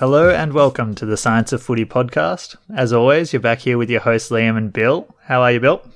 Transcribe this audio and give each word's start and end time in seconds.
Hello 0.00 0.30
and 0.30 0.54
welcome 0.54 0.94
to 0.94 1.04
the 1.04 1.18
Science 1.18 1.52
of 1.52 1.62
Footy 1.62 1.84
podcast. 1.84 2.56
As 2.74 2.90
always, 2.90 3.34
you're 3.34 3.40
back 3.40 3.58
here 3.58 3.76
with 3.76 3.90
your 3.90 4.00
hosts 4.00 4.30
Liam 4.30 4.56
and 4.56 4.72
Bill. 4.72 5.14
How 5.24 5.42
are 5.42 5.52
you, 5.52 5.60
Bill? 5.60 5.86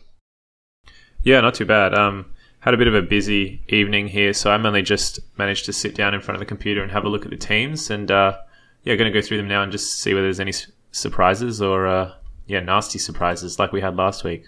Yeah, 1.23 1.41
not 1.41 1.55
too 1.55 1.65
bad. 1.65 1.95
Um, 1.95 2.27
had 2.61 2.75
a 2.75 2.77
bit 2.77 2.87
of 2.87 2.95
a 2.95 3.01
busy 3.01 3.63
evening 3.71 4.09
here, 4.09 4.35
so 4.35 4.51
I'm 4.51 4.67
only 4.67 4.83
just 4.83 5.21
managed 5.39 5.65
to 5.65 5.73
sit 5.73 5.95
down 5.95 6.13
in 6.13 6.21
front 6.21 6.37
of 6.37 6.41
the 6.41 6.45
computer 6.45 6.83
and 6.83 6.93
have 6.93 7.07
a 7.07 7.09
look 7.09 7.25
at 7.25 7.31
the 7.31 7.39
teams, 7.39 7.89
and 7.89 8.11
uh, 8.11 8.37
yeah, 8.83 8.95
going 8.95 9.11
to 9.11 9.19
go 9.19 9.27
through 9.27 9.39
them 9.39 9.49
now 9.49 9.63
and 9.63 9.73
just 9.73 9.99
see 10.01 10.13
whether 10.13 10.27
there's 10.27 10.39
any 10.39 10.53
surprises 10.93 11.63
or 11.63 11.87
uh, 11.87 12.13
yeah, 12.47 12.61
nasty 12.61 12.99
surprises 12.99 13.59
like 13.59 13.73
we 13.73 13.81
had 13.81 13.97
last 13.97 14.23
week. 14.23 14.45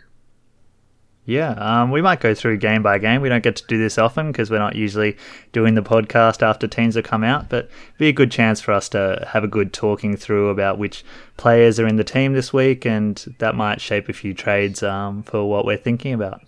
Yeah, 1.29 1.51
um, 1.55 1.91
we 1.91 2.01
might 2.03 2.21
go 2.21 2.35
through 2.35 2.59
game 2.59 2.85
by 2.85 2.99
game. 2.99 3.21
We 3.21 3.29
don't 3.29 3.43
get 3.43 3.57
to 3.57 3.67
do 3.67 3.79
this 3.79 3.99
often 3.99 4.31
because 4.31 4.49
we're 4.49 4.61
not 4.61 4.77
usually 4.77 5.17
doing 5.51 5.75
the 5.75 5.83
podcast 5.83 6.41
after 6.41 6.69
teams 6.69 6.95
have 6.95 7.03
come 7.03 7.25
out, 7.25 7.49
but 7.49 7.65
it'd 7.65 7.99
be 7.99 8.07
a 8.07 8.13
good 8.13 8.31
chance 8.31 8.61
for 8.61 8.71
us 8.71 8.89
to 8.91 9.27
have 9.33 9.43
a 9.43 9.49
good 9.49 9.73
talking 9.73 10.17
through 10.17 10.51
about 10.51 10.79
which 10.79 11.05
players 11.37 11.81
are 11.81 11.87
in 11.87 11.97
the 11.97 12.05
team 12.05 12.35
this 12.35 12.53
week, 12.53 12.87
and 12.87 13.35
that 13.39 13.57
might 13.57 13.81
shape 13.81 14.09
a 14.09 14.13
few 14.13 14.35
trades 14.35 14.85
um, 14.85 15.25
for 15.25 15.51
what 15.51 15.67
we're 15.67 15.77
thinking 15.77 16.13
about. 16.15 16.43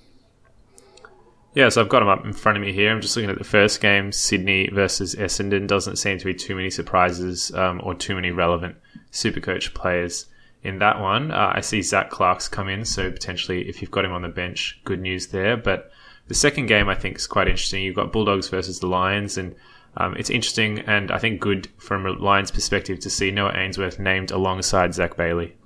Yeah, 1.55 1.71
so 1.71 1.81
I've 1.81 1.89
got 1.89 1.99
them 1.99 2.09
up 2.09 2.25
in 2.25 2.33
front 2.33 2.57
of 2.57 2.63
me 2.63 2.73
here. 2.73 2.93
I'm 2.93 3.01
just 3.01 3.17
looking 3.17 3.31
at 3.31 3.39
the 3.39 3.43
first 3.43 3.81
game, 3.81 4.13
Sydney 4.13 4.71
versus 4.73 5.17
Essendon. 5.17 5.67
Doesn't 5.67 5.97
seem 5.97 6.19
to 6.19 6.25
be 6.25 6.35
too 6.35 6.55
many 6.55 6.71
surprises 6.71 7.53
um, 7.53 7.81
or 7.83 7.97
too 7.97 8.15
many 8.15 8.31
relevant 8.31 8.77
Supercoach 9.11 9.75
players 9.75 10.27
in 10.63 10.79
that 10.79 11.01
one. 11.01 11.31
Uh, 11.31 11.53
I 11.55 11.61
see 11.61 11.83
Zac 11.83 12.11
Clarke's 12.11 12.49
come 12.49 12.69
in, 12.69 12.85
so 12.85 13.11
potentially 13.11 13.69
if 13.69 13.81
you've 13.81 13.91
got 13.91 14.05
him 14.05 14.13
on 14.13 14.23
the 14.23 14.29
bench, 14.29 14.81
good 14.85 15.01
news 15.01 15.29
there. 15.29 15.57
But 15.57 15.91
the 16.27 16.35
second 16.35 16.67
game 16.67 16.89
I 16.89 16.95
think 16.95 17.17
is 17.17 17.27
quite 17.27 17.49
interesting. 17.49 17.83
You've 17.83 17.97
got 17.97 18.13
Bulldogs 18.13 18.49
versus 18.49 18.81
the 18.81 18.87
Lions, 18.87 19.39
and 19.39 19.55
um, 19.97 20.15
it's 20.17 20.31
interesting 20.31 20.81
and 20.81 21.11
I 21.11 21.19
think 21.19 21.41
good 21.41 21.69
from 21.79 22.07
a 22.07 22.13
Lions 22.13 22.51
perspective 22.51 23.01
to 23.01 23.11
see 23.11 23.31
Noah 23.31 23.53
Answerth 23.53 23.99
named 23.99 24.31
alongside 24.31 24.95
Zach 24.95 25.17
Bailey. 25.17 25.57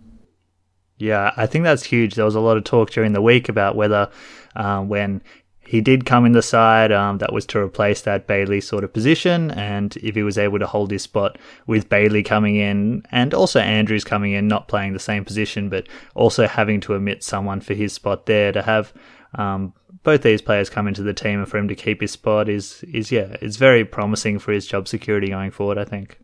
Yeah, 0.98 1.32
I 1.36 1.46
think 1.46 1.64
that's 1.64 1.82
huge. 1.82 2.14
There 2.14 2.24
was 2.24 2.36
a 2.36 2.40
lot 2.40 2.56
of 2.56 2.64
talk 2.64 2.90
during 2.90 3.12
the 3.12 3.20
week 3.20 3.48
about 3.48 3.74
whether 3.74 4.10
um, 4.54 4.88
when 4.88 5.22
he 5.64 5.80
did 5.80 6.04
come 6.04 6.26
in 6.26 6.32
the 6.32 6.42
side. 6.42 6.92
Um, 6.92 7.18
that 7.18 7.32
was 7.32 7.46
to 7.46 7.58
replace 7.58 8.02
that 8.02 8.26
Bailey 8.26 8.60
sort 8.60 8.84
of 8.84 8.92
position, 8.92 9.50
and 9.52 9.96
if 9.96 10.14
he 10.14 10.22
was 10.22 10.38
able 10.38 10.58
to 10.58 10.66
hold 10.66 10.90
his 10.90 11.02
spot 11.02 11.38
with 11.66 11.88
Bailey 11.88 12.22
coming 12.22 12.56
in, 12.56 13.04
and 13.10 13.32
also 13.32 13.60
Andrews 13.60 14.04
coming 14.04 14.32
in, 14.32 14.48
not 14.48 14.68
playing 14.68 14.92
the 14.92 14.98
same 14.98 15.24
position, 15.24 15.68
but 15.68 15.88
also 16.14 16.46
having 16.46 16.80
to 16.80 16.94
omit 16.94 17.22
someone 17.22 17.60
for 17.60 17.74
his 17.74 17.92
spot 17.92 18.26
there, 18.26 18.52
to 18.52 18.62
have 18.62 18.92
um, 19.34 19.72
both 20.02 20.22
these 20.22 20.42
players 20.42 20.68
come 20.68 20.88
into 20.88 21.02
the 21.02 21.14
team 21.14 21.38
and 21.38 21.48
for 21.48 21.58
him 21.58 21.68
to 21.68 21.74
keep 21.74 22.00
his 22.00 22.10
spot 22.10 22.48
is 22.48 22.84
is 22.92 23.12
yeah, 23.12 23.36
it's 23.40 23.56
very 23.56 23.84
promising 23.84 24.38
for 24.38 24.52
his 24.52 24.66
job 24.66 24.88
security 24.88 25.28
going 25.28 25.50
forward. 25.50 25.78
I 25.78 25.84
think. 25.84 26.18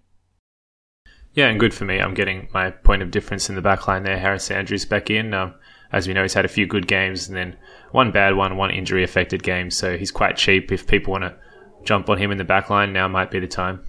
Yeah, 1.33 1.49
and 1.49 1.61
good 1.61 1.75
for 1.75 1.85
me. 1.85 2.01
I'm 2.01 2.15
getting 2.15 2.49
my 2.53 2.71
point 2.71 3.03
of 3.03 3.11
difference 3.11 3.49
in 3.49 3.55
the 3.55 3.63
back 3.63 3.87
line 3.87 4.03
there. 4.03 4.19
Harris 4.19 4.51
Andrews 4.51 4.85
back 4.85 5.11
in. 5.11 5.33
Um, 5.35 5.55
as 5.93 6.09
we 6.09 6.15
know, 6.15 6.23
he's 6.23 6.35
had 6.35 6.45
a 6.45 6.49
few 6.49 6.67
good 6.67 6.87
games 6.87 7.29
and 7.29 7.37
then 7.37 7.57
one 7.91 8.13
bad 8.13 8.37
one, 8.37 8.57
one 8.57 8.71
injury 8.71 9.05
affected 9.05 9.43
game. 9.43 9.71
So 9.71 9.97
he's 9.97 10.11
quite 10.11 10.37
cheap. 10.37 10.71
If 10.73 10.87
people 10.87 11.13
want 11.13 11.25
to 11.25 11.35
jump 11.85 12.09
on 12.09 12.19
him 12.19 12.31
in 12.31 12.39
the 12.39 12.45
back 12.45 12.71
line, 12.71 12.93
now 12.93 13.09
might 13.09 13.31
be 13.31 13.41
the 13.41 13.47
time. 13.47 13.85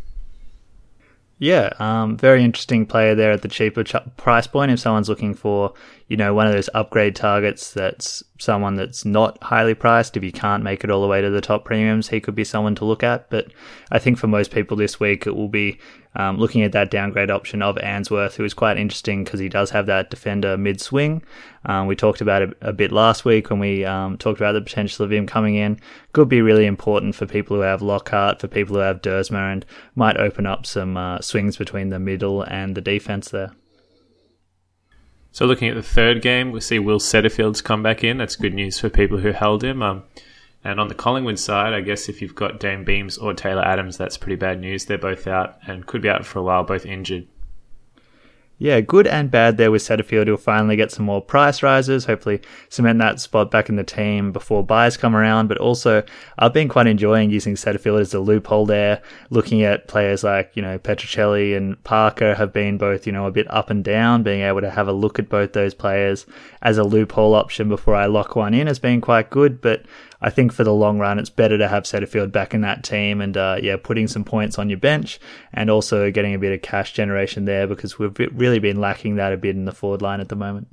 Yeah, 1.41 1.71
um, 1.79 2.17
very 2.17 2.43
interesting 2.43 2.85
player 2.85 3.15
there 3.15 3.31
at 3.31 3.41
the 3.41 3.47
cheaper 3.47 3.83
ch- 3.83 3.95
price 4.17 4.45
point. 4.45 4.71
If 4.71 4.79
someone's 4.81 5.07
looking 5.07 5.33
for, 5.33 5.73
you 6.09 6.17
know, 6.17 6.33
one 6.33 6.47
of 6.47 6.53
those 6.53 6.71
upgrade 6.73 7.15
targets, 7.15 7.71
that's 7.71 8.23
someone 8.39 8.75
that's 8.75 9.05
not 9.05 9.37
highly 9.43 9.75
priced. 9.75 10.17
If 10.17 10.23
you 10.23 10.31
can't 10.31 10.63
make 10.63 10.83
it 10.83 10.89
all 10.89 11.03
the 11.03 11.07
way 11.07 11.21
to 11.21 11.29
the 11.29 11.39
top 11.39 11.65
premiums, 11.65 12.09
he 12.09 12.19
could 12.19 12.33
be 12.33 12.43
someone 12.43 12.73
to 12.75 12.85
look 12.85 13.03
at. 13.03 13.29
But 13.29 13.53
I 13.91 13.99
think 13.99 14.17
for 14.17 14.25
most 14.25 14.49
people 14.49 14.75
this 14.75 14.99
week, 14.99 15.27
it 15.27 15.35
will 15.35 15.49
be 15.49 15.77
um, 16.15 16.39
looking 16.39 16.63
at 16.63 16.71
that 16.71 16.89
downgrade 16.89 17.29
option 17.29 17.61
of 17.61 17.77
Answerth, 17.77 18.35
who 18.35 18.43
is 18.43 18.55
quite 18.55 18.79
interesting 18.79 19.23
because 19.23 19.39
he 19.39 19.49
does 19.49 19.69
have 19.69 19.85
that 19.85 20.09
defender 20.09 20.57
mid 20.57 20.81
swing. 20.81 21.21
Um, 21.65 21.85
we 21.85 21.95
talked 21.95 22.21
about 22.21 22.41
it 22.41 22.57
a 22.61 22.73
bit 22.73 22.91
last 22.91 23.23
week 23.23 23.51
when 23.51 23.59
we 23.59 23.85
um, 23.85 24.17
talked 24.17 24.39
about 24.39 24.53
the 24.53 24.61
potential 24.61 25.05
of 25.05 25.11
him 25.11 25.27
coming 25.27 25.53
in. 25.53 25.79
Could 26.13 26.27
be 26.27 26.41
really 26.41 26.65
important 26.65 27.13
for 27.13 27.27
people 27.27 27.55
who 27.55 27.61
have 27.61 27.83
Lockhart, 27.83 28.41
for 28.41 28.47
people 28.47 28.77
who 28.77 28.81
have 28.81 29.03
Duursma, 29.03 29.53
and 29.53 29.63
might 29.93 30.17
open 30.17 30.47
up 30.47 30.65
some 30.65 30.97
uh, 30.97 31.21
swings 31.21 31.55
between 31.55 31.89
the 31.89 31.99
middle 31.99 32.41
and 32.41 32.73
the 32.73 32.81
defense 32.81 33.29
there. 33.29 33.51
So 35.31 35.45
looking 35.45 35.69
at 35.69 35.75
the 35.75 35.83
third 35.83 36.21
game, 36.21 36.51
we 36.51 36.59
see 36.59 36.79
Will 36.79 36.99
Setterfield's 36.99 37.61
come 37.61 37.83
back 37.83 38.03
in. 38.03 38.17
That's 38.17 38.35
good 38.35 38.53
news 38.53 38.79
for 38.79 38.89
people 38.89 39.19
who 39.19 39.31
held 39.31 39.63
him. 39.63 39.81
Um, 39.81 40.03
and 40.63 40.79
on 40.79 40.87
the 40.87 40.95
Collingwood 40.95 41.39
side, 41.39 41.73
I 41.73 41.81
guess 41.81 42.09
if 42.09 42.21
you've 42.21 42.35
got 42.35 42.59
Dayne 42.59 42.83
Beams 42.83 43.17
or 43.17 43.33
Taylor 43.33 43.61
Adams, 43.61 43.97
that's 43.97 44.17
pretty 44.17 44.35
bad 44.35 44.59
news. 44.59 44.85
They're 44.85 44.97
both 44.97 45.27
out 45.27 45.57
and 45.65 45.85
could 45.85 46.01
be 46.01 46.09
out 46.09 46.25
for 46.25 46.39
a 46.39 46.43
while, 46.43 46.63
both 46.63 46.85
injured. 46.85 47.27
Yeah, 48.61 48.81
good 48.81 49.07
and 49.07 49.31
bad 49.31 49.55
there 49.55 49.71
with 49.71 49.83
Setterfield. 49.83 50.27
He'll 50.27 50.35
finally 50.35 50.75
get 50.75 50.91
some 50.91 51.05
more 51.05 51.21
price 51.21 51.63
rises, 51.63 52.03
hopefully 52.03 52.41
cement 52.67 52.99
that 52.99 53.21
spot 53.21 53.49
back 53.49 53.69
in 53.69 53.77
the 53.77 53.85
team 53.85 54.33
before 54.33 54.65
buys 54.65 54.97
come 54.97 55.15
around. 55.15 55.47
But 55.47 55.59
also, 55.59 56.03
I've 56.37 56.51
been 56.51 56.67
quite 56.67 56.85
enjoying 56.85 57.29
using 57.29 57.55
Setterfield 57.55 58.01
as 58.01 58.13
a 58.13 58.19
loophole 58.19 58.65
there. 58.65 59.01
Looking 59.29 59.63
at 59.63 59.87
players 59.87 60.25
like, 60.25 60.51
you 60.55 60.61
know, 60.61 60.77
Petruccelle 60.77 61.55
and 61.55 61.81
Parker 61.85 62.35
have 62.35 62.51
been 62.51 62.77
both, 62.77 63.07
you 63.07 63.13
know, 63.13 63.27
a 63.27 63.31
bit 63.31 63.49
up 63.49 63.69
and 63.69 63.81
down. 63.81 64.23
Being 64.23 64.41
able 64.41 64.59
to 64.59 64.69
have 64.69 64.89
a 64.89 64.93
look 64.93 65.19
at 65.19 65.29
both 65.29 65.53
those 65.53 65.73
players 65.73 66.25
as 66.61 66.77
a 66.77 66.83
loophole 66.83 67.35
option 67.35 67.69
before 67.69 67.95
I 67.95 68.07
lock 68.07 68.35
one 68.35 68.53
in 68.53 68.67
has 68.67 68.77
been 68.77 68.99
quite 68.99 69.29
good. 69.29 69.61
But 69.61 69.83
I 70.21 70.29
think 70.29 70.51
for 70.51 70.63
the 70.63 70.73
long 70.73 70.99
run, 70.99 71.17
it's 71.17 71.29
better 71.29 71.57
to 71.57 71.67
have 71.67 71.83
Setterfield 71.83 72.31
back 72.31 72.53
in 72.53 72.61
that 72.61 72.83
team 72.83 73.21
and, 73.21 73.37
uh, 73.37 73.57
yeah, 73.61 73.77
putting 73.81 74.07
some 74.07 74.23
points 74.23 74.59
on 74.59 74.69
your 74.69 74.79
bench 74.79 75.19
and 75.53 75.69
also 75.69 76.11
getting 76.11 76.33
a 76.33 76.39
bit 76.39 76.51
of 76.51 76.61
cash 76.61 76.93
generation 76.93 77.45
there 77.45 77.67
because 77.67 77.97
we've 77.97 78.17
really 78.33 78.59
been 78.59 78.81
lacking 78.81 79.15
that 79.15 79.31
a 79.31 79.37
bit 79.37 79.55
in 79.55 79.65
the 79.65 79.71
forward 79.71 80.01
line 80.01 80.19
at 80.19 80.29
the 80.29 80.35
moment. 80.35 80.67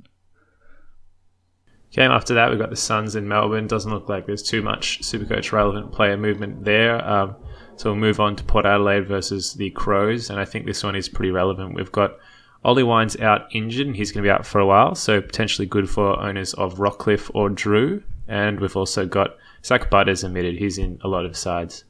Game 1.91 2.11
after 2.11 2.33
that, 2.33 2.49
we've 2.49 2.59
got 2.59 2.69
the 2.69 2.75
Suns 2.75 3.15
in 3.15 3.27
Melbourne. 3.27 3.67
Doesn't 3.67 3.91
look 3.91 4.09
like 4.09 4.25
there's 4.25 4.43
too 4.43 4.61
much 4.61 4.99
Supercoach 5.01 5.53
relevant 5.53 5.93
player 5.93 6.17
movement 6.17 6.65
there. 6.65 7.03
Um, 7.07 7.35
so 7.77 7.91
we'll 7.91 7.99
move 7.99 8.19
on 8.19 8.35
to 8.35 8.43
Port 8.43 8.65
Adelaide 8.65 9.07
versus 9.07 9.53
the 9.53 9.69
Crows, 9.69 10.29
and 10.29 10.39
I 10.39 10.45
think 10.45 10.65
this 10.65 10.83
one 10.83 10.95
is 10.95 11.07
pretty 11.07 11.31
relevant. 11.31 11.75
We've 11.75 11.91
got 11.91 12.17
Ollie 12.63 12.83
Wines 12.83 13.15
out 13.17 13.47
injured, 13.53 13.87
and 13.87 13.95
he's 13.95 14.11
going 14.11 14.23
to 14.23 14.27
be 14.27 14.31
out 14.31 14.45
for 14.45 14.59
a 14.59 14.65
while, 14.65 14.95
so 14.95 15.21
potentially 15.21 15.67
good 15.67 15.89
for 15.89 16.19
owners 16.19 16.53
of 16.55 16.79
Rockliff 16.79 17.31
or 17.33 17.49
Drew. 17.49 18.03
And 18.27 18.59
we've 18.59 18.75
also 18.75 19.05
got 19.05 19.37
Zak 19.63 19.89
Butters 19.89 20.23
admitted. 20.23 20.57
He's 20.57 20.77
in 20.77 20.99
a 21.03 21.07
lot 21.07 21.25
of 21.25 21.37
sides. 21.37 21.83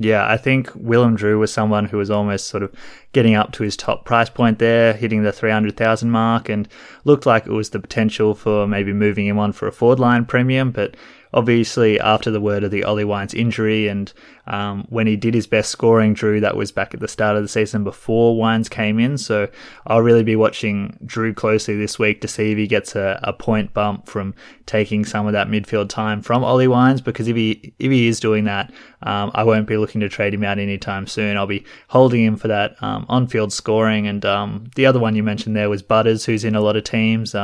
Yeah, 0.00 0.28
I 0.28 0.36
think 0.36 0.70
Willem 0.76 1.16
Drew 1.16 1.40
was 1.40 1.52
someone 1.52 1.86
who 1.86 1.96
was 1.96 2.08
almost 2.08 2.46
sort 2.46 2.62
of 2.62 2.72
getting 3.12 3.34
up 3.34 3.50
to 3.52 3.64
his 3.64 3.76
top 3.76 4.04
price 4.04 4.30
point 4.30 4.60
there, 4.60 4.92
hitting 4.92 5.24
the 5.24 5.32
300,000 5.32 6.08
mark, 6.08 6.48
and 6.48 6.68
looked 7.04 7.26
like 7.26 7.46
it 7.46 7.52
was 7.52 7.70
the 7.70 7.80
potential 7.80 8.32
for 8.32 8.68
maybe 8.68 8.92
moving 8.92 9.26
him 9.26 9.40
on 9.40 9.50
for 9.50 9.66
a 9.66 9.72
forward 9.72 9.98
line 9.98 10.24
premium. 10.24 10.70
But 10.70 10.96
obviously, 11.32 12.00
after 12.00 12.30
the 12.30 12.40
word 12.40 12.64
of 12.64 12.70
the 12.70 12.84
Ollie 12.84 13.04
Wines 13.04 13.34
injury 13.34 13.88
and 13.88 14.12
um, 14.46 14.86
when 14.88 15.06
he 15.06 15.16
did 15.16 15.34
his 15.34 15.46
best 15.46 15.70
scoring, 15.70 16.14
Drew, 16.14 16.40
that 16.40 16.56
was 16.56 16.72
back 16.72 16.94
at 16.94 17.00
the 17.00 17.08
start 17.08 17.36
of 17.36 17.42
the 17.42 17.48
season 17.48 17.84
before 17.84 18.36
Wines 18.36 18.68
came 18.68 18.98
in. 18.98 19.18
So 19.18 19.48
I'll 19.86 20.00
really 20.00 20.22
be 20.22 20.36
watching 20.36 20.98
Drew 21.04 21.34
closely 21.34 21.76
this 21.76 21.98
week 21.98 22.22
to 22.22 22.28
see 22.28 22.52
if 22.52 22.58
he 22.58 22.66
gets 22.66 22.96
a, 22.96 23.20
a 23.22 23.32
point 23.32 23.74
bump 23.74 24.06
from 24.06 24.34
taking 24.64 25.04
some 25.04 25.26
of 25.26 25.34
that 25.34 25.48
midfield 25.48 25.90
time 25.90 26.22
from 26.22 26.44
Ollie 26.44 26.68
Wines. 26.68 27.02
Because 27.02 27.28
if 27.28 27.36
he 27.36 27.74
if 27.78 27.90
he 27.90 28.08
is 28.08 28.20
doing 28.20 28.44
that, 28.44 28.72
um, 29.02 29.30
I 29.34 29.44
won't 29.44 29.68
be 29.68 29.76
looking 29.76 30.00
to 30.00 30.08
trade 30.08 30.32
him 30.32 30.44
out 30.44 30.58
anytime 30.58 31.06
soon. 31.06 31.36
I'll 31.36 31.46
be 31.46 31.64
holding 31.88 32.24
him 32.24 32.36
for 32.36 32.48
that 32.48 32.82
um, 32.82 33.04
on-field 33.08 33.52
scoring. 33.52 34.06
And 34.06 34.24
um, 34.24 34.70
the 34.76 34.86
other 34.86 34.98
one 34.98 35.14
you 35.14 35.22
mentioned 35.22 35.54
there 35.54 35.70
was 35.70 35.82
Butters, 35.82 36.24
who's 36.24 36.44
in 36.44 36.54
a 36.54 36.62
lot 36.62 36.76
of 36.76 36.84
teams. 36.84 37.34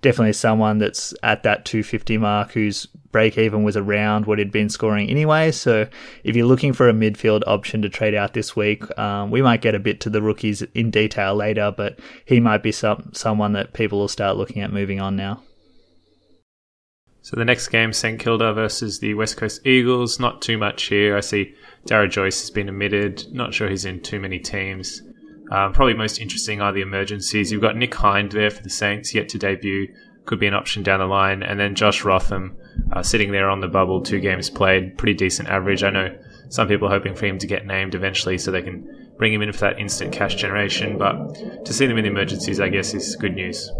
Definitely 0.00 0.34
someone 0.34 0.78
that's 0.78 1.12
at 1.22 1.42
that 1.42 1.64
250 1.64 2.18
mark, 2.18 2.52
whose 2.52 2.86
break 3.10 3.38
even 3.38 3.62
was 3.62 3.76
around 3.76 4.26
what 4.26 4.38
he'd 4.38 4.52
been 4.52 4.68
scoring 4.68 5.08
anyway. 5.08 5.50
So 5.50 5.88
if 6.24 6.36
you're 6.36 6.46
looking 6.46 6.72
for 6.72 6.88
a 6.88 6.92
midfield 6.92 7.42
option 7.46 7.82
to 7.82 7.88
trade 7.88 8.14
out 8.14 8.34
this 8.34 8.54
week, 8.54 8.96
um, 8.98 9.30
we 9.30 9.42
might 9.42 9.62
get 9.62 9.74
a 9.74 9.78
bit 9.78 10.00
to 10.02 10.10
the 10.10 10.22
rookies 10.22 10.62
in 10.74 10.90
detail 10.90 11.34
later, 11.34 11.72
but 11.76 11.98
he 12.24 12.40
might 12.40 12.62
be 12.62 12.72
some 12.72 13.10
someone 13.14 13.52
that 13.54 13.72
people 13.72 13.98
will 13.98 14.08
start 14.08 14.36
looking 14.36 14.62
at 14.62 14.72
moving 14.72 15.00
on 15.00 15.16
now. 15.16 15.42
So 17.22 17.36
the 17.36 17.44
next 17.44 17.68
game, 17.68 17.92
St 17.92 18.18
Kilda 18.18 18.54
versus 18.54 19.00
the 19.00 19.12
West 19.14 19.36
Coast 19.36 19.66
Eagles. 19.66 20.18
Not 20.18 20.40
too 20.40 20.56
much 20.56 20.84
here. 20.84 21.16
I 21.16 21.20
see 21.20 21.54
Darragh 21.84 22.10
Joyce 22.10 22.40
has 22.40 22.50
been 22.50 22.70
omitted. 22.70 23.26
Not 23.32 23.52
sure 23.52 23.68
he's 23.68 23.84
in 23.84 24.00
too 24.00 24.18
many 24.18 24.38
teams. 24.38 25.02
Um, 25.50 25.72
probably 25.72 25.94
most 25.94 26.20
interesting 26.20 26.60
are 26.60 26.72
the 26.72 26.82
emergencies. 26.82 27.50
You've 27.50 27.62
got 27.62 27.76
Nick 27.76 27.94
Hind 27.94 28.32
there 28.32 28.50
for 28.50 28.62
the 28.62 28.70
Saints, 28.70 29.14
yet 29.14 29.28
to 29.30 29.38
debut. 29.38 29.92
Could 30.26 30.40
be 30.40 30.46
an 30.46 30.54
option 30.54 30.82
down 30.82 31.00
the 31.00 31.06
line. 31.06 31.42
And 31.42 31.58
then 31.58 31.74
Josh 31.74 32.04
Rotham 32.04 32.56
uh, 32.92 33.02
sitting 33.02 33.32
there 33.32 33.48
on 33.48 33.60
the 33.60 33.68
bubble, 33.68 34.02
two 34.02 34.20
games 34.20 34.50
played, 34.50 34.98
pretty 34.98 35.14
decent 35.14 35.48
average. 35.48 35.82
I 35.82 35.90
know 35.90 36.18
some 36.50 36.68
people 36.68 36.88
are 36.88 36.90
hoping 36.90 37.14
for 37.14 37.26
him 37.26 37.38
to 37.38 37.46
get 37.46 37.66
named 37.66 37.94
eventually 37.94 38.36
so 38.36 38.50
they 38.50 38.62
can 38.62 39.08
bring 39.16 39.32
him 39.32 39.42
in 39.42 39.52
for 39.52 39.60
that 39.60 39.78
instant 39.78 40.12
cash 40.12 40.34
generation. 40.34 40.98
But 40.98 41.64
to 41.64 41.72
see 41.72 41.86
them 41.86 41.96
in 41.96 42.04
the 42.04 42.10
emergencies, 42.10 42.60
I 42.60 42.68
guess, 42.68 42.92
is 42.92 43.16
good 43.16 43.34
news. 43.34 43.70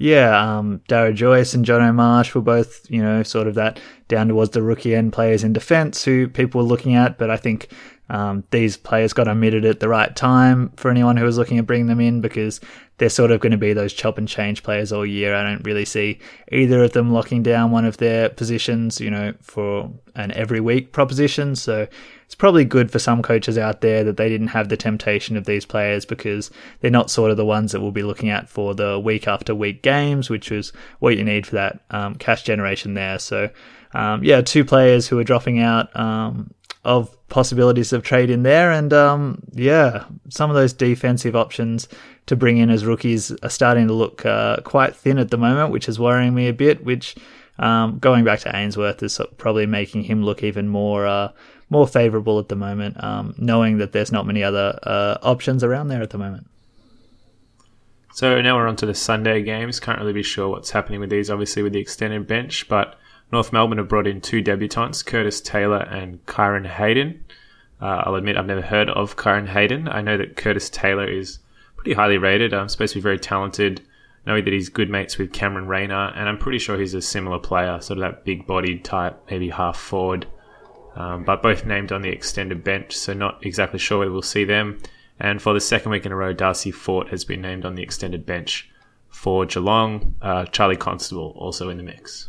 Yeah, 0.00 0.58
um, 0.58 0.80
Darragh 0.86 1.16
Joyce 1.16 1.54
and 1.54 1.64
John 1.64 1.82
O'Marsh 1.82 2.32
were 2.32 2.40
both, 2.40 2.88
you 2.88 3.02
know, 3.02 3.24
sort 3.24 3.48
of 3.48 3.56
that 3.56 3.80
down 4.06 4.28
towards 4.28 4.52
the 4.52 4.62
rookie 4.62 4.94
end 4.94 5.12
players 5.12 5.42
in 5.42 5.52
defence 5.52 6.04
who 6.04 6.28
people 6.28 6.60
were 6.60 6.68
looking 6.68 6.94
at. 6.94 7.18
But 7.18 7.30
I 7.30 7.36
think 7.36 7.68
um, 8.10 8.44
these 8.50 8.76
players 8.76 9.12
got 9.12 9.28
omitted 9.28 9.64
at 9.64 9.80
the 9.80 9.88
right 9.88 10.14
time 10.14 10.70
for 10.76 10.90
anyone 10.90 11.16
who 11.16 11.24
was 11.24 11.38
looking 11.38 11.58
at 11.58 11.66
bringing 11.66 11.86
them 11.86 12.00
in 12.00 12.20
because 12.20 12.60
they're 12.98 13.08
sort 13.08 13.30
of 13.30 13.40
going 13.40 13.52
to 13.52 13.58
be 13.58 13.72
those 13.72 13.92
chop 13.92 14.18
and 14.18 14.26
change 14.26 14.62
players 14.62 14.92
all 14.92 15.06
year. 15.06 15.34
I 15.34 15.42
don't 15.42 15.64
really 15.64 15.84
see 15.84 16.18
either 16.50 16.82
of 16.82 16.92
them 16.92 17.12
locking 17.12 17.42
down 17.42 17.70
one 17.70 17.84
of 17.84 17.98
their 17.98 18.28
positions, 18.28 19.00
you 19.00 19.10
know, 19.10 19.34
for 19.40 19.90
an 20.16 20.32
every 20.32 20.60
week 20.60 20.92
proposition. 20.92 21.54
So 21.54 21.86
it's 22.24 22.34
probably 22.34 22.64
good 22.64 22.90
for 22.90 22.98
some 22.98 23.22
coaches 23.22 23.56
out 23.56 23.82
there 23.82 24.02
that 24.04 24.16
they 24.16 24.28
didn't 24.28 24.48
have 24.48 24.68
the 24.68 24.76
temptation 24.76 25.36
of 25.36 25.44
these 25.44 25.64
players 25.64 26.04
because 26.04 26.50
they're 26.80 26.90
not 26.90 27.10
sort 27.10 27.30
of 27.30 27.36
the 27.36 27.44
ones 27.44 27.72
that 27.72 27.80
we'll 27.80 27.92
be 27.92 28.02
looking 28.02 28.30
at 28.30 28.48
for 28.48 28.74
the 28.74 28.98
week 28.98 29.28
after 29.28 29.54
week 29.54 29.82
games, 29.82 30.28
which 30.28 30.50
is 30.50 30.72
what 30.98 31.16
you 31.16 31.24
need 31.24 31.46
for 31.46 31.54
that 31.54 31.80
um, 31.90 32.16
cash 32.16 32.42
generation 32.42 32.94
there. 32.94 33.18
So, 33.18 33.48
um, 33.94 34.24
yeah, 34.24 34.40
two 34.40 34.64
players 34.64 35.06
who 35.06 35.18
are 35.18 35.24
dropping 35.24 35.60
out. 35.60 35.94
Um, 35.96 36.50
of 36.88 37.14
possibilities 37.28 37.92
of 37.92 38.02
trade 38.02 38.30
in 38.30 38.44
there. 38.44 38.72
And 38.72 38.94
um, 38.94 39.42
yeah, 39.52 40.06
some 40.30 40.48
of 40.48 40.56
those 40.56 40.72
defensive 40.72 41.36
options 41.36 41.86
to 42.26 42.34
bring 42.34 42.56
in 42.56 42.70
as 42.70 42.86
rookies 42.86 43.30
are 43.42 43.50
starting 43.50 43.88
to 43.88 43.92
look 43.92 44.24
uh, 44.24 44.56
quite 44.64 44.96
thin 44.96 45.18
at 45.18 45.30
the 45.30 45.36
moment, 45.36 45.70
which 45.70 45.86
is 45.86 46.00
worrying 46.00 46.34
me 46.34 46.48
a 46.48 46.54
bit. 46.54 46.82
Which 46.82 47.14
um, 47.58 47.98
going 47.98 48.24
back 48.24 48.40
to 48.40 48.56
Answerth 48.56 49.02
is 49.02 49.20
probably 49.36 49.66
making 49.66 50.04
him 50.04 50.24
look 50.24 50.42
even 50.42 50.66
more 50.66 51.06
uh, 51.06 51.32
more 51.68 51.86
favourable 51.86 52.38
at 52.38 52.48
the 52.48 52.56
moment, 52.56 53.02
um, 53.04 53.34
knowing 53.36 53.76
that 53.78 53.92
there's 53.92 54.10
not 54.10 54.26
many 54.26 54.42
other 54.42 54.78
uh, 54.82 55.18
options 55.20 55.62
around 55.62 55.88
there 55.88 56.02
at 56.02 56.08
the 56.08 56.18
moment. 56.18 56.48
So 58.14 58.40
now 58.40 58.56
we're 58.56 58.66
on 58.66 58.76
to 58.76 58.86
the 58.86 58.94
Sunday 58.94 59.42
games. 59.42 59.78
Can't 59.78 59.98
really 60.00 60.14
be 60.14 60.22
sure 60.22 60.48
what's 60.48 60.70
happening 60.70 61.00
with 61.00 61.10
these, 61.10 61.28
obviously, 61.28 61.62
with 61.62 61.74
the 61.74 61.80
extended 61.80 62.26
bench, 62.26 62.66
but 62.66 62.98
North 63.30 63.52
Melbourne 63.52 63.78
have 63.78 63.88
brought 63.88 64.06
in 64.06 64.20
two 64.20 64.42
debutants, 64.42 65.04
Curtis 65.04 65.40
Taylor 65.40 65.82
and 65.90 66.24
Kyron 66.26 66.66
Hayden. 66.66 67.24
Uh, 67.80 68.02
I'll 68.04 68.14
admit 68.14 68.36
I've 68.36 68.46
never 68.46 68.62
heard 68.62 68.88
of 68.90 69.16
Kyron 69.16 69.48
Hayden. 69.48 69.88
I 69.88 70.00
know 70.00 70.16
that 70.16 70.36
Curtis 70.36 70.70
Taylor 70.70 71.06
is 71.08 71.38
pretty 71.76 71.92
highly 71.92 72.18
rated. 72.18 72.54
I'm 72.54 72.68
supposed 72.68 72.94
to 72.94 72.98
be 72.98 73.02
very 73.02 73.18
talented. 73.18 73.82
Knowing 74.26 74.44
that 74.44 74.52
he's 74.52 74.68
good 74.68 74.90
mates 74.90 75.16
with 75.16 75.32
Cameron 75.32 75.68
Rayner, 75.68 76.12
and 76.14 76.28
I'm 76.28 76.38
pretty 76.38 76.58
sure 76.58 76.78
he's 76.78 76.92
a 76.92 77.00
similar 77.00 77.38
player, 77.38 77.80
sort 77.80 77.98
of 77.98 78.02
that 78.02 78.24
big 78.24 78.46
bodied 78.46 78.84
type, 78.84 79.18
maybe 79.30 79.48
half 79.48 79.78
forward. 79.78 80.26
Um, 80.96 81.24
but 81.24 81.42
both 81.42 81.64
named 81.64 81.92
on 81.92 82.02
the 82.02 82.10
extended 82.10 82.64
bench, 82.64 82.94
so 82.96 83.14
not 83.14 83.44
exactly 83.46 83.78
sure 83.78 84.00
whether 84.00 84.10
we'll 84.10 84.22
see 84.22 84.44
them. 84.44 84.80
And 85.20 85.40
for 85.40 85.54
the 85.54 85.60
second 85.60 85.92
week 85.92 86.04
in 86.04 86.12
a 86.12 86.16
row, 86.16 86.32
Darcy 86.32 86.70
Fort 86.70 87.08
has 87.08 87.24
been 87.24 87.40
named 87.40 87.64
on 87.64 87.74
the 87.74 87.82
extended 87.82 88.26
bench 88.26 88.68
for 89.08 89.46
Geelong. 89.46 90.14
Uh, 90.20 90.44
Charlie 90.46 90.76
Constable 90.76 91.32
also 91.36 91.70
in 91.70 91.76
the 91.76 91.82
mix. 91.82 92.28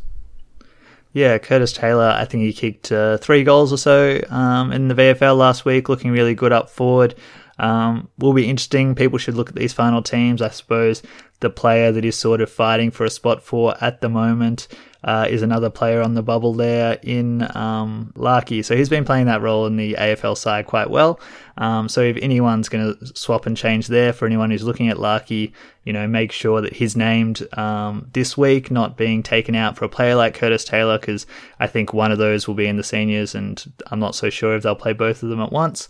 Yeah, 1.11 1.37
Curtis 1.39 1.73
Taylor, 1.73 2.13
I 2.15 2.25
think 2.25 2.43
he 2.43 2.53
kicked 2.53 2.91
uh, 2.91 3.17
three 3.17 3.43
goals 3.43 3.73
or 3.73 3.77
so 3.77 4.21
um, 4.29 4.71
in 4.71 4.89
the 4.89 4.93
VFL 4.93 5.37
last 5.37 5.65
week, 5.65 5.89
looking 5.89 6.11
really 6.11 6.35
good 6.35 6.51
up 6.51 6.69
forward. 6.69 7.15
Um, 7.57 8.09
will 8.17 8.33
be 8.33 8.47
interesting. 8.47 8.95
People 8.95 9.17
should 9.17 9.33
look 9.33 9.49
at 9.49 9.55
these 9.55 9.73
final 9.73 10.01
teams. 10.01 10.41
I 10.41 10.49
suppose 10.49 11.01
the 11.39 11.49
player 11.49 11.91
that 11.91 12.05
is 12.05 12.15
sort 12.15 12.41
of 12.41 12.51
fighting 12.51 12.91
for 12.91 13.05
a 13.05 13.09
spot 13.09 13.41
for 13.41 13.75
at 13.81 14.01
the 14.01 14.09
moment 14.09 14.67
uh, 15.03 15.27
is 15.29 15.41
another 15.41 15.69
player 15.69 16.01
on 16.01 16.13
the 16.13 16.21
bubble 16.21 16.53
there 16.53 16.99
in 17.03 17.55
um, 17.55 18.11
Larkey. 18.15 18.61
So 18.63 18.75
he's 18.75 18.89
been 18.89 19.05
playing 19.05 19.27
that 19.27 19.41
role 19.41 19.65
in 19.65 19.77
the 19.77 19.93
AFL 19.93 20.37
side 20.37 20.65
quite 20.65 20.89
well. 20.89 21.19
Um, 21.57 21.87
so 21.87 22.01
if 22.01 22.17
anyone's 22.17 22.67
going 22.67 22.95
to 22.95 23.05
swap 23.15 23.45
and 23.45 23.55
change 23.55 23.87
there 23.87 24.11
for 24.11 24.25
anyone 24.25 24.51
who's 24.51 24.63
looking 24.63 24.89
at 24.89 24.99
Larkey, 24.99 25.53
you 25.85 25.93
know, 25.93 26.07
make 26.07 26.31
sure 26.31 26.59
that 26.61 26.73
he's 26.73 26.97
named 26.97 27.47
um, 27.57 28.09
this 28.13 28.37
week, 28.37 28.71
not 28.71 28.97
being 28.97 29.23
taken 29.23 29.55
out 29.55 29.77
for 29.77 29.85
a 29.85 29.89
player 29.89 30.15
like 30.15 30.33
Curtis 30.33 30.65
Taylor, 30.65 30.99
because 30.99 31.25
I 31.59 31.67
think 31.67 31.93
one 31.93 32.11
of 32.11 32.17
those 32.17 32.47
will 32.47 32.55
be 32.55 32.67
in 32.67 32.75
the 32.77 32.83
seniors, 32.83 33.33
and 33.35 33.71
I'm 33.87 33.99
not 33.99 34.15
so 34.15 34.29
sure 34.29 34.55
if 34.55 34.63
they'll 34.63 34.75
play 34.75 34.93
both 34.93 35.23
of 35.23 35.29
them 35.29 35.41
at 35.41 35.51
once. 35.51 35.87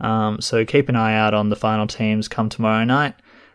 Um, 0.00 0.40
so 0.40 0.64
keep 0.64 0.88
an 0.88 0.96
eye 0.96 1.14
out 1.14 1.34
on 1.34 1.50
the 1.50 1.56
final 1.56 1.86
teams 1.86 2.28
come 2.28 2.48
tomorrow 2.48 2.84
night. 2.84 3.14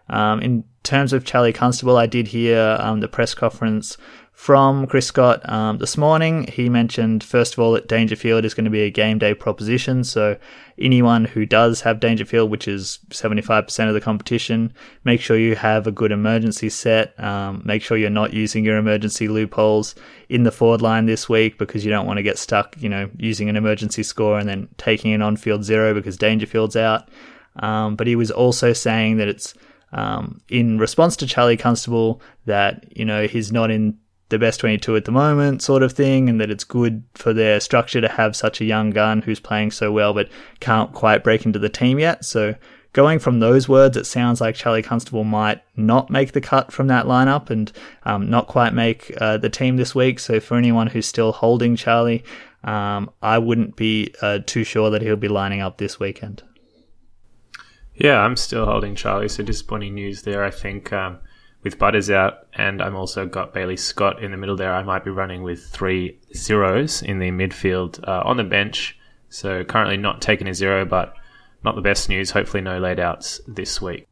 Um, 0.09 0.41
in 0.41 0.63
terms 0.83 1.13
of 1.13 1.25
Charlie 1.25 1.53
Constable, 1.53 1.97
I 1.97 2.05
did 2.05 2.27
hear 2.27 2.77
um, 2.79 2.99
the 2.99 3.07
press 3.07 3.33
conference 3.33 3.97
from 4.41 4.87
Chris 4.87 5.05
Scott 5.05 5.47
um, 5.47 5.77
this 5.77 5.95
morning. 5.95 6.47
He 6.51 6.67
mentioned, 6.67 7.23
first 7.23 7.53
of 7.53 7.59
all, 7.59 7.73
that 7.73 7.87
Dangerfield 7.87 8.43
is 8.43 8.55
going 8.55 8.65
to 8.65 8.71
be 8.71 8.81
a 8.81 8.89
game 8.89 9.19
day 9.19 9.35
proposition. 9.35 10.03
So, 10.03 10.35
anyone 10.79 11.25
who 11.25 11.45
does 11.45 11.81
have 11.81 11.99
Dangerfield, 11.99 12.49
which 12.49 12.67
is 12.67 12.97
75% 13.09 13.87
of 13.87 13.93
the 13.93 14.01
competition, 14.01 14.73
make 15.03 15.21
sure 15.21 15.37
you 15.37 15.55
have 15.55 15.85
a 15.85 15.91
good 15.91 16.11
emergency 16.11 16.69
set. 16.69 17.13
Um, 17.23 17.61
make 17.65 17.83
sure 17.83 17.97
you're 17.97 18.09
not 18.09 18.33
using 18.33 18.65
your 18.65 18.77
emergency 18.77 19.27
loopholes 19.27 19.93
in 20.27 20.41
the 20.41 20.51
forward 20.51 20.81
line 20.81 21.05
this 21.05 21.29
week 21.29 21.59
because 21.59 21.85
you 21.85 21.91
don't 21.91 22.07
want 22.07 22.17
to 22.17 22.23
get 22.23 22.39
stuck, 22.39 22.75
you 22.79 22.89
know, 22.89 23.11
using 23.19 23.47
an 23.47 23.55
emergency 23.55 24.01
score 24.01 24.39
and 24.39 24.49
then 24.49 24.67
taking 24.77 25.13
an 25.13 25.21
on 25.21 25.37
field 25.37 25.63
zero 25.63 25.93
because 25.93 26.17
Dangerfield's 26.17 26.75
out. 26.75 27.09
Um, 27.57 27.95
but 27.95 28.07
he 28.07 28.15
was 28.15 28.31
also 28.31 28.73
saying 28.73 29.17
that 29.17 29.27
it's 29.27 29.53
um, 29.93 30.41
in 30.49 30.79
response 30.79 31.15
to 31.17 31.27
Charlie 31.27 31.57
Constable 31.57 32.23
that 32.47 32.97
you 32.97 33.05
know 33.05 33.27
he's 33.27 33.51
not 33.51 33.69
in 33.69 33.99
the 34.31 34.39
best 34.39 34.59
22 34.61 34.95
at 34.95 35.05
the 35.05 35.11
moment, 35.11 35.61
sort 35.61 35.83
of 35.83 35.93
thing, 35.93 36.27
and 36.27 36.41
that 36.41 36.49
it's 36.49 36.63
good 36.63 37.03
for 37.13 37.33
their 37.33 37.59
structure 37.59 38.01
to 38.01 38.09
have 38.09 38.35
such 38.35 38.59
a 38.59 38.65
young 38.65 38.89
gun 38.89 39.21
who's 39.21 39.39
playing 39.39 39.71
so 39.71 39.91
well 39.91 40.13
but 40.13 40.29
can't 40.59 40.91
quite 40.93 41.23
break 41.23 41.45
into 41.45 41.59
the 41.59 41.69
team 41.69 41.99
yet. 41.99 42.25
So, 42.25 42.55
going 42.93 43.19
from 43.19 43.39
those 43.39 43.69
words, 43.69 43.95
it 43.95 44.05
sounds 44.05 44.41
like 44.41 44.55
Charlie 44.55 44.81
Constable 44.81 45.23
might 45.23 45.61
not 45.75 46.09
make 46.09 46.31
the 46.31 46.41
cut 46.41 46.71
from 46.71 46.87
that 46.87 47.05
lineup 47.05 47.51
and 47.51 47.71
um, 48.03 48.29
not 48.29 48.47
quite 48.47 48.73
make 48.73 49.13
uh, 49.21 49.37
the 49.37 49.49
team 49.49 49.77
this 49.77 49.93
week. 49.93 50.19
So, 50.19 50.39
for 50.39 50.57
anyone 50.57 50.87
who's 50.87 51.05
still 51.05 51.31
holding 51.31 51.75
Charlie, 51.75 52.23
um, 52.63 53.11
I 53.21 53.37
wouldn't 53.37 53.75
be 53.75 54.13
uh, 54.21 54.39
too 54.45 54.63
sure 54.63 54.89
that 54.89 55.01
he'll 55.01 55.15
be 55.15 55.27
lining 55.27 55.61
up 55.61 55.77
this 55.77 55.99
weekend. 55.99 56.43
Yeah, 57.95 58.19
I'm 58.19 58.35
still 58.35 58.65
holding 58.65 58.95
Charlie. 58.95 59.29
So 59.29 59.43
disappointing 59.43 59.95
news 59.95 60.23
there. 60.23 60.43
I 60.43 60.49
think 60.49 60.91
um, 60.91 61.19
with 61.63 61.77
Butters 61.77 62.09
out, 62.09 62.47
and 62.53 62.81
I'm 62.81 62.95
also 62.95 63.25
got 63.25 63.53
Bailey 63.53 63.77
Scott 63.77 64.23
in 64.23 64.31
the 64.31 64.37
middle 64.37 64.55
there. 64.55 64.73
I 64.73 64.83
might 64.83 65.03
be 65.03 65.11
running 65.11 65.43
with 65.43 65.63
three 65.67 66.19
zeros 66.35 67.01
in 67.01 67.19
the 67.19 67.29
midfield 67.29 68.05
uh, 68.07 68.23
on 68.25 68.37
the 68.37 68.43
bench. 68.43 68.97
So 69.29 69.63
currently 69.63 69.97
not 69.97 70.21
taking 70.21 70.47
a 70.47 70.53
zero, 70.53 70.85
but 70.85 71.13
not 71.63 71.75
the 71.75 71.81
best 71.81 72.09
news. 72.09 72.31
Hopefully, 72.31 72.61
no 72.61 72.79
laid 72.79 72.99
outs 72.99 73.41
this 73.47 73.81
week. 73.81 74.07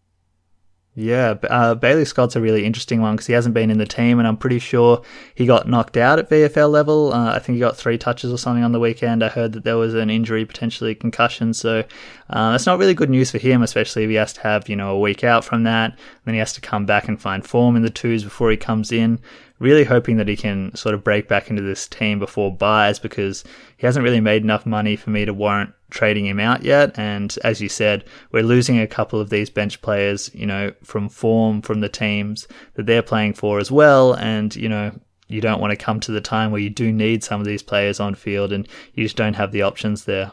Yeah, 0.99 1.35
uh, 1.49 1.75
Bailey 1.75 2.03
Scott's 2.03 2.35
a 2.35 2.41
really 2.41 2.65
interesting 2.65 2.99
one 2.99 3.15
because 3.15 3.25
he 3.25 3.31
hasn't 3.31 3.55
been 3.55 3.71
in 3.71 3.77
the 3.77 3.85
team, 3.85 4.19
and 4.19 4.27
I'm 4.27 4.35
pretty 4.35 4.59
sure 4.59 5.01
he 5.33 5.45
got 5.45 5.65
knocked 5.65 5.95
out 5.95 6.19
at 6.19 6.29
VFL 6.29 6.69
level. 6.69 7.13
Uh, 7.13 7.33
I 7.33 7.39
think 7.39 7.55
he 7.55 7.59
got 7.61 7.77
three 7.77 7.97
touches 7.97 8.33
or 8.33 8.37
something 8.37 8.65
on 8.65 8.73
the 8.73 8.81
weekend. 8.81 9.23
I 9.23 9.29
heard 9.29 9.53
that 9.53 9.63
there 9.63 9.77
was 9.77 9.93
an 9.93 10.09
injury, 10.09 10.45
potentially 10.45 10.93
concussion. 10.93 11.53
So 11.53 11.85
uh, 12.29 12.51
that's 12.51 12.65
not 12.65 12.79
really 12.79 12.93
good 12.93 13.09
news 13.09 13.31
for 13.31 13.37
him, 13.37 13.63
especially 13.63 14.03
if 14.03 14.09
he 14.09 14.17
has 14.17 14.33
to 14.33 14.41
have 14.41 14.67
you 14.67 14.75
know 14.75 14.89
a 14.89 14.99
week 14.99 15.23
out 15.23 15.45
from 15.45 15.63
that. 15.63 15.97
Then 16.25 16.33
he 16.33 16.39
has 16.39 16.51
to 16.53 16.61
come 16.61 16.85
back 16.85 17.07
and 17.07 17.21
find 17.21 17.47
form 17.47 17.77
in 17.77 17.83
the 17.83 17.89
twos 17.89 18.25
before 18.25 18.51
he 18.51 18.57
comes 18.57 18.91
in 18.91 19.19
really 19.59 19.83
hoping 19.83 20.15
that 20.15 20.27
he 20.27 20.37
can 20.37 20.73
sort 20.73 20.95
of 20.95 21.03
break 21.03 21.27
back 21.27 21.49
into 21.49 21.61
this 21.61 21.85
team 21.85 22.17
before 22.17 22.55
buys 22.55 22.97
because 22.97 23.43
he 23.75 23.85
hasn't 23.85 24.03
really 24.03 24.21
made 24.21 24.41
enough 24.41 24.65
money 24.65 24.95
for 24.95 25.09
me 25.09 25.25
to 25.25 25.33
warrant 25.33 25.73
trading 25.89 26.25
him 26.25 26.39
out 26.39 26.63
yet. 26.63 26.97
And 26.97 27.37
as 27.43 27.61
you 27.61 27.69
said, 27.69 28.05
we're 28.31 28.43
losing 28.43 28.79
a 28.79 28.87
couple 28.87 29.19
of 29.19 29.29
these 29.29 29.49
bench 29.49 29.81
players, 29.81 30.29
you 30.33 30.45
know, 30.45 30.71
from 30.83 31.09
form 31.09 31.61
from 31.61 31.81
the 31.81 31.89
teams 31.89 32.47
that 32.75 32.85
they're 32.85 33.01
playing 33.01 33.33
for 33.33 33.59
as 33.59 33.71
well. 33.71 34.13
And, 34.13 34.55
you 34.55 34.69
know, 34.69 34.91
you 35.27 35.41
don't 35.41 35.61
want 35.61 35.71
to 35.71 35.77
come 35.77 35.99
to 36.01 36.11
the 36.11 36.21
time 36.21 36.51
where 36.51 36.61
you 36.61 36.69
do 36.69 36.91
need 36.91 37.23
some 37.23 37.39
of 37.39 37.47
these 37.47 37.63
players 37.63 37.99
on 37.99 38.15
field 38.15 38.51
and 38.51 38.67
you 38.93 39.03
just 39.05 39.15
don't 39.15 39.35
have 39.35 39.51
the 39.51 39.61
options 39.61 40.05
there. 40.05 40.31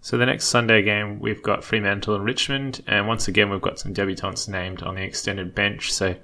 So 0.00 0.18
the 0.18 0.26
next 0.26 0.48
Sunday 0.48 0.82
game, 0.82 1.18
we've 1.18 1.42
got 1.42 1.64
Fremantle 1.64 2.14
and 2.14 2.26
Richmond, 2.26 2.82
and 2.86 3.08
once 3.08 3.26
again, 3.26 3.48
we've 3.48 3.62
got 3.62 3.78
some 3.78 3.94
debutants 3.94 4.46
named 4.46 4.82
on 4.82 4.96
the 4.96 5.02
extended 5.02 5.54
bench. 5.54 5.90
So 5.90 6.14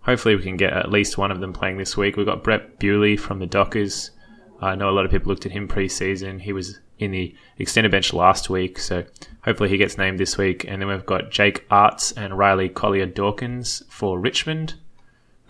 hopefully 0.00 0.34
we 0.34 0.42
can 0.42 0.56
get 0.56 0.72
at 0.72 0.90
least 0.90 1.18
one 1.18 1.30
of 1.30 1.38
them 1.38 1.52
playing 1.52 1.78
this 1.78 1.96
week. 1.96 2.16
We've 2.16 2.26
got 2.26 2.42
Brett 2.42 2.80
Bewley 2.80 3.16
from 3.16 3.38
the 3.38 3.46
Dockers. 3.46 4.10
I 4.60 4.74
know 4.74 4.90
a 4.90 4.90
lot 4.90 5.04
of 5.04 5.12
people 5.12 5.28
looked 5.28 5.46
at 5.46 5.52
him 5.52 5.68
pre-season. 5.68 6.40
He 6.40 6.52
was 6.52 6.80
in 6.98 7.10
the 7.10 7.34
extended 7.58 7.90
bench 7.90 8.12
last 8.12 8.50
week, 8.50 8.78
so 8.78 9.04
hopefully 9.42 9.68
he 9.68 9.78
gets 9.78 9.98
named 9.98 10.18
this 10.18 10.36
week. 10.36 10.64
And 10.66 10.80
then 10.80 10.88
we've 10.88 11.06
got 11.06 11.30
Jake 11.30 11.68
Aarts 11.68 12.12
and 12.16 12.36
Riley 12.36 12.68
Collier 12.68 13.06
Dawkins 13.06 13.82
for 13.88 14.18
Richmond. 14.18 14.74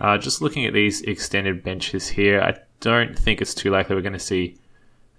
Uh, 0.00 0.18
just 0.18 0.40
looking 0.40 0.66
at 0.66 0.72
these 0.72 1.02
extended 1.02 1.62
benches 1.62 2.08
here, 2.08 2.40
I 2.40 2.58
don't 2.80 3.18
think 3.18 3.40
it's 3.40 3.54
too 3.54 3.70
likely 3.70 3.96
we're 3.96 4.02
going 4.02 4.12
to 4.12 4.18
see 4.18 4.56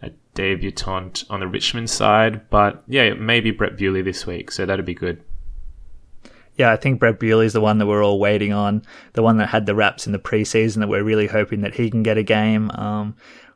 a 0.02 0.12
debutant 0.34 1.26
on 1.30 1.42
the 1.42 1.48
Richmond 1.48 1.90
side, 1.90 2.50
but 2.50 2.84
yeah, 2.88 3.14
maybe 3.14 3.52
Brett 3.52 3.76
Bewley 3.76 4.02
this 4.02 4.26
week, 4.26 4.52
so 4.52 4.66
that'd 4.66 4.86
be 4.86 4.94
good 4.94 5.22
yeah, 6.60 6.74
I 6.74 6.76
think 6.76 7.00
Brett 7.00 7.24
is 7.24 7.54
the 7.54 7.62
one 7.62 7.78
that 7.78 7.88
we're 7.88 8.04
all 8.04 8.20
waiting 8.20 8.52
on, 8.52 8.84
the 9.14 9.24
one 9.24 9.38
that 9.38 9.48
had 9.48 9.66
the 9.66 9.74
raps 9.74 10.06
in 10.06 10.12
the 10.12 10.20
preseason 10.20 10.80
that 10.80 10.90
we're 10.90 11.04
really 11.04 11.26
hoping 11.26 11.62
that 11.62 11.74
he 11.74 11.90
can 11.90 12.04
get 12.04 12.18
a 12.18 12.24
game. 12.24 12.70
Um, 12.72 13.16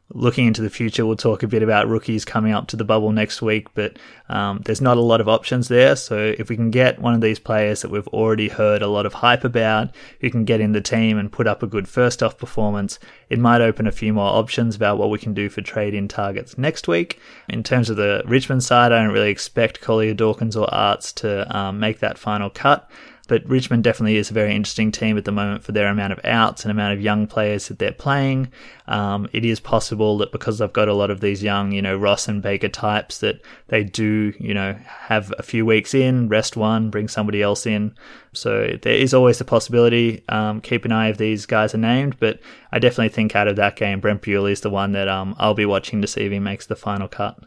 looking 0.09 0.45
into 0.45 0.61
the 0.61 0.69
future, 0.69 1.05
we'll 1.05 1.15
talk 1.15 1.43
a 1.43 1.47
bit 1.47 1.63
about 1.63 1.87
rookies 1.87 2.23
coming 2.25 2.53
up 2.53 2.67
to 2.67 2.75
the 2.75 2.83
bubble 2.83 3.11
next 3.11 3.41
week, 3.41 3.73
but 3.73 3.97
um, 4.29 4.61
there's 4.65 4.81
not 4.81 4.97
a 4.97 5.01
lot 5.01 5.21
of 5.21 5.27
options 5.27 5.67
there. 5.67 5.95
So 5.95 6.35
if 6.37 6.49
we 6.49 6.55
can 6.55 6.71
get 6.71 6.99
one 6.99 7.13
of 7.13 7.21
these 7.21 7.39
players 7.39 7.81
that 7.81 7.89
we've 7.89 8.07
already 8.09 8.49
heard 8.49 8.81
a 8.81 8.87
lot 8.87 9.05
of 9.05 9.13
hype 9.13 9.43
about, 9.43 9.89
who 10.21 10.29
can 10.29 10.45
get 10.45 10.61
in 10.61 10.71
the 10.71 10.81
team 10.81 11.17
and 11.17 11.31
put 11.31 11.47
up 11.47 11.63
a 11.63 11.67
good 11.67 11.87
first 11.87 12.21
off 12.21 12.37
performance, 12.37 12.99
it 13.29 13.39
might 13.39 13.61
open 13.61 13.87
a 13.87 13.91
few 13.91 14.13
more 14.13 14.29
options 14.29 14.75
about 14.75 14.97
what 14.97 15.09
we 15.09 15.17
can 15.17 15.33
do 15.33 15.49
for 15.49 15.61
trade 15.61 15.93
in 15.93 16.07
targets 16.07 16.57
next 16.57 16.87
week. 16.87 17.19
In 17.49 17.63
terms 17.63 17.89
of 17.89 17.97
the 17.97 18.23
Richmond 18.25 18.63
side, 18.63 18.91
I 18.91 19.01
don't 19.01 19.13
really 19.13 19.31
expect 19.31 19.81
Collier 19.81 20.13
Dawkins 20.13 20.55
or 20.55 20.67
Aarts 20.67 21.13
to 21.15 21.57
um, 21.57 21.79
make 21.79 21.99
that 21.99 22.17
final 22.17 22.49
cut. 22.49 22.89
But 23.29 23.47
Richmond 23.47 23.85
definitely 23.85 24.17
is 24.17 24.29
a 24.29 24.33
very 24.33 24.53
interesting 24.53 24.91
team 24.91 25.17
at 25.17 25.23
the 25.23 25.31
moment 25.31 25.63
for 25.63 25.71
their 25.71 25.87
amount 25.87 26.11
of 26.11 26.19
outs 26.25 26.63
and 26.63 26.71
amount 26.71 26.93
of 26.93 27.01
young 27.01 27.25
players 27.25 27.69
that 27.69 27.79
they're 27.79 27.93
playing. 27.93 28.51
Um, 28.85 29.29
it 29.31 29.45
is 29.45 29.61
possible 29.61 30.17
that 30.17 30.33
because 30.33 30.57
they've 30.57 30.73
got 30.73 30.89
a 30.89 30.93
lot 30.93 31.09
of 31.09 31.21
these 31.21 31.41
young, 31.41 31.71
you 31.71 31.81
know, 31.81 31.95
Ross 31.95 32.27
and 32.27 32.41
Baker 32.41 32.67
types, 32.67 33.19
that 33.19 33.39
they 33.69 33.85
do, 33.85 34.33
you 34.37 34.53
know, 34.53 34.73
have 34.85 35.33
a 35.39 35.43
few 35.43 35.65
weeks 35.65 35.93
in, 35.93 36.27
rest 36.27 36.57
one, 36.57 36.89
bring 36.89 37.07
somebody 37.07 37.41
else 37.41 37.65
in. 37.65 37.95
So 38.33 38.77
there 38.81 38.95
is 38.95 39.13
always 39.13 39.37
the 39.37 39.45
possibility. 39.45 40.21
Um, 40.27 40.59
keep 40.59 40.83
an 40.83 40.91
eye 40.91 41.07
if 41.07 41.17
these 41.17 41.45
guys 41.45 41.73
are 41.73 41.77
named, 41.77 42.17
but 42.19 42.41
I 42.73 42.79
definitely 42.79 43.09
think 43.09 43.37
out 43.37 43.47
of 43.47 43.55
that 43.55 43.77
game, 43.77 44.01
Brett 44.01 44.21
Bewley 44.21 44.51
is 44.51 44.61
the 44.61 44.69
one 44.69 44.91
that 44.91 45.07
um, 45.07 45.33
I'll 45.37 45.53
be 45.53 45.65
watching 45.65 46.01
to 46.01 46.07
see 46.07 46.25
if 46.25 46.31
he 46.33 46.39
makes 46.39 46.65
the 46.65 46.75
final 46.75 47.07
cut. 47.07 47.39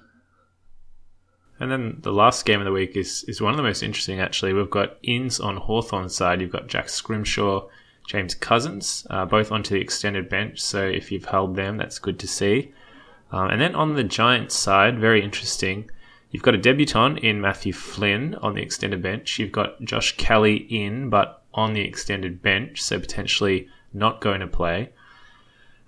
And 1.58 1.70
then 1.70 1.98
the 2.00 2.12
last 2.12 2.44
game 2.44 2.60
of 2.60 2.66
the 2.66 2.72
week 2.72 2.96
is, 2.96 3.24
is 3.24 3.40
one 3.40 3.52
of 3.52 3.56
the 3.56 3.62
most 3.62 3.82
interesting, 3.82 4.20
actually. 4.20 4.52
We've 4.52 4.70
got 4.70 4.96
Inns 5.02 5.40
on 5.40 5.56
Hawthorn's 5.56 6.14
side. 6.14 6.40
You've 6.40 6.52
got 6.52 6.66
Jack 6.66 6.88
Scrimshaw, 6.88 7.68
James 8.06 8.34
Cousins, 8.34 9.06
uh, 9.08 9.24
both 9.24 9.50
onto 9.50 9.74
the 9.74 9.80
extended 9.80 10.28
bench. 10.28 10.60
So 10.60 10.84
if 10.84 11.10
you've 11.10 11.24
held 11.24 11.56
them, 11.56 11.78
that's 11.78 11.98
good 11.98 12.18
to 12.18 12.28
see. 12.28 12.72
Um, 13.32 13.50
and 13.50 13.60
then 13.60 13.74
on 13.74 13.94
the 13.94 14.04
Giants 14.04 14.54
side, 14.54 14.98
very 14.98 15.22
interesting. 15.22 15.90
You've 16.30 16.42
got 16.42 16.54
a 16.54 16.58
debutant 16.58 17.20
in 17.20 17.40
Matthew 17.40 17.72
Flynn 17.72 18.34
on 18.36 18.54
the 18.54 18.62
extended 18.62 19.02
bench. 19.02 19.38
You've 19.38 19.52
got 19.52 19.80
Josh 19.82 20.16
Kelly 20.16 20.56
in, 20.56 21.08
but 21.08 21.42
on 21.54 21.72
the 21.72 21.80
extended 21.80 22.42
bench, 22.42 22.82
so 22.82 23.00
potentially 23.00 23.68
not 23.94 24.20
going 24.20 24.40
to 24.40 24.46
play. 24.46 24.90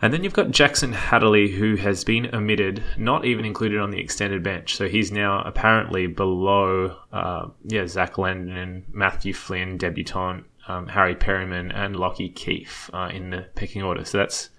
And 0.00 0.12
then 0.12 0.22
you've 0.22 0.32
got 0.32 0.52
Jackson 0.52 0.92
Hately, 0.92 1.52
who 1.52 1.74
has 1.76 2.04
been 2.04 2.32
omitted, 2.32 2.84
not 2.96 3.24
even 3.24 3.44
included 3.44 3.80
on 3.80 3.90
the 3.90 3.98
extended 3.98 4.44
bench. 4.44 4.76
So 4.76 4.88
he's 4.88 5.10
now 5.10 5.42
apparently 5.42 6.06
below, 6.06 6.96
uh, 7.12 7.48
yeah, 7.64 7.86
Zach 7.86 8.16
Langdon, 8.16 8.84
Matthew 8.92 9.34
Flynn, 9.34 9.76
debutant, 9.76 10.44
um, 10.68 10.86
Harry 10.86 11.16
Perryman, 11.16 11.72
and 11.72 11.96
Lachie 11.96 12.32
Keeffe 12.32 12.88
uh, 12.94 13.10
in 13.12 13.30
the 13.30 13.46
pecking 13.56 13.82
order. 13.82 14.04
So 14.04 14.18
that's 14.18 14.50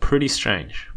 pretty 0.00 0.28
strange. 0.28 0.88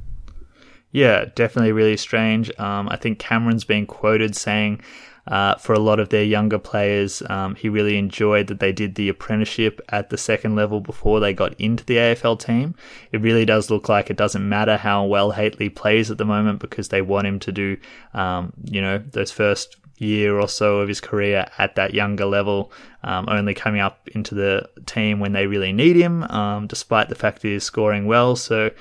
Yeah, 0.92 1.26
definitely 1.36 1.72
really 1.72 1.98
strange. 1.98 2.52
Um, 2.60 2.90
I 2.90 2.96
think 2.96 3.20
Cameron's 3.20 3.64
been 3.64 3.86
quoted 3.86 4.36
saying 4.36 4.82
uh, 5.28 5.56
for 5.56 5.74
a 5.74 5.80
lot 5.80 6.00
of 6.00 6.10
their 6.10 6.24
younger 6.24 6.60
players, 6.60 7.24
um, 7.30 7.56
he 7.56 7.70
really 7.70 7.98
enjoyed 7.98 8.48
that 8.48 8.60
they 8.60 8.72
did 8.72 8.96
the 8.96 9.10
apprenticeship 9.10 9.82
at 9.90 10.10
the 10.10 10.18
second 10.18 10.56
level 10.56 10.82
before 10.82 11.20
they 11.20 11.34
got 11.34 11.54
into 11.60 11.86
the 11.86 11.96
AFL 11.96 12.40
team. 12.40 12.76
It 13.12 13.22
really 13.22 13.46
does 13.46 13.70
look 13.70 13.88
like 13.88 14.10
it 14.10 14.18
doesn't 14.18 14.48
matter 14.48 14.76
how 14.76 15.06
well 15.06 15.32
Hately 15.32 15.74
plays 15.74 16.12
at 16.12 16.18
the 16.18 16.26
moment 16.26 16.60
because 16.60 16.90
they 16.90 17.02
want 17.02 17.28
him 17.28 17.40
to 17.40 17.52
do, 17.52 17.78
um, 18.14 18.52
you 18.66 18.82
know, 18.82 18.98
those 18.98 19.32
first 19.32 19.78
year 19.98 20.40
or 20.40 20.48
so 20.48 20.80
of 20.80 20.88
his 20.88 21.00
career 21.00 21.48
at 21.58 21.76
that 21.76 21.94
younger 21.94 22.26
level, 22.26 22.72
um, 23.04 23.28
only 23.30 23.54
coming 23.54 23.80
up 23.80 24.08
into 24.10 24.36
the 24.36 24.70
team 24.86 25.20
when 25.20 25.32
they 25.32 25.48
really 25.48 25.72
need 25.72 25.96
him, 25.96 26.24
um, 26.24 26.68
despite 26.68 27.10
the 27.10 27.16
fact 27.16 27.42
that 27.42 27.48
he's 27.48 27.64
scoring 27.64 28.06
well. 28.06 28.36
So 28.36 28.72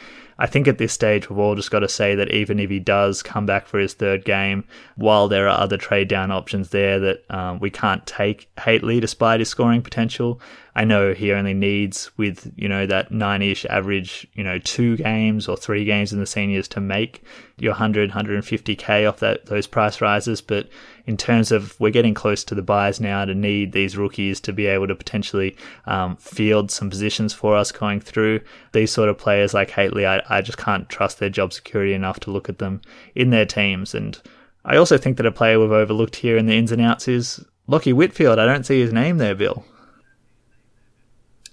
I 0.43 0.47
think 0.47 0.67
at 0.67 0.79
this 0.79 0.93
stage, 0.93 1.31
we've 1.31 1.39
all 1.39 1.55
just 1.55 1.71
got 1.71 1.81
to 1.81 1.89
say 1.89 2.17
that 2.17 2.33
even 2.33 2.59
if 2.59 2.69
he 2.69 2.81
does 2.81 3.23
come 3.23 3.47
back 3.47 3.65
for 3.65 3.79
his 3.79 3.95
third 3.95 4.25
game, 4.25 4.65
while 4.97 5.29
there 5.29 5.49
are 5.49 5.57
other 5.57 5.77
trade 5.77 6.09
down 6.09 6.33
options 6.33 6.71
there 6.71 6.99
that 6.99 7.25
um, 7.31 7.61
we 7.61 7.71
can't 7.71 8.05
take 8.09 8.53
Hately 8.57 9.01
despite 9.01 9.39
his 9.39 9.49
scoring 9.49 9.83
potential, 9.83 10.41
I 10.75 10.85
know 10.85 11.13
he 11.13 11.33
only 11.33 11.53
needs 11.53 12.11
with, 12.17 12.51
you 12.57 12.67
know, 12.67 12.87
that 12.87 13.11
nine-ish 13.11 13.67
average, 13.67 14.27
you 14.33 14.43
know, 14.43 14.59
two 14.59 14.97
games 14.97 15.47
or 15.47 15.55
three 15.55 15.85
games 15.85 16.15
in 16.15 16.19
the 16.19 16.27
seniors 16.27 16.67
to 16.69 16.81
make 16.81 17.23
your 17.59 17.73
100, 17.73 18.11
150k 18.11 19.07
off 19.07 19.19
that 19.19 19.47
those 19.47 19.67
price 19.67 20.01
rises. 20.01 20.41
But 20.41 20.71
in 21.05 21.19
terms 21.19 21.53
of 21.53 21.79
we're 21.79 21.91
getting 21.91 22.15
close 22.15 22.43
to 22.45 22.55
the 22.55 22.63
buys 22.63 23.01
now 23.01 23.27
to 23.27 23.35
need 23.35 23.73
these 23.73 23.99
rookies 23.99 24.41
to 24.41 24.53
be 24.53 24.65
able 24.65 24.89
to 24.89 24.95
potentially 24.95 25.57
um, 25.85 26.17
field 26.17 26.71
some 26.71 26.89
positions 26.89 27.35
for 27.35 27.55
us 27.55 27.71
going 27.71 28.01
through. 28.01 28.41
These 28.73 28.93
sort 28.93 29.11
of 29.11 29.19
players 29.19 29.53
like 29.53 29.71
Hately, 29.71 30.07
I, 30.07 30.23
I 30.35 30.41
just 30.41 30.59
can't 30.59 30.89
trust 30.89 31.19
their 31.19 31.29
job 31.29 31.53
security 31.53 31.93
enough 31.93 32.19
to 32.21 32.31
look 32.31 32.49
at 32.49 32.59
them 32.59 32.81
in 33.15 33.29
their 33.29 33.47
teams. 33.47 33.95
And 33.95 34.19
I 34.65 34.79
also 34.79 34.97
think 34.97 35.19
that 35.19 35.27
a 35.27 35.33
player 35.33 35.61
we've 35.61 35.71
overlooked 35.71 36.17
here 36.17 36.39
in 36.39 36.47
the 36.47 36.57
ins 36.57 36.73
and 36.73 36.81
outs 36.81 37.09
is 37.09 37.45
Lachie 37.69 37.93
Whitfield. 37.93 38.39
I 38.39 38.47
don't 38.47 38.65
see 38.65 38.81
his 38.81 38.93
name 38.93 39.19
there, 39.19 39.35
Bill. 39.35 39.67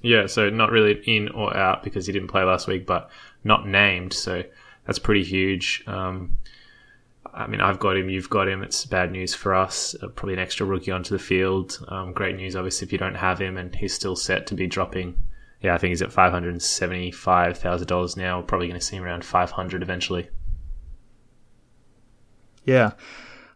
Yeah, 0.01 0.27
so 0.27 0.49
not 0.49 0.71
really 0.71 1.01
in 1.05 1.29
or 1.29 1.55
out 1.55 1.83
because 1.83 2.05
he 2.05 2.13
didn't 2.13 2.29
play 2.29 2.43
last 2.43 2.67
week, 2.67 2.85
but 2.85 3.09
not 3.43 3.67
named. 3.67 4.13
So 4.13 4.43
that's 4.85 4.99
pretty 4.99 5.23
huge. 5.23 5.83
Um, 5.87 6.37
I 7.33 7.47
mean, 7.47 7.61
I've 7.61 7.79
got 7.79 7.97
him, 7.97 8.09
you've 8.09 8.29
got 8.29 8.47
him. 8.47 8.63
It's 8.63 8.85
bad 8.85 9.11
news 9.11 9.35
for 9.35 9.53
us. 9.53 9.95
Uh, 10.01 10.07
probably 10.07 10.33
an 10.33 10.39
extra 10.39 10.65
rookie 10.65 10.91
onto 10.91 11.15
the 11.15 11.23
field. 11.23 11.77
Um, 11.89 12.13
great 12.13 12.35
news, 12.35 12.55
obviously, 12.55 12.87
if 12.87 12.91
you 12.91 12.97
don't 12.97 13.15
have 13.15 13.39
him, 13.39 13.57
and 13.57 13.75
he's 13.75 13.93
still 13.93 14.15
set 14.15 14.47
to 14.47 14.55
be 14.55 14.67
dropping. 14.67 15.17
Yeah, 15.61 15.75
I 15.75 15.77
think 15.77 15.89
he's 15.89 16.01
at 16.01 16.11
five 16.11 16.31
hundred 16.31 16.51
and 16.51 16.61
seventy-five 16.61 17.57
thousand 17.57 17.87
dollars 17.87 18.15
now. 18.15 18.41
Probably 18.41 18.67
going 18.67 18.79
to 18.79 18.85
see 18.85 18.95
him 18.95 19.03
around 19.03 19.25
five 19.25 19.51
hundred 19.51 19.83
eventually. 19.83 20.29
Yeah. 22.63 22.91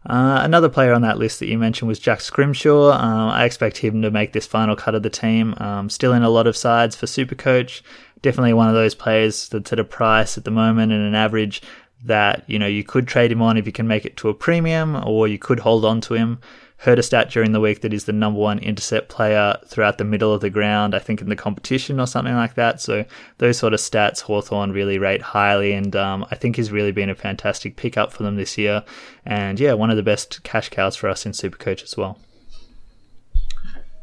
Uh, 0.06 0.40
another 0.42 0.68
player 0.68 0.92
on 0.92 1.02
that 1.02 1.18
list 1.18 1.40
that 1.40 1.46
you 1.46 1.58
mentioned 1.58 1.88
was 1.88 1.98
Jack 1.98 2.20
Scrimshaw. 2.20 2.92
Um, 2.92 3.30
I 3.30 3.44
expect 3.44 3.78
him 3.78 4.02
to 4.02 4.10
make 4.10 4.32
this 4.32 4.46
final 4.46 4.76
cut 4.76 4.94
of 4.94 5.02
the 5.02 5.10
team. 5.10 5.54
Um, 5.58 5.88
still 5.88 6.12
in 6.12 6.22
a 6.22 6.28
lot 6.28 6.46
of 6.46 6.56
sides 6.56 6.94
for 6.94 7.06
Supercoach. 7.06 7.80
Definitely 8.20 8.52
one 8.52 8.68
of 8.68 8.74
those 8.74 8.94
players 8.94 9.48
that's 9.48 9.72
at 9.72 9.80
a 9.80 9.84
price 9.84 10.36
at 10.36 10.44
the 10.44 10.50
moment 10.50 10.92
and 10.92 11.02
an 11.06 11.14
average 11.14 11.62
that 12.04 12.44
you 12.46 12.58
know 12.58 12.66
you 12.66 12.84
could 12.84 13.08
trade 13.08 13.32
him 13.32 13.40
on 13.40 13.56
if 13.56 13.64
you 13.64 13.72
can 13.72 13.88
make 13.88 14.04
it 14.04 14.16
to 14.18 14.28
a 14.28 14.34
premium, 14.34 15.02
or 15.06 15.26
you 15.26 15.38
could 15.38 15.60
hold 15.60 15.84
on 15.84 16.00
to 16.02 16.14
him. 16.14 16.38
Heard 16.84 16.98
a 16.98 17.02
stat 17.02 17.30
during 17.30 17.52
the 17.52 17.60
week 17.60 17.80
that 17.80 17.92
he's 17.92 18.04
the 18.04 18.12
number 18.12 18.38
one 18.38 18.58
intercept 18.58 19.08
player 19.08 19.56
throughout 19.66 19.96
the 19.96 20.04
middle 20.04 20.34
of 20.34 20.42
the 20.42 20.50
ground, 20.50 20.94
I 20.94 20.98
think 20.98 21.22
in 21.22 21.30
the 21.30 21.34
competition 21.34 21.98
or 21.98 22.06
something 22.06 22.34
like 22.34 22.56
that. 22.56 22.78
So 22.78 23.06
those 23.38 23.56
sort 23.56 23.72
of 23.72 23.80
stats 23.80 24.20
Hawthorn 24.20 24.70
really 24.70 24.98
rate 24.98 25.22
highly, 25.22 25.72
and 25.72 25.96
um, 25.96 26.26
I 26.30 26.34
think 26.34 26.56
he's 26.56 26.70
really 26.70 26.92
been 26.92 27.08
a 27.08 27.14
fantastic 27.14 27.76
pickup 27.76 28.12
for 28.12 28.22
them 28.22 28.36
this 28.36 28.58
year. 28.58 28.84
And 29.24 29.58
yeah, 29.58 29.72
one 29.72 29.88
of 29.88 29.96
the 29.96 30.02
best 30.02 30.42
cash 30.42 30.68
cows 30.68 30.94
for 30.94 31.08
us 31.08 31.24
in 31.24 31.32
Supercoach 31.32 31.82
as 31.82 31.96
well. 31.96 32.18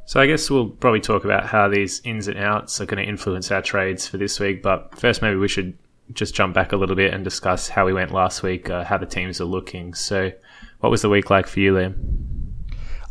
So 0.07 0.19
I 0.19 0.25
guess 0.25 0.50
we'll 0.50 0.69
probably 0.69 1.01
talk 1.01 1.23
about 1.23 1.45
how 1.45 1.67
these 1.67 2.01
ins 2.03 2.27
and 2.27 2.39
outs 2.39 2.81
are 2.81 2.88
going 2.88 3.03
to 3.03 3.07
influence 3.07 3.51
our 3.51 3.61
trades 3.61 4.07
for 4.07 4.17
this 4.17 4.39
week. 4.39 4.63
But 4.63 4.97
first, 4.97 5.21
maybe 5.21 5.35
we 5.35 5.47
should 5.47 5.77
just 6.13 6.33
jump 6.33 6.55
back 6.55 6.71
a 6.71 6.77
little 6.77 6.95
bit 6.95 7.13
and 7.13 7.23
discuss 7.23 7.69
how 7.69 7.85
we 7.85 7.93
went 7.93 8.11
last 8.11 8.41
week, 8.41 8.71
uh, 8.71 8.85
how 8.85 8.97
the 8.97 9.05
teams 9.05 9.39
are 9.39 9.45
looking. 9.45 9.93
So, 9.93 10.31
what 10.79 10.89
was 10.89 11.03
the 11.03 11.09
week 11.09 11.29
like 11.29 11.45
for 11.45 11.59
you, 11.59 11.73
Liam? 11.73 12.10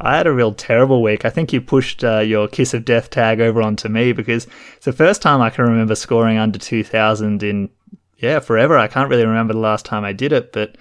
I 0.02 0.16
had 0.16 0.26
a 0.26 0.32
real 0.32 0.52
terrible 0.52 1.02
week. 1.02 1.24
I 1.24 1.30
think 1.30 1.52
you 1.52 1.60
pushed 1.60 2.02
uh, 2.02 2.20
your 2.20 2.48
kiss 2.48 2.74
of 2.74 2.84
death 2.84 3.10
tag 3.10 3.40
over 3.40 3.60
onto 3.60 3.88
me 3.88 4.12
because 4.12 4.46
it's 4.76 4.86
the 4.86 4.92
first 4.92 5.20
time 5.20 5.40
I 5.40 5.50
can 5.50 5.64
remember 5.64 5.94
scoring 5.94 6.38
under 6.38 6.58
2000 6.58 7.42
in, 7.42 7.68
yeah, 8.18 8.40
forever. 8.40 8.78
I 8.78 8.88
can't 8.88 9.10
really 9.10 9.26
remember 9.26 9.52
the 9.52 9.60
last 9.60 9.84
time 9.84 10.04
I 10.04 10.12
did 10.12 10.32
it, 10.32 10.52
but 10.52 10.76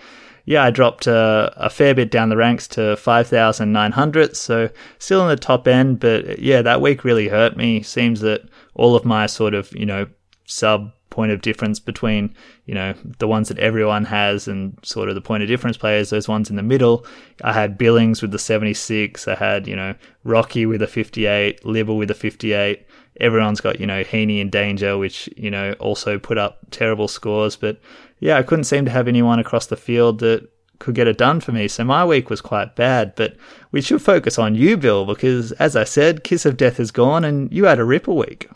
yeah, 0.45 0.63
I 0.63 0.71
dropped 0.71 1.07
uh, 1.07 1.51
a 1.57 1.69
fair 1.69 1.93
bit 1.93 2.11
down 2.11 2.29
the 2.29 2.37
ranks 2.37 2.67
to 2.69 2.95
5,900. 2.95 4.35
So 4.35 4.69
still 4.97 5.21
in 5.21 5.27
the 5.27 5.35
top 5.35 5.67
end, 5.67 5.99
but 5.99 6.39
yeah, 6.39 6.61
that 6.61 6.81
week 6.81 7.03
really 7.03 7.27
hurt 7.27 7.57
me. 7.57 7.83
Seems 7.83 8.21
that 8.21 8.41
all 8.73 8.95
of 8.95 9.05
my 9.05 9.25
sort 9.25 9.53
of, 9.53 9.71
you 9.75 9.85
know, 9.85 10.07
sub 10.45 10.91
point 11.19 11.33
of 11.33 11.41
difference 11.41 11.81
between 11.81 12.33
you 12.65 12.73
know 12.73 12.93
the 13.17 13.27
ones 13.27 13.49
that 13.49 13.59
everyone 13.59 14.05
has 14.05 14.47
and 14.47 14.77
sort 14.83 15.09
of 15.09 15.15
the 15.15 15.27
point 15.29 15.43
of 15.43 15.49
difference 15.49 15.75
players 15.75 16.09
those 16.11 16.29
ones 16.29 16.49
in 16.49 16.55
the 16.55 16.63
middle. 16.73 17.05
I 17.43 17.51
had 17.51 17.77
billings 17.77 18.21
with 18.21 18.31
the 18.31 18.39
76 18.39 19.27
i 19.27 19.35
had 19.35 19.67
you 19.67 19.75
know 19.75 19.95
rocky 20.23 20.65
with 20.65 20.81
a 20.81 20.87
58 20.87 21.61
libba 21.63 21.93
with 21.97 22.09
a 22.09 22.13
58 22.13 22.87
everyone's 23.19 23.59
got 23.59 23.81
you 23.81 23.85
know 23.91 24.01
heaney 24.01 24.39
and 24.39 24.49
danger 24.49 24.97
which 24.97 25.29
you 25.35 25.51
know 25.51 25.73
also 25.87 26.17
put 26.17 26.37
up 26.37 26.53
terrible 26.71 27.09
scores. 27.09 27.57
But 27.57 27.81
yeah 28.19 28.37
i 28.37 28.43
couldn't 28.43 28.71
seem 28.71 28.85
to 28.85 28.91
have 28.91 29.09
anyone 29.09 29.39
across 29.39 29.65
the 29.65 29.83
field 29.87 30.19
that 30.19 30.49
could 30.79 30.95
get 30.95 31.09
it 31.09 31.17
done 31.17 31.41
for 31.41 31.51
me. 31.51 31.67
So 31.67 31.83
my 31.83 32.05
week 32.05 32.29
was 32.29 32.39
quite 32.39 32.77
bad, 32.77 33.13
but 33.15 33.35
we 33.73 33.81
should 33.81 34.01
focus 34.01 34.39
on 34.39 34.55
you, 34.55 34.77
Bill, 34.77 35.05
because 35.05 35.51
as 35.67 35.75
I 35.75 35.83
said, 35.83 36.23
Kiss 36.23 36.45
of 36.45 36.55
Death 36.55 36.79
is 36.79 36.91
gone 36.91 37.25
and 37.25 37.51
you 37.51 37.65
had 37.65 37.79
a 37.79 37.83
ripper 37.83 38.13
week. 38.13 38.47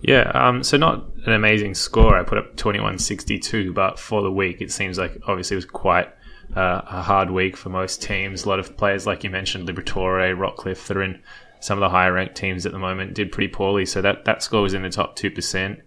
Yeah, 0.00 0.30
um, 0.34 0.62
so 0.62 0.76
not 0.76 1.04
an 1.24 1.32
amazing 1.32 1.74
score. 1.74 2.16
I 2.16 2.22
put 2.22 2.38
up 2.38 2.56
2162, 2.56 3.72
but 3.72 3.98
for 3.98 4.22
the 4.22 4.30
week, 4.30 4.60
it 4.60 4.70
seems 4.70 4.98
like 4.98 5.18
obviously 5.26 5.54
it 5.54 5.58
was 5.58 5.64
quite 5.64 6.08
uh, 6.54 6.82
a 6.86 7.02
hard 7.02 7.30
week 7.30 7.56
for 7.56 7.70
most 7.70 8.02
teams. 8.02 8.44
A 8.44 8.48
lot 8.48 8.58
of 8.58 8.76
players, 8.76 9.06
like 9.06 9.24
you 9.24 9.30
mentioned, 9.30 9.68
Liberatore, 9.68 10.36
Rockliff, 10.36 10.86
that 10.86 10.96
are 10.96 11.02
in 11.02 11.20
some 11.60 11.78
of 11.78 11.80
the 11.80 11.88
higher 11.88 12.12
ranked 12.12 12.36
teams 12.36 12.66
at 12.66 12.72
the 12.72 12.78
moment, 12.78 13.14
did 13.14 13.32
pretty 13.32 13.48
poorly. 13.48 13.86
So 13.86 14.02
that, 14.02 14.24
that 14.26 14.42
score 14.42 14.62
was 14.62 14.74
in 14.74 14.82
the 14.82 14.90
top 14.90 15.16
2%. 15.16 15.80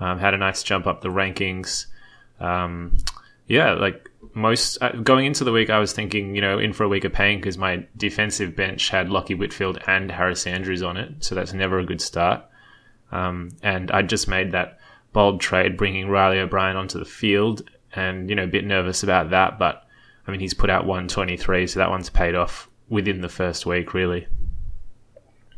Um, 0.00 0.18
had 0.18 0.34
a 0.34 0.38
nice 0.38 0.62
jump 0.62 0.86
up 0.86 1.00
the 1.00 1.08
rankings. 1.08 1.86
Um, 2.40 2.96
yeah, 3.46 3.72
like 3.74 4.10
most 4.34 4.78
uh, 4.80 4.90
going 4.92 5.26
into 5.26 5.44
the 5.44 5.52
week, 5.52 5.70
I 5.70 5.78
was 5.78 5.92
thinking, 5.92 6.34
you 6.34 6.40
know, 6.40 6.58
in 6.58 6.72
for 6.72 6.84
a 6.84 6.88
week 6.88 7.04
of 7.04 7.12
pain 7.12 7.38
because 7.38 7.58
my 7.58 7.86
defensive 7.96 8.56
bench 8.56 8.88
had 8.88 9.08
Lachie 9.08 9.38
Whitfield 9.38 9.78
and 9.86 10.10
Harris 10.10 10.46
Andrews 10.46 10.82
on 10.82 10.96
it, 10.96 11.22
so 11.22 11.34
that's 11.34 11.52
never 11.52 11.78
a 11.78 11.84
good 11.84 12.00
start. 12.00 12.44
Um, 13.12 13.50
and 13.62 13.90
I 13.90 14.02
just 14.02 14.26
made 14.26 14.52
that 14.52 14.78
bold 15.12 15.40
trade, 15.40 15.76
bringing 15.76 16.08
Reilly 16.08 16.38
O'Brien 16.38 16.76
onto 16.76 16.98
the 16.98 17.04
field, 17.04 17.62
and 17.94 18.28
you 18.28 18.34
know, 18.34 18.44
a 18.44 18.48
bit 18.48 18.64
nervous 18.64 19.02
about 19.02 19.30
that, 19.30 19.58
but 19.58 19.86
I 20.26 20.30
mean, 20.30 20.40
he's 20.40 20.54
put 20.54 20.70
out 20.70 20.86
123, 20.86 21.66
so 21.66 21.80
that 21.80 21.90
one's 21.90 22.10
paid 22.10 22.34
off 22.34 22.68
within 22.88 23.20
the 23.20 23.28
first 23.28 23.66
week, 23.66 23.92
really. 23.92 24.26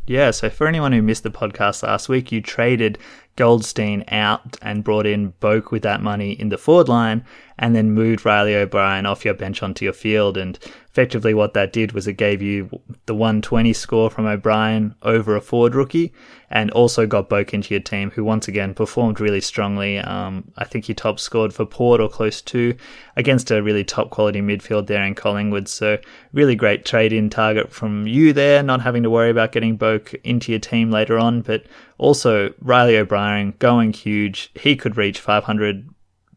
Yeah, 0.06 0.32
so 0.32 0.50
for 0.50 0.66
anyone 0.66 0.92
who 0.92 1.00
missed 1.00 1.22
the 1.22 1.30
podcast 1.30 1.82
last 1.82 2.08
week, 2.10 2.30
you 2.30 2.42
traded 2.42 2.98
Goldstein 3.36 4.04
out 4.08 4.56
and 4.60 4.84
brought 4.84 5.06
in 5.06 5.32
Boak 5.40 5.70
with 5.70 5.82
that 5.82 6.02
money 6.02 6.32
in 6.32 6.50
the 6.50 6.58
forward 6.58 6.88
line, 6.88 7.24
and 7.58 7.74
then 7.74 7.92
moved 7.92 8.24
Reilly 8.24 8.54
O'Brien 8.54 9.06
off 9.06 9.24
your 9.24 9.34
bench 9.34 9.62
onto 9.62 9.84
your 9.84 9.94
field. 9.94 10.36
And 10.36 10.58
effectively, 10.90 11.34
what 11.34 11.54
that 11.54 11.72
did 11.72 11.92
was 11.92 12.06
it 12.06 12.14
gave 12.14 12.42
you 12.42 12.68
the 13.06 13.14
120 13.14 13.72
score 13.72 14.10
from 14.10 14.26
O'Brien 14.26 14.94
over 15.02 15.36
a 15.36 15.40
forward 15.40 15.74
rookie, 15.74 16.12
and 16.50 16.70
also 16.72 17.06
got 17.06 17.28
Boak 17.28 17.52
into 17.52 17.74
your 17.74 17.80
team, 17.80 18.10
who 18.10 18.24
once 18.24 18.48
again 18.48 18.74
performed 18.74 19.20
really 19.20 19.40
strongly. 19.40 19.98
Um, 19.98 20.52
I 20.56 20.64
think 20.64 20.84
he 20.84 20.94
top 20.94 21.18
scored 21.20 21.52
for 21.52 21.66
Port 21.66 22.00
or 22.00 22.08
close 22.08 22.40
to 22.42 22.76
against 23.16 23.50
a 23.50 23.62
really 23.62 23.84
top 23.84 24.10
quality 24.10 24.40
midfield 24.40 24.86
there 24.86 25.04
in 25.04 25.14
Collingwood. 25.14 25.68
So, 25.68 25.98
really 26.32 26.56
great 26.56 26.84
trade 26.84 27.12
in 27.12 27.30
target 27.30 27.72
from 27.72 28.06
you 28.06 28.32
there, 28.32 28.62
not 28.62 28.82
having 28.82 29.02
to 29.04 29.10
worry 29.10 29.30
about 29.30 29.52
getting 29.52 29.78
Boak 29.78 30.14
into 30.24 30.52
your 30.52 30.60
team 30.60 30.90
later 30.90 31.18
on, 31.18 31.42
but 31.42 31.64
also, 31.98 32.52
Reilly 32.60 32.96
O'Brien 32.96 33.54
going 33.58 33.92
huge. 33.92 34.50
He 34.54 34.74
could 34.74 34.96
reach 34.96 35.20
500 35.20 35.88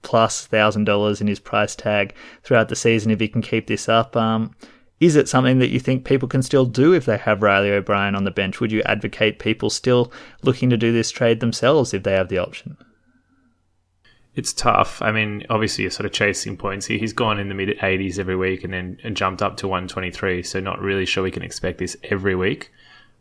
plus 0.08 0.48
thousand 0.48 0.86
dollars 0.86 1.20
in 1.20 1.28
his 1.28 1.38
price 1.38 1.76
tag 1.76 2.16
throughout 2.42 2.70
the 2.70 2.78
season 2.78 3.12
if 3.12 3.20
he 3.20 3.28
can 3.28 3.42
keep 3.42 3.68
this 3.68 3.90
up. 3.90 4.16
Um, 4.16 4.56
is 5.02 5.18
it 5.18 5.28
something 5.28 5.60
that 5.60 5.70
you 5.70 5.82
think 5.82 6.06
people 6.06 6.30
can 6.30 6.42
still 6.42 6.66
do 6.66 6.94
if 6.94 7.04
they 7.04 7.18
have 7.18 7.44
Reilly 7.44 7.72
O'Brien 7.72 8.16
on 8.16 8.24
the 8.24 8.32
bench? 8.32 8.62
Would 8.62 8.72
you 8.72 8.82
advocate 8.84 9.38
people 9.38 9.70
still 9.70 10.10
looking 10.44 10.70
to 10.70 10.78
do 10.78 10.94
this 10.94 11.12
trade 11.12 11.42
themselves 11.42 11.94
if 11.94 12.04
they 12.04 12.14
have 12.14 12.30
the 12.30 12.38
option? 12.38 12.78
It's 14.34 14.54
tough. 14.54 15.02
I 15.02 15.12
mean, 15.12 15.46
obviously, 15.50 15.82
you're 15.82 15.92
sort 15.92 16.06
of 16.06 16.14
chasing 16.14 16.56
points 16.56 16.86
here. 16.86 16.98
He's 16.98 17.12
gone 17.12 17.38
in 17.38 17.50
the 17.50 17.56
mid 17.56 17.78
80s 17.78 18.18
every 18.18 18.38
week 18.38 18.64
and 18.64 18.72
then 18.72 18.98
jumped 19.14 19.42
up 19.42 19.58
to 19.58 19.68
123. 19.68 20.42
So, 20.42 20.62
not 20.62 20.80
really 20.80 21.06
sure 21.06 21.22
we 21.22 21.32
can 21.32 21.44
expect 21.44 21.80
this 21.80 21.98
every 22.06 22.36
week. 22.36 22.72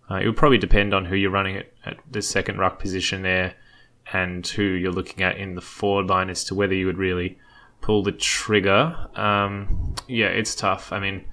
Uh, 0.09 0.21
it 0.23 0.26
would 0.26 0.37
probably 0.37 0.59
depend 0.59 0.95
on 0.95 1.05
who 1.05 1.16
you're 1.16 1.33
running 1.33 1.57
at, 1.57 1.66
at 1.85 1.99
the 2.09 2.23
second 2.23 2.59
ruck 2.59 2.78
position 2.78 3.23
there 3.23 3.57
and 4.13 4.47
who 4.47 4.63
you're 4.63 4.93
looking 4.93 5.23
at 5.23 5.37
in 5.37 5.55
the 5.55 5.61
forward 5.61 6.07
line 6.07 6.31
as 6.31 6.45
to 6.45 6.55
whether 6.55 6.75
you 6.75 6.87
would 6.87 6.99
really 6.99 7.39
pull 7.81 8.03
the 8.03 8.13
trigger. 8.13 8.97
Um, 9.15 9.95
yeah, 10.07 10.27
it's 10.27 10.55
tough. 10.55 10.93
I 10.93 11.01
mean, 11.01 11.25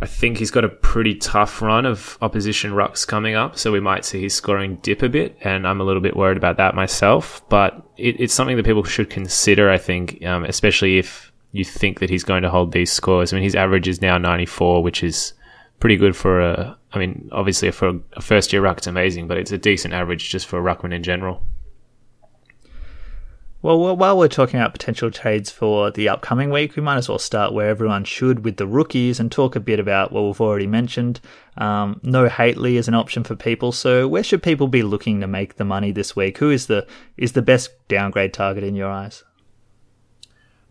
I 0.00 0.06
think 0.06 0.38
he's 0.38 0.50
got 0.50 0.64
a 0.64 0.68
pretty 0.68 1.16
tough 1.16 1.60
run 1.60 1.84
of 1.84 2.18
opposition 2.22 2.72
rucks 2.72 3.06
coming 3.06 3.34
up, 3.34 3.58
so 3.58 3.72
we 3.72 3.80
might 3.80 4.04
see 4.04 4.22
his 4.22 4.34
scoring 4.34 4.76
dip 4.76 5.02
a 5.02 5.08
bit, 5.08 5.36
and 5.40 5.66
I'm 5.66 5.80
a 5.80 5.84
little 5.84 6.02
bit 6.02 6.16
worried 6.16 6.36
about 6.36 6.56
that 6.58 6.74
myself. 6.74 7.42
But 7.48 7.82
it, 7.96 8.20
it's 8.20 8.34
something 8.34 8.56
that 8.56 8.66
people 8.66 8.84
should 8.84 9.10
consider, 9.10 9.70
I 9.70 9.78
think, 9.78 10.24
um, 10.24 10.44
especially 10.44 10.98
if 10.98 11.32
you 11.52 11.64
think 11.64 11.98
that 11.98 12.10
he's 12.10 12.24
going 12.24 12.42
to 12.42 12.50
hold 12.50 12.72
these 12.72 12.92
scores. 12.92 13.32
I 13.32 13.36
mean, 13.36 13.42
his 13.42 13.56
average 13.56 13.88
is 13.88 14.00
now 14.00 14.18
94, 14.18 14.82
which 14.82 15.02
is 15.02 15.32
pretty 15.80 15.96
good 15.96 16.16
for 16.16 16.40
a. 16.40 16.76
I 16.92 16.98
mean, 16.98 17.28
obviously 17.32 17.70
for 17.70 18.00
a 18.14 18.22
first 18.22 18.52
year 18.52 18.62
ruck, 18.62 18.78
it's 18.78 18.86
amazing, 18.86 19.28
but 19.28 19.36
it's 19.36 19.52
a 19.52 19.58
decent 19.58 19.92
average 19.94 20.30
just 20.30 20.46
for 20.46 20.58
a 20.58 20.62
ruckman 20.62 20.94
in 20.94 21.02
general. 21.02 21.42
Well, 23.60 23.96
while 23.96 24.16
we're 24.16 24.28
talking 24.28 24.60
about 24.60 24.72
potential 24.72 25.10
trades 25.10 25.50
for 25.50 25.90
the 25.90 26.08
upcoming 26.08 26.50
week, 26.50 26.76
we 26.76 26.82
might 26.82 26.96
as 26.96 27.08
well 27.08 27.18
start 27.18 27.52
where 27.52 27.68
everyone 27.68 28.04
should 28.04 28.44
with 28.44 28.56
the 28.56 28.68
rookies 28.68 29.18
and 29.18 29.32
talk 29.32 29.56
a 29.56 29.60
bit 29.60 29.80
about 29.80 30.12
what 30.12 30.22
we've 30.22 30.40
already 30.40 30.68
mentioned. 30.68 31.20
Um, 31.56 32.00
no 32.04 32.28
Hately 32.28 32.76
is 32.76 32.86
an 32.86 32.94
option 32.94 33.24
for 33.24 33.34
people, 33.34 33.72
so 33.72 34.06
where 34.06 34.22
should 34.22 34.44
people 34.44 34.68
be 34.68 34.84
looking 34.84 35.20
to 35.20 35.26
make 35.26 35.56
the 35.56 35.64
money 35.64 35.90
this 35.90 36.14
week? 36.14 36.38
Who 36.38 36.50
is 36.50 36.68
the 36.68 36.86
is 37.16 37.32
the 37.32 37.42
best 37.42 37.70
downgrade 37.88 38.32
target 38.32 38.62
in 38.62 38.76
your 38.76 38.90
eyes? 38.90 39.24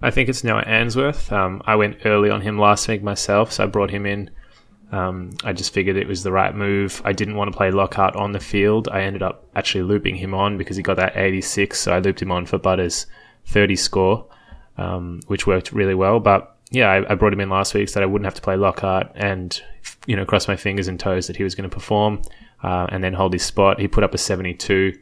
I 0.02 0.10
think 0.10 0.30
it's 0.30 0.46
Noah 0.46 0.64
Answerth. 0.64 1.30
Um, 1.30 1.62
I 1.66 1.76
went 1.76 2.06
early 2.06 2.30
on 2.30 2.40
him 2.40 2.58
last 2.58 2.88
week 2.88 3.04
myself, 3.04 3.52
so 3.52 3.66
I 3.66 3.68
brought 3.68 3.90
him 3.90 4.06
in 4.06 4.30
um, 4.92 5.32
I 5.44 5.54
just 5.54 5.74
figured 5.74 5.98
it 5.98 6.08
was 6.08 6.24
the 6.24 6.32
right 6.32 6.56
move. 6.56 7.02
I 7.04 7.12
didn't 7.12 7.36
want 7.36 7.52
to 7.52 7.58
play 7.58 7.72
Lockhart 7.72 8.16
on 8.16 8.32
the 8.32 8.40
field. 8.40 8.88
I 8.90 9.02
ended 9.02 9.22
up 9.22 9.46
actually 9.56 9.84
looping 9.84 10.16
him 10.16 10.34
on 10.34 10.58
because 10.58 10.78
he 10.78 10.84
got 10.84 10.96
that 10.98 11.18
86, 11.18 11.78
so 11.78 11.92
I 11.92 12.00
looped 12.00 12.22
him 12.22 12.32
on 12.32 12.46
for 12.46 12.58
Butters' 12.58 13.06
30 13.48 13.76
score, 13.76 14.26
um, 14.78 15.20
which 15.28 15.46
worked 15.46 15.74
really 15.74 15.96
well. 15.96 16.20
But 16.20 16.56
yeah, 16.72 16.90
I, 16.90 17.12
I, 17.12 17.16
brought 17.16 17.34
him 17.34 17.40
in 17.40 17.50
last 17.50 17.74
week 17.74 17.90
so 17.90 18.00
that 18.00 18.04
I 18.04 18.08
wouldn't 18.08 18.26
have 18.26 18.36
to 18.36 18.42
play 18.42 18.56
Lockhart 18.56 19.12
and, 19.16 19.62
you 20.06 20.16
know, 20.16 20.26
cross 20.26 20.48
my 20.48 20.56
fingers 20.56 20.88
and 20.88 21.00
toes 21.00 21.28
that 21.28 21.38
he 21.38 21.44
was 21.44 21.56
going 21.56 21.70
to 21.70 21.74
perform 21.74 22.22
uh, 22.64 22.88
and 22.90 23.04
then 23.04 23.14
hold 23.14 23.34
his 23.34 23.44
spot. 23.44 23.80
He 23.80 23.88
put 23.88 24.04
up 24.04 24.14
a 24.14 24.18
72. 24.18 24.94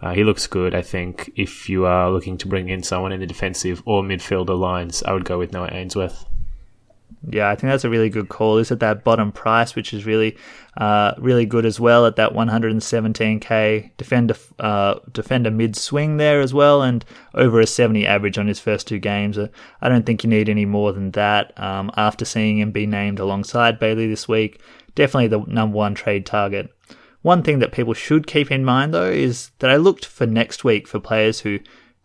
Uh, 0.00 0.14
he 0.14 0.22
looks 0.22 0.46
good, 0.46 0.74
I 0.74 0.82
think. 0.82 1.32
If 1.34 1.68
you 1.68 1.86
are 1.86 2.10
looking 2.10 2.38
to 2.38 2.46
bring 2.46 2.68
in 2.68 2.82
someone 2.82 3.12
in 3.12 3.20
the 3.20 3.26
defensive 3.26 3.82
or 3.84 4.02
midfielder 4.02 4.58
lines, 4.58 5.02
I 5.02 5.12
would 5.12 5.24
go 5.24 5.38
with 5.38 5.52
Noah 5.52 5.68
Answerth. 5.70 6.24
Yeah, 7.28 7.50
I 7.50 7.56
think 7.56 7.70
that's 7.70 7.84
a 7.84 7.90
really 7.90 8.10
good 8.10 8.28
call. 8.28 8.58
Is 8.58 8.70
at 8.70 8.80
that 8.80 9.02
bottom 9.02 9.32
price, 9.32 9.74
which 9.74 9.92
is 9.92 10.06
really, 10.06 10.36
uh, 10.76 11.14
really 11.18 11.46
good 11.46 11.66
as 11.66 11.80
well 11.80 12.06
at 12.06 12.16
that 12.16 12.32
117k 12.32 13.90
defender, 13.96 14.34
uh, 14.60 14.96
defender 15.12 15.50
mid 15.50 15.74
swing 15.74 16.16
there 16.16 16.40
as 16.40 16.54
well, 16.54 16.82
and 16.82 17.04
over 17.34 17.60
a 17.60 17.66
70 17.66 18.06
average 18.06 18.38
on 18.38 18.46
his 18.46 18.60
first 18.60 18.86
two 18.86 18.98
games. 18.98 19.36
Uh, 19.36 19.48
I 19.80 19.88
don't 19.88 20.06
think 20.06 20.22
you 20.22 20.30
need 20.30 20.48
any 20.48 20.64
more 20.64 20.92
than 20.92 21.10
that. 21.12 21.58
Um, 21.60 21.90
after 21.96 22.24
seeing 22.24 22.58
him 22.58 22.70
be 22.70 22.86
named 22.86 23.18
alongside 23.18 23.80
Bailey 23.80 24.08
this 24.08 24.28
week, 24.28 24.60
definitely 24.94 25.28
the 25.28 25.40
number 25.46 25.76
one 25.76 25.94
trade 25.94 26.24
target. 26.24 26.72
One 27.22 27.42
thing 27.42 27.58
that 27.58 27.72
people 27.72 27.94
should 27.94 28.26
keep 28.28 28.50
in 28.50 28.64
mind 28.64 28.94
though 28.94 29.10
is 29.10 29.50
that 29.58 29.70
I 29.70 29.76
looked 29.76 30.04
for 30.04 30.24
next 30.24 30.62
week 30.62 30.86
for 30.86 31.00
players 31.00 31.40
who 31.40 31.58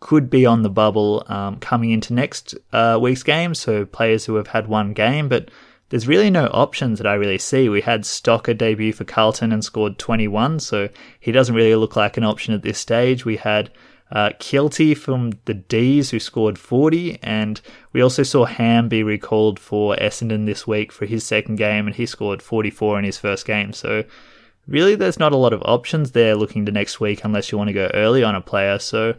could 0.04 0.28
be 0.28 0.44
on 0.44 0.60
the 0.60 0.68
bubble 0.68 1.24
um, 1.28 1.56
coming 1.60 1.90
into 1.90 2.12
next 2.12 2.54
uh, 2.74 2.98
week's 3.00 3.22
game. 3.22 3.54
So 3.54 3.86
players 3.86 4.26
who 4.26 4.34
have 4.34 4.48
had 4.48 4.68
one 4.68 4.92
game, 4.92 5.30
but 5.30 5.50
there's 5.88 6.06
really 6.06 6.28
no 6.28 6.48
options 6.48 6.98
that 6.98 7.06
I 7.06 7.14
really 7.14 7.38
see. 7.38 7.70
We 7.70 7.80
had 7.80 8.02
Stocker 8.02 8.56
debut 8.56 8.92
for 8.92 9.04
Carlton 9.04 9.50
and 9.50 9.64
scored 9.64 9.98
21, 9.98 10.60
so 10.60 10.90
he 11.18 11.32
doesn't 11.32 11.54
really 11.54 11.74
look 11.74 11.96
like 11.96 12.18
an 12.18 12.24
option 12.24 12.52
at 12.52 12.62
this 12.62 12.78
stage. 12.78 13.24
We 13.24 13.38
had 13.38 13.70
uh, 14.12 14.32
Kilty 14.38 14.94
from 14.94 15.38
the 15.46 15.54
D's 15.54 16.10
who 16.10 16.20
scored 16.20 16.58
40, 16.58 17.20
and 17.22 17.62
we 17.94 18.02
also 18.02 18.24
saw 18.24 18.44
Ham 18.44 18.90
be 18.90 19.02
recalled 19.02 19.58
for 19.58 19.96
Essendon 19.96 20.44
this 20.44 20.66
week 20.66 20.92
for 20.92 21.06
his 21.06 21.24
second 21.24 21.56
game, 21.56 21.86
and 21.86 21.96
he 21.96 22.04
scored 22.04 22.42
44 22.42 22.98
in 22.98 23.06
his 23.06 23.16
first 23.16 23.46
game. 23.46 23.72
So 23.72 24.04
really, 24.66 24.96
there's 24.96 25.18
not 25.18 25.32
a 25.32 25.38
lot 25.38 25.54
of 25.54 25.62
options 25.62 26.10
there 26.10 26.34
looking 26.34 26.66
to 26.66 26.72
next 26.72 27.00
week 27.00 27.24
unless 27.24 27.50
you 27.50 27.56
want 27.56 27.68
to 27.68 27.72
go 27.74 27.90
early 27.94 28.22
on 28.22 28.34
a 28.34 28.42
player. 28.42 28.78
So 28.78 29.14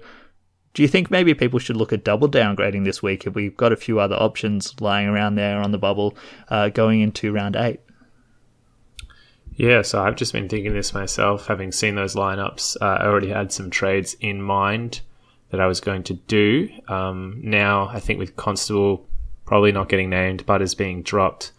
do 0.76 0.82
you 0.82 0.90
think 0.90 1.10
maybe 1.10 1.34
people 1.34 1.58
should 1.58 1.78
look 1.78 1.94
at 1.94 2.04
double 2.04 2.30
downgrading 2.30 2.84
this 2.84 3.02
week 3.02 3.26
if 3.26 3.34
we've 3.34 3.56
got 3.56 3.72
a 3.72 3.78
few 3.78 4.00
other 4.00 4.16
options 4.16 4.80
lying 4.82 5.08
around 5.08 5.36
there 5.36 5.62
on 5.62 5.72
the 5.72 5.78
bubble 5.78 6.18
uh, 6.50 6.68
going 6.68 7.00
into 7.00 7.32
round 7.32 7.56
eight? 7.56 7.80
Yeah, 9.56 9.84
so 9.84 10.04
I've 10.04 10.18
just 10.18 10.34
been 10.34 10.50
thinking 10.50 10.74
this 10.74 10.94
myself, 10.94 11.48
having 11.48 11.72
seen 11.72 11.96
those 11.96 12.14
lineups. 12.14 12.76
Uh, 12.82 12.98
I 13.02 13.06
already 13.06 13.30
had 13.30 13.54
some 13.54 13.70
trades 13.70 14.18
in 14.20 14.42
mind 14.42 15.00
that 15.50 15.62
I 15.62 15.68
was 15.68 15.80
going 15.80 16.04
to 16.04 16.14
do. 16.14 16.68
Um, 16.90 17.40
now, 17.42 17.88
I 17.88 18.02
think 18.02 18.20
with 18.20 18.36
Constable 18.36 19.08
probably 19.46 19.72
not 19.72 19.88
getting 19.88 20.10
named, 20.10 20.46
but 20.46 20.62
is 20.62 20.76
being 20.76 21.04
dropped. 21.04 21.54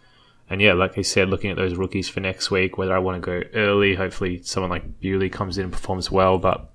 And 0.47 0.61
yeah, 0.61 0.73
like 0.73 0.95
I 0.95 1.01
said, 1.01 1.29
looking 1.29 1.49
at 1.49 1.57
those 1.57 1.75
rookies 1.75 2.07
for 2.07 2.19
next 2.19 2.51
week, 2.51 2.77
whether 2.77 2.95
I 2.95 2.99
want 2.99 3.19
to 3.19 3.25
go 3.25 3.47
early, 3.55 3.95
hopefully 3.95 4.43
someone 4.43 4.69
like 4.69 4.99
Bewley 4.99 5.31
comes 5.31 5.57
in 5.57 5.63
and 5.63 5.73
performs 5.73 6.11
well, 6.11 6.37
but 6.37 6.71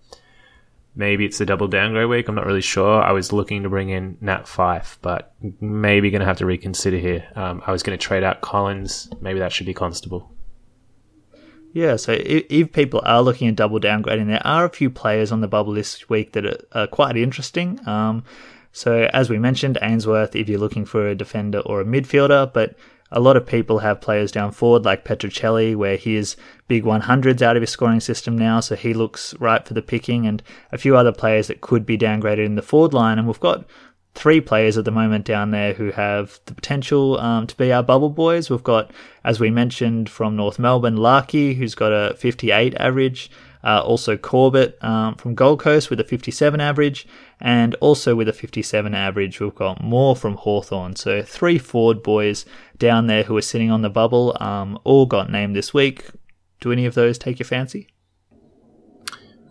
maybe 0.95 1.25
it's 1.25 1.41
a 1.41 1.47
double 1.47 1.69
downgrade 1.69 2.09
week. 2.09 2.29
I'm 2.29 2.35
not 2.35 2.47
really 2.47 2.61
sure. 2.61 3.03
I 3.03 3.13
was 3.13 3.33
looking 3.33 3.63
to 3.63 3.69
bring 3.69 3.89
in 3.89 4.19
Nat 4.21 4.47
Fyfe, 4.47 4.99
but 5.01 5.35
maybe 5.61 6.11
going 6.11 6.21
to 6.21 6.27
have 6.27 6.39
to 6.39 6.47
reconsider 6.47 6.99
here. 6.99 7.27
Um, 7.35 7.63
I 7.67 7.73
was 7.73 7.83
going 7.83 7.99
to 7.99 8.03
trade 8.05 8.23
out 8.23 8.41
Collins. 8.41 9.09
Maybe 9.21 9.39
that 9.39 9.53
should 9.53 9.67
be 9.67 9.75
Constable. 9.75 10.31
Yeah, 11.73 11.97
so 11.97 12.13
if, 12.13 12.45
if, 12.51 12.73
people 12.73 13.01
are 13.05 13.23
looking 13.23 13.49
at 13.49 13.57
double 13.57 13.81
downgrading, 13.81 14.27
there 14.27 14.47
are 14.47 14.67
a 14.67 14.71
few 14.71 14.91
players 14.91 15.33
on 15.33 15.41
the 15.41 15.49
bubble 15.49 15.73
this 15.73 16.07
week 16.11 16.33
that 16.33 16.45
are, 16.45 16.59
are 16.73 16.87
quite 16.87 17.17
interesting. 17.17 17.81
Um, 17.89 18.25
so 18.73 19.09
as 19.13 19.31
we 19.31 19.39
mentioned, 19.39 19.79
Answerth, 19.81 20.37
if 20.37 20.51
you're 20.51 20.59
looking 20.59 20.85
for 20.85 21.09
a 21.09 21.15
defender 21.15 21.61
or 21.61 21.81
a 21.81 21.85
midfielder, 21.85 22.53
but 22.53 22.75
a 23.13 23.21
lot 23.21 23.37
of 23.37 23.47
people 23.47 23.79
have 23.81 24.01
players 24.01 24.33
down 24.33 24.51
forward 24.53 24.85
like 24.85 25.05
Petruccelle, 25.05 25.77
where 25.77 25.97
he 25.97 26.17
is 26.17 26.37
big 26.67 26.85
100s 26.85 27.43
out 27.43 27.57
of 27.57 27.61
his 27.61 27.71
scoring 27.71 28.01
system 28.01 28.37
now, 28.37 28.59
so 28.61 28.75
he 28.75 28.95
looks 28.95 29.35
right 29.39 29.67
for 29.67 29.75
the 29.75 29.83
picking, 29.83 30.27
and 30.27 30.43
a 30.73 30.79
few 30.79 30.97
other 30.97 31.13
players 31.13 31.47
that 31.47 31.61
could 31.61 31.85
be 31.85 31.99
downgraded 31.99 32.45
in 32.45 32.55
the 32.55 32.63
forward 32.63 32.95
line. 32.95 33.19
And 33.19 33.29
we've 33.29 33.39
got 33.39 33.67
three 34.15 34.41
players 34.41 34.77
at 34.79 34.85
the 34.85 34.91
moment 34.91 35.25
down 35.25 35.51
there 35.51 35.75
who 35.75 35.91
have 35.91 36.41
the 36.47 36.55
potential 36.55 37.19
um, 37.21 37.47
to 37.47 37.57
be 37.57 37.73
our 37.73 37.83
bubble 37.83 38.11
boys. 38.11 38.51
We've 38.51 38.63
got, 38.63 38.91
as 39.25 39.41
we 39.41 39.51
mentioned, 39.51 40.09
from 40.09 40.37
North 40.37 40.59
Melbourne, 40.59 40.97
Larkey, 40.97 41.55
who's 41.55 41.75
got 41.75 41.93
a 41.93 42.15
58 42.17 42.75
average. 42.77 43.31
Uh, 43.65 43.81
also 43.81 44.17
Corbett 44.17 44.77
um, 44.83 45.15
from 45.15 45.35
Gold 45.35 45.61
Coast 45.61 45.89
with 45.89 46.01
a 46.01 46.05
57 46.05 46.61
average, 46.61 47.07
and 47.41 47.75
also 47.77 48.15
with 48.15 48.29
a 48.29 48.33
57 48.33 48.95
average, 48.95 49.41
we've 49.41 49.55
got 49.55 49.83
Moore 49.83 50.17
from 50.17 50.35
Hawthorn. 50.35 50.97
So 50.97 51.23
three 51.23 51.59
Ford 51.59 52.03
boys 52.03 52.45
down 52.79 53.07
there 53.07 53.23
who 53.23 53.37
are 53.37 53.43
sitting 53.43 53.71
on 53.71 53.83
the 53.83 53.91
bubble, 53.91 54.37
um, 54.41 54.79
all 54.85 55.07
got 55.07 55.31
named 55.31 55.55
this 55.55 55.73
week. 55.73 56.07
Do 56.61 56.73
any 56.73 56.87
of 56.87 56.95
those 56.95 57.19
take 57.19 57.39
your 57.39 57.47
fancy? 57.47 57.89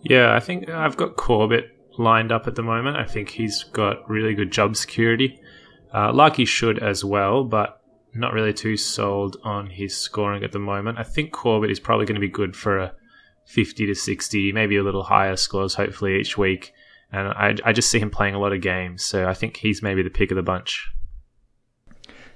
Yeah, 0.02 0.34
I 0.34 0.40
think 0.40 0.68
I've 0.68 0.96
got 0.96 1.16
Corbett 1.16 1.70
lined 1.98 2.32
up 2.32 2.46
at 2.46 2.54
the 2.54 2.62
moment. 2.62 2.96
I 2.96 3.04
think 3.04 3.30
he's 3.30 3.62
got 3.64 4.08
really 4.08 4.34
good 4.34 4.50
job 4.50 4.76
security. 4.76 5.40
Uh, 5.94 6.12
Larkey 6.12 6.46
should 6.46 6.78
as 6.78 7.04
well, 7.04 7.44
but 7.44 7.80
not 8.14 8.32
really 8.32 8.52
too 8.52 8.76
sold 8.76 9.36
on 9.42 9.70
his 9.70 9.96
scoring 9.96 10.42
at 10.42 10.52
the 10.52 10.58
moment. 10.58 10.98
I 10.98 11.02
think 11.02 11.32
Corbett 11.32 11.70
is 11.70 11.80
probably 11.80 12.06
going 12.06 12.16
to 12.16 12.20
be 12.20 12.28
good 12.28 12.56
for 12.56 12.78
a 12.78 12.94
50 13.46 13.86
to 13.86 13.94
60, 13.94 14.52
maybe 14.52 14.76
a 14.76 14.82
little 14.82 15.02
higher 15.02 15.36
scores, 15.36 15.74
hopefully, 15.74 16.18
each 16.18 16.38
week. 16.38 16.72
And 17.10 17.28
I, 17.28 17.56
I 17.64 17.72
just 17.72 17.90
see 17.90 17.98
him 17.98 18.10
playing 18.10 18.34
a 18.34 18.40
lot 18.40 18.52
of 18.52 18.62
games, 18.62 19.04
so 19.04 19.28
I 19.28 19.34
think 19.34 19.58
he's 19.58 19.82
maybe 19.82 20.02
the 20.02 20.10
pick 20.10 20.30
of 20.30 20.36
the 20.36 20.42
bunch. 20.42 20.90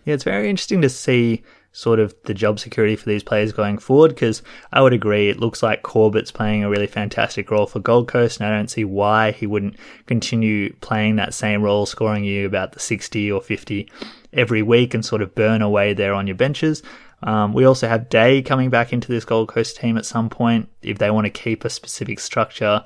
Yeah, 0.05 0.15
it's 0.15 0.25
very 0.25 0.51
interesting 0.51 0.83
to 0.83 0.89
see 0.89 1.43
sort 1.77 1.99
of 1.99 2.15
the 2.25 2.33
job 2.33 2.59
security 2.59 2.97
for 2.97 3.07
these 3.07 3.23
players 3.23 3.53
going 3.53 3.77
forward 3.77 4.09
because 4.09 4.43
I 4.73 4.81
would 4.81 4.95
agree 4.95 5.29
it 5.29 5.39
looks 5.39 5.63
like 5.63 5.83
Corbett's 5.83 6.31
playing 6.31 6.65
a 6.65 6.71
really 6.71 6.87
fantastic 6.87 7.51
role 7.51 7.67
for 7.67 7.81
Gold 7.81 8.09
Coast 8.09 8.41
and 8.41 8.49
I 8.49 8.57
don't 8.57 8.71
see 8.71 8.85
why 8.85 9.33
he 9.33 9.47
wouldn't 9.47 9.77
continue 10.07 10.73
playing 10.77 11.17
that 11.17 11.35
same 11.35 11.63
role 11.63 11.85
scoring 11.85 12.25
you 12.25 12.47
about 12.47 12.73
the 12.73 12.81
60 12.81 13.31
or 13.31 13.43
50 13.43 13.91
every 14.33 14.63
week 14.63 14.95
and 14.95 15.05
sort 15.05 15.21
of 15.21 15.35
burn 15.35 15.61
away 15.61 15.93
there 15.93 16.15
on 16.15 16.27
your 16.27 16.37
benches. 16.37 16.83
Um, 17.23 17.53
we 17.53 17.65
also 17.65 17.89
have 17.89 18.09
Day 18.09 18.43
coming 18.43 18.71
back 18.71 18.93
into 18.93 19.09
this 19.09 19.25
Gold 19.25 19.49
Coast 19.49 19.77
team 19.77 19.97
at 19.97 20.07
some 20.07 20.29
point 20.29 20.69
if 20.83 20.99
they 20.99 21.11
want 21.11 21.25
to 21.25 21.31
keep 21.31 21.65
a 21.65 21.71
specific 21.71 22.21
structure 22.21 22.85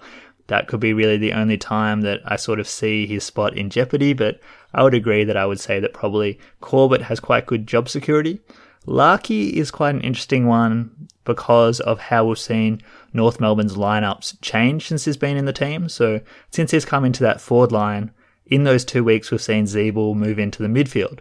that 0.50 0.66
could 0.66 0.80
be 0.80 0.92
really 0.92 1.16
the 1.16 1.32
only 1.32 1.56
time 1.56 2.00
that 2.02 2.20
I 2.26 2.34
sort 2.34 2.58
of 2.58 2.68
see 2.68 3.06
his 3.06 3.22
spot 3.24 3.56
in 3.56 3.70
jeopardy. 3.70 4.12
But 4.12 4.40
I 4.74 4.82
would 4.82 4.94
agree 4.94 5.24
that 5.24 5.36
I 5.36 5.46
would 5.46 5.60
say 5.60 5.80
that 5.80 5.94
probably 5.94 6.38
Corbett 6.60 7.02
has 7.02 7.20
quite 7.20 7.46
good 7.46 7.66
job 7.66 7.88
security. 7.88 8.40
Larkey 8.84 9.56
is 9.56 9.70
quite 9.70 9.94
an 9.94 10.00
interesting 10.00 10.46
one 10.46 11.08
because 11.24 11.78
of 11.80 12.00
how 12.00 12.24
we've 12.24 12.38
seen 12.38 12.80
North 13.12 13.38
Melbourne's 13.38 13.76
lineups 13.76 14.38
change 14.42 14.88
since 14.88 15.04
he's 15.04 15.16
been 15.16 15.36
in 15.36 15.44
the 15.44 15.52
team. 15.52 15.88
So 15.88 16.20
since 16.50 16.72
he's 16.72 16.84
come 16.84 17.04
into 17.04 17.22
that 17.22 17.40
forward 17.40 17.70
line, 17.70 18.10
in 18.46 18.64
those 18.64 18.84
two 18.84 19.04
weeks 19.04 19.30
we've 19.30 19.40
seen 19.40 19.66
Ziebell 19.66 20.16
move 20.16 20.40
into 20.40 20.62
the 20.62 20.68
midfield. 20.68 21.20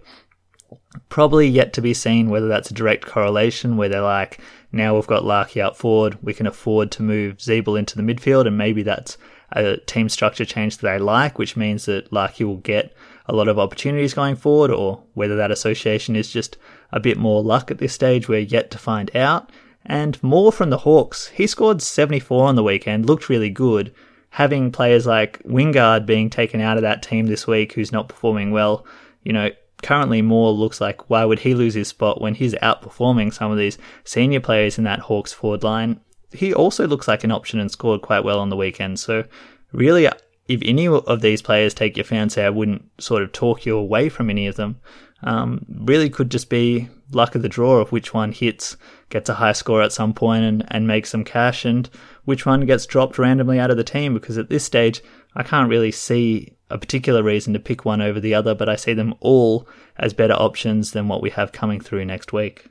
Probably 1.10 1.48
yet 1.48 1.74
to 1.74 1.82
be 1.82 1.94
seen 1.94 2.30
whether 2.30 2.48
that's 2.48 2.72
a 2.72 2.74
direct 2.74 3.06
correlation 3.06 3.78
where 3.78 3.90
they're 3.90 4.02
like, 4.02 4.40
now 4.72 4.96
we've 4.96 5.08
got 5.08 5.26
Larkey 5.26 5.62
out 5.62 5.78
forward, 5.78 6.18
we 6.22 6.34
can 6.34 6.48
afford 6.48 6.92
to 6.92 7.04
move 7.04 7.38
Ziebell 7.38 7.78
into 7.78 7.96
the 7.96 8.04
midfield, 8.04 8.46
and 8.46 8.58
maybe 8.58 8.84
that's 8.84 9.18
a 9.52 9.78
team 9.78 10.10
structure 10.10 10.46
change 10.46 10.78
that 10.78 10.88
they 10.88 11.00
like, 11.00 11.40
which 11.40 11.58
means 11.58 11.86
that 11.86 12.12
Larkey 12.12 12.44
will 12.44 12.58
get 12.58 12.96
a 13.26 13.34
lot 13.34 13.48
of 13.48 13.60
opportunities 13.60 14.14
going 14.14 14.36
forward, 14.36 14.72
or 14.72 15.04
whether 15.14 15.36
that 15.36 15.52
association 15.52 16.16
is 16.16 16.30
just 16.32 16.58
a 16.92 17.00
bit 17.00 17.18
Moore 17.18 17.44
luck 17.44 17.72
at 17.72 17.78
this 17.78 17.94
stage, 17.94 18.28
we're 18.28 18.40
yet 18.40 18.72
to 18.72 18.78
find 18.78 19.16
out. 19.16 19.52
And 19.86 20.22
more 20.22 20.52
from 20.52 20.70
the 20.70 20.80
Hawks. 20.80 21.28
He 21.30 21.48
scored 21.48 21.82
74 21.82 22.48
on 22.48 22.56
the 22.56 22.64
weekend, 22.64 23.06
looked 23.06 23.30
really 23.30 23.50
good. 23.50 23.94
Having 24.32 24.72
players 24.72 25.08
like 25.08 25.42
Wingard 25.44 26.06
being 26.06 26.30
taken 26.30 26.62
out 26.62 26.78
of 26.78 26.84
that 26.84 27.02
team 27.02 27.26
this 27.26 27.48
week 27.48 27.74
who's 27.74 27.92
not 27.92 28.10
performing 28.10 28.52
well, 28.52 28.86
you 29.24 29.34
know, 29.34 29.50
currently 29.82 30.22
Moore 30.22 30.52
looks 30.52 30.82
like 30.82 31.10
why 31.10 31.26
would 31.26 31.40
he 31.40 31.54
lose 31.54 31.74
his 31.74 31.88
spot 31.88 32.22
when 32.22 32.36
he's 32.36 32.54
outperforming 32.56 33.34
some 33.34 33.52
of 33.52 33.58
these 33.58 33.78
senior 34.04 34.40
players 34.40 34.78
in 34.78 34.84
that 34.84 35.00
Hawks 35.00 35.34
forward 35.34 35.64
line? 35.64 36.00
He 36.32 36.54
also 36.54 36.88
looks 36.88 37.08
like 37.08 37.24
an 37.24 37.32
option 37.32 37.60
and 37.60 37.72
scored 37.72 38.02
quite 38.02 38.24
well 38.24 38.40
on 38.40 38.50
the 38.50 38.56
weekend. 38.56 39.00
So, 39.00 39.26
really, 39.72 40.08
if 40.48 40.62
any 40.64 40.88
of 40.88 41.22
these 41.22 41.42
players 41.42 41.74
take 41.74 41.98
your 41.98 42.04
fancy, 42.04 42.42
I 42.42 42.50
wouldn't 42.50 42.84
sort 43.02 43.24
of 43.24 43.32
talk 43.32 43.66
you 43.66 43.78
away 43.78 44.10
from 44.10 44.30
any 44.30 44.48
of 44.48 44.56
them. 44.56 44.80
Um, 45.22 45.66
really 45.68 46.10
could 46.10 46.32
just 46.32 46.50
be 46.50 46.88
luck 47.12 47.36
of 47.36 47.42
the 47.42 47.50
draw 47.50 47.78
of 47.78 47.92
which 47.92 48.14
one 48.14 48.32
hits, 48.32 48.78
gets 49.10 49.30
a 49.30 49.34
high 49.36 49.52
score 49.52 49.82
at 49.82 49.92
some 49.92 50.14
point 50.14 50.44
and, 50.44 50.66
and 50.70 50.88
makes 50.88 51.10
some 51.10 51.24
cash, 51.24 51.66
and 51.66 51.90
which 52.26 52.46
one 52.46 52.66
gets 52.66 52.86
dropped 52.86 53.18
randomly 53.18 53.60
out 53.60 53.72
of 53.72 53.78
the 53.78 53.84
team. 53.84 54.14
Because 54.14 54.38
at 54.38 54.50
this 54.50 54.64
stage, 54.64 55.02
I 55.36 55.44
can't 55.44 55.70
really 55.70 55.92
see 55.92 56.56
a 56.70 56.78
particular 56.78 57.24
reason 57.24 57.54
to 57.54 57.60
pick 57.60 57.86
one 57.86 58.02
over 58.02 58.20
the 58.20 58.36
other, 58.36 58.54
but 58.54 58.70
I 58.70 58.76
see 58.76 58.94
them 58.94 59.16
all 59.20 59.68
as 59.98 60.14
better 60.14 60.34
options 60.34 60.92
than 60.92 61.08
what 61.08 61.22
we 61.22 61.32
have 61.32 61.52
coming 61.52 61.80
through 61.80 62.06
next 62.06 62.32
week. 62.32 62.66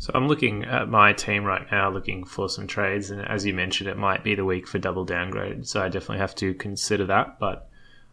So 0.00 0.12
I'm 0.14 0.28
looking 0.28 0.64
at 0.64 0.88
my 0.88 1.12
team 1.12 1.42
right 1.42 1.66
now, 1.72 1.90
looking 1.90 2.24
for 2.24 2.48
some 2.48 2.68
trades, 2.68 3.10
and 3.10 3.20
as 3.20 3.44
you 3.44 3.52
mentioned, 3.52 3.90
it 3.90 3.96
might 3.96 4.22
be 4.22 4.36
the 4.36 4.44
week 4.44 4.68
for 4.68 4.78
double 4.78 5.04
downgrade. 5.04 5.66
So 5.66 5.82
I 5.82 5.88
definitely 5.88 6.18
have 6.18 6.36
to 6.36 6.54
consider 6.54 7.04
that. 7.06 7.40
But 7.40 7.68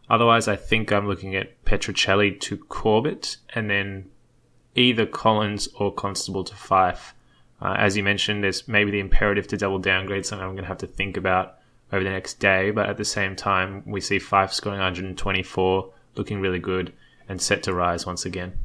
otherwise, 0.09 0.47
I 0.47 0.55
think 0.55 0.91
I'm 0.91 1.07
looking 1.07 1.35
at 1.35 1.63
Petruccelle 1.63 2.39
to 2.39 2.57
Corbett, 2.57 3.37
and 3.53 3.69
then 3.69 4.09
either 4.73 5.05
Collins 5.05 5.67
or 5.79 5.93
Constable 5.93 6.43
to 6.43 6.55
Fyfe. 6.55 7.13
Uh, 7.61 7.75
as 7.77 7.95
you 7.95 8.03
mentioned, 8.03 8.43
there's 8.43 8.67
maybe 8.67 8.89
the 8.89 8.99
imperative 8.99 9.47
to 9.47 9.57
double 9.57 9.79
downgrade, 9.79 10.25
something 10.25 10.43
I'm 10.43 10.53
going 10.53 10.63
to 10.63 10.67
have 10.67 10.79
to 10.79 10.87
think 10.87 11.17
about 11.17 11.59
over 11.91 12.03
the 12.03 12.09
next 12.09 12.39
day. 12.39 12.71
But 12.71 12.89
at 12.89 12.97
the 12.97 13.05
same 13.05 13.35
time, 13.35 13.83
we 13.85 14.01
see 14.01 14.19
Fyfe 14.19 14.53
scoring 14.53 14.79
124, 14.79 15.93
looking 16.15 16.39
really 16.39 16.59
good, 16.59 16.93
and 17.27 17.41
set 17.41 17.63
to 17.63 17.73
rise 17.73 18.05
once 18.05 18.25
again. 18.25 18.57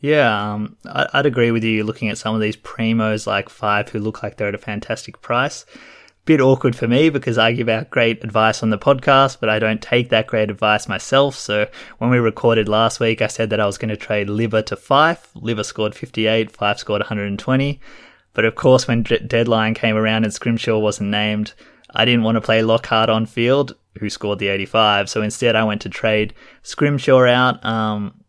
Yeah, 0.00 0.52
um, 0.52 0.76
I'd 0.84 1.26
agree 1.26 1.52
with 1.52 1.62
you 1.62 1.84
looking 1.84 2.08
at 2.08 2.18
some 2.18 2.34
of 2.34 2.40
these 2.40 2.56
primos 2.56 3.24
like 3.24 3.48
Fyfe 3.48 3.90
who 3.90 4.00
look 4.00 4.22
like 4.22 4.36
they're 4.36 4.48
at 4.48 4.54
a 4.54 4.58
fantastic 4.58 5.22
price. 5.22 5.64
Bit 6.24 6.40
awkward 6.40 6.74
for 6.74 6.88
me 6.88 7.08
because 7.08 7.38
I 7.38 7.52
give 7.52 7.68
out 7.68 7.90
great 7.90 8.22
advice 8.24 8.64
on 8.64 8.70
the 8.70 8.78
podcast, 8.78 9.38
but 9.40 9.48
I 9.48 9.60
don't 9.60 9.80
take 9.80 10.08
that 10.08 10.26
great 10.26 10.50
advice 10.50 10.88
myself. 10.88 11.36
So 11.36 11.68
when 11.98 12.10
we 12.10 12.18
recorded 12.18 12.68
last 12.68 12.98
week, 12.98 13.22
I 13.22 13.28
said 13.28 13.50
that 13.50 13.60
I 13.60 13.66
was 13.66 13.78
going 13.78 13.90
to 13.90 13.96
trade 13.96 14.28
Liver 14.28 14.62
to 14.62 14.76
Fyfe. 14.76 15.28
Liver 15.34 15.64
scored 15.64 15.94
58, 15.94 16.50
Fyfe 16.50 16.78
scored 16.78 17.00
120. 17.00 17.80
But 18.34 18.44
of 18.44 18.56
course, 18.56 18.88
when 18.88 19.02
d- 19.02 19.18
deadline 19.18 19.74
came 19.74 19.96
around 19.96 20.24
and 20.24 20.32
Scrimshaw 20.32 20.78
wasn't 20.78 21.10
named, 21.10 21.54
I 21.92 22.04
didn't 22.04 22.22
want 22.22 22.36
to 22.36 22.40
play 22.40 22.62
Lockhart 22.62 23.08
on 23.08 23.26
field, 23.26 23.76
who 23.98 24.08
scored 24.08 24.38
the 24.38 24.48
85. 24.48 25.08
So 25.08 25.22
instead, 25.22 25.56
I 25.56 25.64
went 25.64 25.82
to 25.82 25.88
trade 25.88 26.34
Scrimshaw 26.62 27.26
out. 27.26 27.64
Um, 27.64 28.22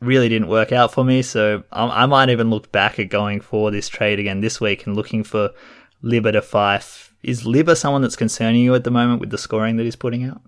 really 0.00 0.28
didn't 0.28 0.48
work 0.48 0.72
out 0.72 0.92
for 0.92 1.04
me. 1.04 1.22
So 1.22 1.64
I, 1.72 2.02
I, 2.02 2.06
might 2.06 2.28
even 2.28 2.50
look 2.50 2.70
back 2.72 2.98
at 2.98 3.08
going 3.08 3.40
for 3.40 3.70
this 3.70 3.88
trade 3.88 4.18
again 4.18 4.40
this 4.40 4.60
week 4.60 4.86
and 4.86 4.96
looking 4.96 5.24
for 5.24 5.50
Libba 6.02 6.32
to 6.32 6.40
Fyfe. 6.40 7.12
Is 7.22 7.44
Libba 7.44 7.76
someone 7.76 8.02
that's 8.02 8.16
concerning 8.16 8.62
you 8.62 8.74
at 8.74 8.84
the 8.84 8.90
moment 8.90 9.20
with 9.20 9.30
the 9.30 9.38
scoring 9.38 9.76
that 9.76 9.84
he's 9.84 9.96
putting 9.96 10.24
out? 10.24 10.40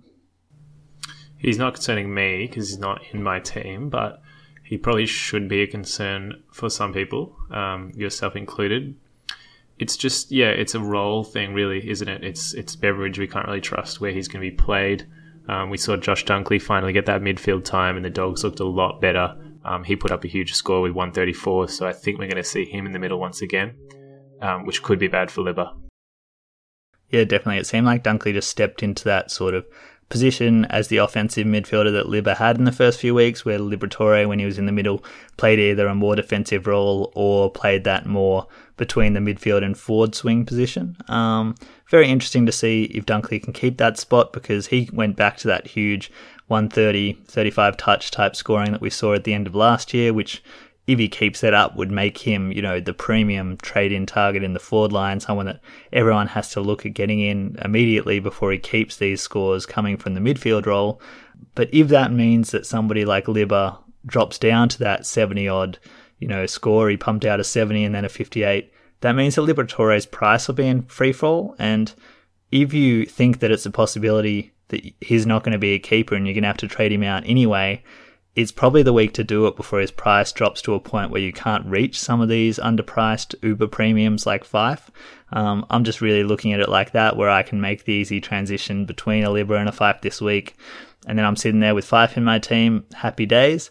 He's 1.38 1.58
not 1.58 1.74
concerning 1.74 2.12
me 2.12 2.46
because 2.46 2.68
he's 2.68 2.78
not 2.78 3.00
in 3.12 3.22
my 3.22 3.40
team, 3.40 3.90
but 3.90 4.20
he 4.62 4.76
probably 4.76 5.06
should 5.06 5.48
be 5.48 5.62
a 5.62 5.66
concern 5.66 6.42
for 6.52 6.68
some 6.68 6.92
people, 6.92 7.36
um, 7.50 7.90
yourself 7.94 8.36
included. 8.36 8.96
It's 9.78 9.96
just 9.96 10.32
yeah, 10.32 10.48
it's 10.48 10.74
a 10.74 10.80
role 10.80 11.22
thing, 11.24 11.54
really, 11.54 11.88
isn't 11.88 12.08
it? 12.08 12.24
It's 12.24 12.54
it's 12.54 12.74
Beveridge 12.74 13.18
we 13.18 13.28
can't 13.28 13.46
really 13.46 13.60
trust 13.60 14.00
where 14.00 14.12
he's 14.12 14.28
going 14.28 14.42
to 14.42 14.50
be 14.50 14.56
played. 14.56 15.06
Um, 15.48 15.70
we 15.70 15.78
saw 15.78 15.96
Josh 15.96 16.24
Dunkley 16.24 16.60
finally 16.60 16.92
get 16.92 17.06
that 17.06 17.22
midfield 17.22 17.64
time, 17.64 17.96
and 17.96 18.04
the 18.04 18.10
Dogs 18.10 18.44
looked 18.44 18.60
a 18.60 18.64
lot 18.64 19.00
better. 19.00 19.34
Um, 19.64 19.84
he 19.84 19.96
put 19.96 20.10
up 20.10 20.24
a 20.24 20.28
huge 20.28 20.52
score 20.54 20.82
with 20.82 20.92
134, 20.92 21.68
so 21.68 21.86
I 21.86 21.92
think 21.92 22.18
we're 22.18 22.26
going 22.26 22.36
to 22.36 22.44
see 22.44 22.64
him 22.64 22.86
in 22.86 22.92
the 22.92 22.98
middle 22.98 23.18
once 23.18 23.40
again, 23.40 23.74
um, 24.40 24.66
which 24.66 24.82
could 24.82 24.98
be 24.98 25.08
bad 25.08 25.30
for 25.30 25.42
Libba. 25.42 25.74
Yeah, 27.10 27.24
definitely. 27.24 27.58
It 27.58 27.66
seemed 27.66 27.86
like 27.86 28.04
Dunkley 28.04 28.34
just 28.34 28.50
stepped 28.50 28.82
into 28.82 29.04
that 29.04 29.30
sort 29.30 29.54
of 29.54 29.66
position 30.08 30.64
as 30.66 30.88
the 30.88 30.96
offensive 30.96 31.46
midfielder 31.46 31.92
that 31.92 32.06
Libba 32.06 32.36
had 32.36 32.58
in 32.58 32.64
the 32.64 32.72
first 32.72 32.98
few 32.98 33.14
weeks, 33.14 33.44
where 33.44 33.58
Liberatore, 33.58 34.26
when 34.26 34.38
he 34.38 34.46
was 34.46 34.58
in 34.58 34.66
the 34.66 34.72
middle, 34.72 35.04
played 35.36 35.58
either 35.58 35.86
a 35.86 35.94
more 35.94 36.16
defensive 36.16 36.66
role 36.66 37.12
or 37.14 37.50
played 37.50 37.84
that 37.84 38.06
more 38.06 38.46
between 38.76 39.12
the 39.12 39.20
midfield 39.20 39.64
and 39.64 39.76
forward 39.76 40.14
swing 40.14 40.46
position. 40.46 40.96
Um, 41.08 41.54
very 41.88 42.08
interesting 42.08 42.46
to 42.46 42.52
see 42.52 42.84
if 42.84 43.04
Dunkley 43.04 43.42
can 43.42 43.52
keep 43.52 43.76
that 43.78 43.98
spot 43.98 44.32
because 44.32 44.68
he 44.68 44.88
went 44.92 45.16
back 45.16 45.36
to 45.38 45.48
that 45.48 45.66
huge 45.66 46.10
130, 46.46 47.14
35 47.26 47.76
touch 47.76 48.10
type 48.10 48.34
scoring 48.34 48.72
that 48.72 48.80
we 48.80 48.90
saw 48.90 49.14
at 49.14 49.24
the 49.24 49.34
end 49.34 49.46
of 49.46 49.54
last 49.54 49.92
year, 49.92 50.14
which 50.14 50.42
if 50.88 50.98
he 50.98 51.06
keeps 51.06 51.42
that 51.42 51.52
up, 51.52 51.76
would 51.76 51.90
make 51.90 52.16
him, 52.16 52.50
you 52.50 52.62
know, 52.62 52.80
the 52.80 52.94
premium 52.94 53.58
trade 53.58 53.92
in 53.92 54.06
target 54.06 54.42
in 54.42 54.54
the 54.54 54.58
forward 54.58 54.90
line, 54.90 55.20
someone 55.20 55.44
that 55.44 55.60
everyone 55.92 56.28
has 56.28 56.50
to 56.52 56.62
look 56.62 56.86
at 56.86 56.94
getting 56.94 57.20
in 57.20 57.58
immediately 57.62 58.20
before 58.20 58.50
he 58.50 58.58
keeps 58.58 58.96
these 58.96 59.20
scores 59.20 59.66
coming 59.66 59.98
from 59.98 60.14
the 60.14 60.20
midfield 60.20 60.64
role. 60.64 61.00
But 61.54 61.68
if 61.74 61.88
that 61.88 62.10
means 62.10 62.52
that 62.52 62.64
somebody 62.64 63.04
like 63.04 63.26
Libba 63.26 63.78
drops 64.06 64.38
down 64.38 64.70
to 64.70 64.78
that 64.78 65.04
70 65.04 65.46
odd, 65.46 65.78
you 66.20 66.26
know, 66.26 66.46
score, 66.46 66.88
he 66.88 66.96
pumped 66.96 67.26
out 67.26 67.38
a 67.38 67.44
70 67.44 67.84
and 67.84 67.94
then 67.94 68.06
a 68.06 68.08
58, 68.08 68.72
that 69.02 69.12
means 69.12 69.34
that 69.34 69.42
Liberatore's 69.42 70.06
price 70.06 70.48
will 70.48 70.54
be 70.54 70.66
in 70.66 70.84
free 70.84 71.12
fall. 71.12 71.54
And 71.58 71.92
if 72.50 72.72
you 72.72 73.04
think 73.04 73.40
that 73.40 73.50
it's 73.50 73.66
a 73.66 73.70
possibility 73.70 74.54
that 74.68 74.82
he's 75.02 75.26
not 75.26 75.44
going 75.44 75.52
to 75.52 75.58
be 75.58 75.74
a 75.74 75.78
keeper 75.78 76.14
and 76.14 76.26
you're 76.26 76.32
going 76.32 76.44
to 76.44 76.48
have 76.48 76.56
to 76.56 76.68
trade 76.68 76.92
him 76.92 77.02
out 77.02 77.24
anyway, 77.26 77.82
it's 78.38 78.52
probably 78.52 78.84
the 78.84 78.92
week 78.92 79.14
to 79.14 79.24
do 79.24 79.48
it 79.48 79.56
before 79.56 79.80
his 79.80 79.90
price 79.90 80.30
drops 80.30 80.62
to 80.62 80.74
a 80.74 80.78
point 80.78 81.10
where 81.10 81.20
you 81.20 81.32
can't 81.32 81.66
reach 81.66 81.98
some 81.98 82.20
of 82.20 82.28
these 82.28 82.60
underpriced 82.60 83.34
Uber 83.42 83.66
premiums 83.66 84.26
like 84.26 84.44
Fyfe. 84.44 84.90
Um, 85.32 85.66
I'm 85.70 85.82
just 85.82 86.00
really 86.00 86.22
looking 86.22 86.52
at 86.52 86.60
it 86.60 86.68
like 86.68 86.92
that, 86.92 87.16
where 87.16 87.30
I 87.30 87.42
can 87.42 87.60
make 87.60 87.82
the 87.82 87.94
easy 87.94 88.20
transition 88.20 88.84
between 88.84 89.24
a 89.24 89.30
Libba 89.30 89.58
and 89.58 89.68
a 89.68 89.72
Fyfe 89.72 90.02
this 90.02 90.20
week. 90.20 90.54
And 91.08 91.18
then 91.18 91.26
I'm 91.26 91.34
sitting 91.34 91.58
there 91.58 91.74
with 91.74 91.84
Fyfe 91.84 92.16
in 92.16 92.22
my 92.22 92.38
team, 92.38 92.84
happy 92.94 93.26
days. 93.26 93.70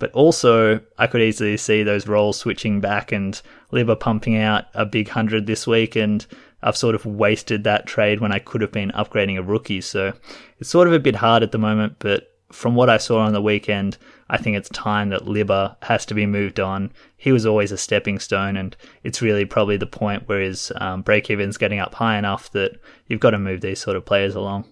But 0.00 0.10
also, 0.10 0.80
I 0.98 1.06
could 1.06 1.22
easily 1.22 1.56
see 1.56 1.84
those 1.84 2.08
roles 2.08 2.38
switching 2.38 2.80
back 2.80 3.12
and 3.12 3.40
Libba 3.72 4.00
pumping 4.00 4.36
out 4.36 4.64
a 4.74 4.84
big 4.84 5.10
hundred 5.10 5.46
this 5.46 5.64
week, 5.64 5.94
and 5.94 6.26
I've 6.60 6.76
sort 6.76 6.96
of 6.96 7.06
wasted 7.06 7.62
that 7.64 7.86
trade 7.86 8.18
when 8.18 8.32
I 8.32 8.40
could 8.40 8.62
have 8.62 8.72
been 8.72 8.90
upgrading 8.90 9.38
a 9.38 9.44
rookie. 9.44 9.80
So 9.80 10.12
it's 10.58 10.70
sort 10.70 10.88
of 10.88 10.92
a 10.92 10.98
bit 10.98 11.14
hard 11.14 11.44
at 11.44 11.52
the 11.52 11.58
moment, 11.58 11.96
but 12.00 12.32
from 12.50 12.74
what 12.74 12.88
I 12.88 12.96
saw 12.96 13.20
on 13.20 13.32
the 13.32 13.42
weekend, 13.42 13.98
I 14.30 14.38
think 14.38 14.56
it's 14.56 14.68
time 14.70 15.10
that 15.10 15.26
Libba 15.26 15.76
has 15.82 16.06
to 16.06 16.14
be 16.14 16.26
moved 16.26 16.60
on. 16.60 16.92
He 17.16 17.32
was 17.32 17.44
always 17.44 17.72
a 17.72 17.78
stepping 17.78 18.18
stone, 18.18 18.56
and 18.56 18.76
it's 19.02 19.22
really 19.22 19.44
probably 19.44 19.76
the 19.76 19.86
point 19.86 20.28
where 20.28 20.40
his 20.40 20.72
um, 20.76 21.02
break 21.02 21.30
even's 21.30 21.58
getting 21.58 21.78
up 21.78 21.94
high 21.94 22.18
enough 22.18 22.50
that 22.52 22.80
you've 23.06 23.20
got 23.20 23.30
to 23.30 23.38
move 23.38 23.60
these 23.60 23.80
sort 23.80 23.96
of 23.96 24.04
players 24.04 24.34
along. 24.34 24.64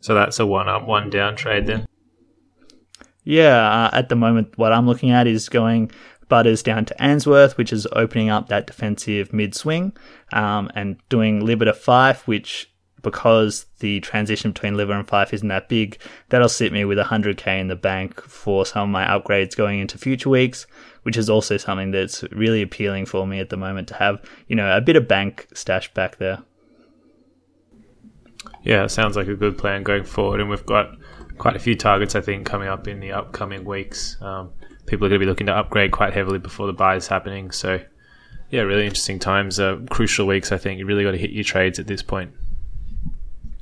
So 0.00 0.14
that's 0.14 0.38
a 0.38 0.46
one 0.46 0.68
up, 0.68 0.86
one 0.86 1.10
down 1.10 1.36
trade 1.36 1.66
then? 1.66 1.86
Yeah, 3.24 3.86
uh, 3.86 3.90
at 3.92 4.08
the 4.08 4.16
moment, 4.16 4.56
what 4.56 4.72
I'm 4.72 4.86
looking 4.86 5.10
at 5.10 5.26
is 5.26 5.48
going 5.48 5.90
Butters 6.28 6.62
down 6.62 6.84
to 6.86 7.02
Answerth, 7.02 7.56
which 7.56 7.72
is 7.72 7.86
opening 7.92 8.30
up 8.30 8.48
that 8.48 8.66
defensive 8.66 9.32
mid 9.32 9.54
swing, 9.54 9.92
um, 10.32 10.70
and 10.74 10.96
doing 11.08 11.40
Libba 11.40 11.66
to 11.66 11.72
Fyfe, 11.72 12.26
which 12.26 12.72
because 13.06 13.66
the 13.78 14.00
transition 14.00 14.50
between 14.50 14.74
Liver 14.74 14.92
and 14.92 15.06
Fyfe 15.06 15.32
isn't 15.32 15.46
that 15.46 15.68
big, 15.68 15.96
that'll 16.28 16.48
sit 16.48 16.72
me 16.72 16.84
with 16.84 16.98
100k 16.98 17.60
in 17.60 17.68
the 17.68 17.76
bank 17.76 18.20
for 18.20 18.66
some 18.66 18.82
of 18.82 18.88
my 18.88 19.04
upgrades 19.04 19.56
going 19.56 19.78
into 19.78 19.96
future 19.96 20.28
weeks, 20.28 20.66
which 21.04 21.16
is 21.16 21.30
also 21.30 21.56
something 21.56 21.92
that's 21.92 22.24
really 22.32 22.62
appealing 22.62 23.06
for 23.06 23.24
me 23.24 23.38
at 23.38 23.48
the 23.48 23.56
moment 23.56 23.86
to 23.86 23.94
have, 23.94 24.20
you 24.48 24.56
know, 24.56 24.76
a 24.76 24.80
bit 24.80 24.96
of 24.96 25.06
bank 25.06 25.46
stash 25.54 25.94
back 25.94 26.16
there. 26.16 26.42
Yeah, 28.64 28.88
sounds 28.88 29.16
like 29.16 29.28
a 29.28 29.36
good 29.36 29.56
plan 29.56 29.84
going 29.84 30.02
forward, 30.02 30.40
and 30.40 30.50
we've 30.50 30.66
got 30.66 30.96
quite 31.38 31.54
a 31.54 31.60
few 31.60 31.76
targets 31.76 32.16
I 32.16 32.20
think 32.22 32.44
coming 32.44 32.66
up 32.66 32.88
in 32.88 32.98
the 32.98 33.12
upcoming 33.12 33.64
weeks. 33.64 34.16
Um, 34.20 34.50
people 34.86 35.06
are 35.06 35.10
going 35.10 35.20
to 35.20 35.24
be 35.26 35.30
looking 35.30 35.46
to 35.46 35.54
upgrade 35.54 35.92
quite 35.92 36.12
heavily 36.12 36.40
before 36.40 36.66
the 36.66 36.72
buy 36.72 36.96
is 36.96 37.06
happening, 37.06 37.52
so 37.52 37.78
yeah, 38.50 38.62
really 38.62 38.82
interesting 38.82 39.20
times, 39.20 39.60
uh, 39.60 39.78
crucial 39.90 40.26
weeks. 40.26 40.50
I 40.50 40.58
think 40.58 40.80
you 40.80 40.86
really 40.86 41.04
got 41.04 41.12
to 41.12 41.18
hit 41.18 41.30
your 41.30 41.44
trades 41.44 41.78
at 41.78 41.86
this 41.86 42.02
point. 42.02 42.32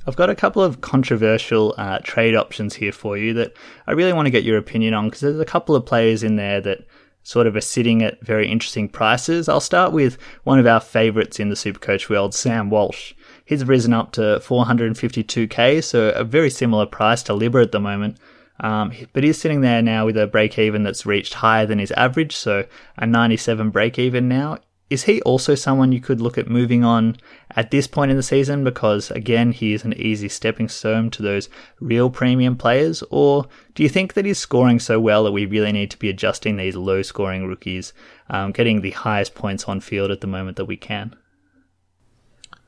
I've 0.07 0.15
got 0.15 0.29
a 0.29 0.35
couple 0.35 0.61
of 0.61 0.81
controversial 0.81 1.73
uh, 1.77 1.99
trade 2.03 2.35
options 2.35 2.75
here 2.75 2.91
for 2.91 3.17
you 3.17 3.33
that 3.33 3.53
I 3.87 3.93
really 3.93 4.13
want 4.13 4.27
to 4.27 4.31
get 4.31 4.43
your 4.43 4.57
opinion 4.57 4.93
on 4.93 5.05
because 5.05 5.21
there's 5.21 5.39
a 5.39 5.45
couple 5.45 5.75
of 5.75 5.85
players 5.85 6.21
in 6.21 6.35
there 6.35 6.61
that 6.61 6.85
sort 7.23 7.47
of 7.47 7.55
are 7.55 7.61
sitting 7.61 8.03
at 8.03 8.23
very 8.23 8.47
interesting 8.47 8.87
prices. 8.87 9.49
I'll 9.49 9.59
start 9.59 9.91
with 9.91 10.19
one 10.43 10.59
of 10.59 10.67
our 10.67 10.79
favourites 10.79 11.39
in 11.39 11.49
the 11.49 11.55
Supercoach 11.55 12.07
world, 12.07 12.35
Sam 12.35 12.69
Walsh. 12.69 13.15
He's 13.45 13.65
risen 13.65 13.93
up 13.93 14.11
to 14.13 14.39
452k, 14.43 15.83
so 15.83 16.09
a 16.09 16.23
very 16.23 16.51
similar 16.51 16.85
price 16.85 17.23
to 17.23 17.33
Libba 17.33 17.63
at 17.63 17.71
the 17.71 17.79
moment. 17.79 18.19
Um, 18.59 18.93
but 19.11 19.23
he's 19.23 19.39
sitting 19.39 19.61
there 19.61 19.81
now 19.81 20.05
with 20.05 20.17
a 20.17 20.27
break 20.27 20.59
even 20.59 20.83
that's 20.83 21.05
reached 21.05 21.33
higher 21.33 21.65
than 21.65 21.79
his 21.79 21.91
average, 21.93 22.35
so 22.35 22.65
a 22.97 23.07
97 23.07 23.71
break 23.71 23.97
even 23.97 24.27
now 24.27 24.59
is 24.89 25.03
he 25.03 25.21
also 25.23 25.55
someone 25.55 25.91
you 25.91 25.99
could 25.99 26.21
look 26.21 26.37
at 26.37 26.47
moving 26.47 26.83
on 26.83 27.17
at 27.51 27.71
this 27.71 27.87
point 27.87 28.11
in 28.11 28.17
the 28.17 28.23
season? 28.23 28.63
Because 28.63 29.09
again 29.11 29.51
he 29.51 29.73
is 29.73 29.83
an 29.83 29.93
easy 29.93 30.29
stepping 30.29 30.69
stone 30.69 31.09
to 31.11 31.23
those 31.23 31.49
real 31.79 32.09
premium 32.09 32.55
players. 32.55 33.03
Or 33.09 33.47
do 33.73 33.81
you 33.81 33.89
think 33.89 34.13
that 34.13 34.25
he's 34.25 34.37
scoring 34.37 34.79
so 34.79 34.99
well 34.99 35.23
that 35.23 35.31
we 35.31 35.45
really 35.45 35.71
need 35.71 35.89
to 35.91 35.97
be 35.97 36.09
adjusting 36.09 36.57
these 36.57 36.75
low 36.75 37.01
scoring 37.01 37.47
rookies 37.47 37.93
um, 38.29 38.51
getting 38.51 38.81
the 38.81 38.91
highest 38.91 39.33
points 39.33 39.63
on 39.65 39.79
field 39.79 40.11
at 40.11 40.21
the 40.21 40.27
moment 40.27 40.57
that 40.57 40.65
we 40.65 40.77
can? 40.77 41.15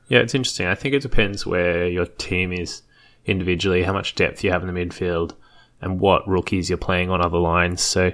Yeah 0.08 0.20
it's 0.20 0.34
interesting. 0.34 0.66
I 0.66 0.74
think 0.74 0.94
it 0.94 1.02
depends 1.02 1.46
where 1.46 1.86
your 1.86 2.06
team 2.06 2.52
is 2.52 2.82
individually 3.26 3.84
how 3.84 3.92
much 3.92 4.16
depth 4.16 4.42
you 4.42 4.50
have 4.50 4.66
in 4.66 4.74
the 4.74 4.80
midfield 4.80 5.34
and 5.80 6.00
what 6.00 6.26
rookies 6.26 6.68
you're 6.68 6.78
playing 6.78 7.10
on 7.10 7.20
other 7.20 7.38
lines. 7.38 7.80
So 7.80 8.12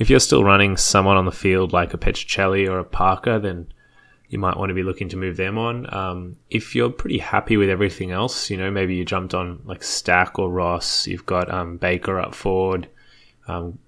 if 0.00 0.08
you're 0.08 0.18
still 0.18 0.42
running 0.42 0.78
someone 0.78 1.18
on 1.18 1.26
the 1.26 1.30
field 1.30 1.74
like 1.74 1.92
a 1.92 1.98
Petruccelle 1.98 2.66
or 2.66 2.78
a 2.78 2.84
Parker, 2.84 3.38
then 3.38 3.70
you 4.30 4.38
might 4.38 4.56
want 4.56 4.70
to 4.70 4.74
be 4.74 4.82
looking 4.82 5.10
to 5.10 5.16
move 5.18 5.36
them 5.36 5.58
on. 5.58 5.92
Um, 5.94 6.36
if 6.48 6.74
you're 6.74 6.88
pretty 6.88 7.18
happy 7.18 7.58
with 7.58 7.68
everything 7.68 8.10
else, 8.10 8.48
you 8.48 8.56
know, 8.56 8.70
maybe 8.70 8.94
you 8.94 9.04
jumped 9.04 9.34
on 9.34 9.60
like 9.66 9.82
Stack 9.82 10.38
or 10.38 10.50
Ross, 10.50 11.06
you've 11.06 11.26
got 11.26 11.52
um, 11.52 11.76
Baker 11.76 12.18
up 12.18 12.34
forward, 12.34 12.88
um, 13.46 13.78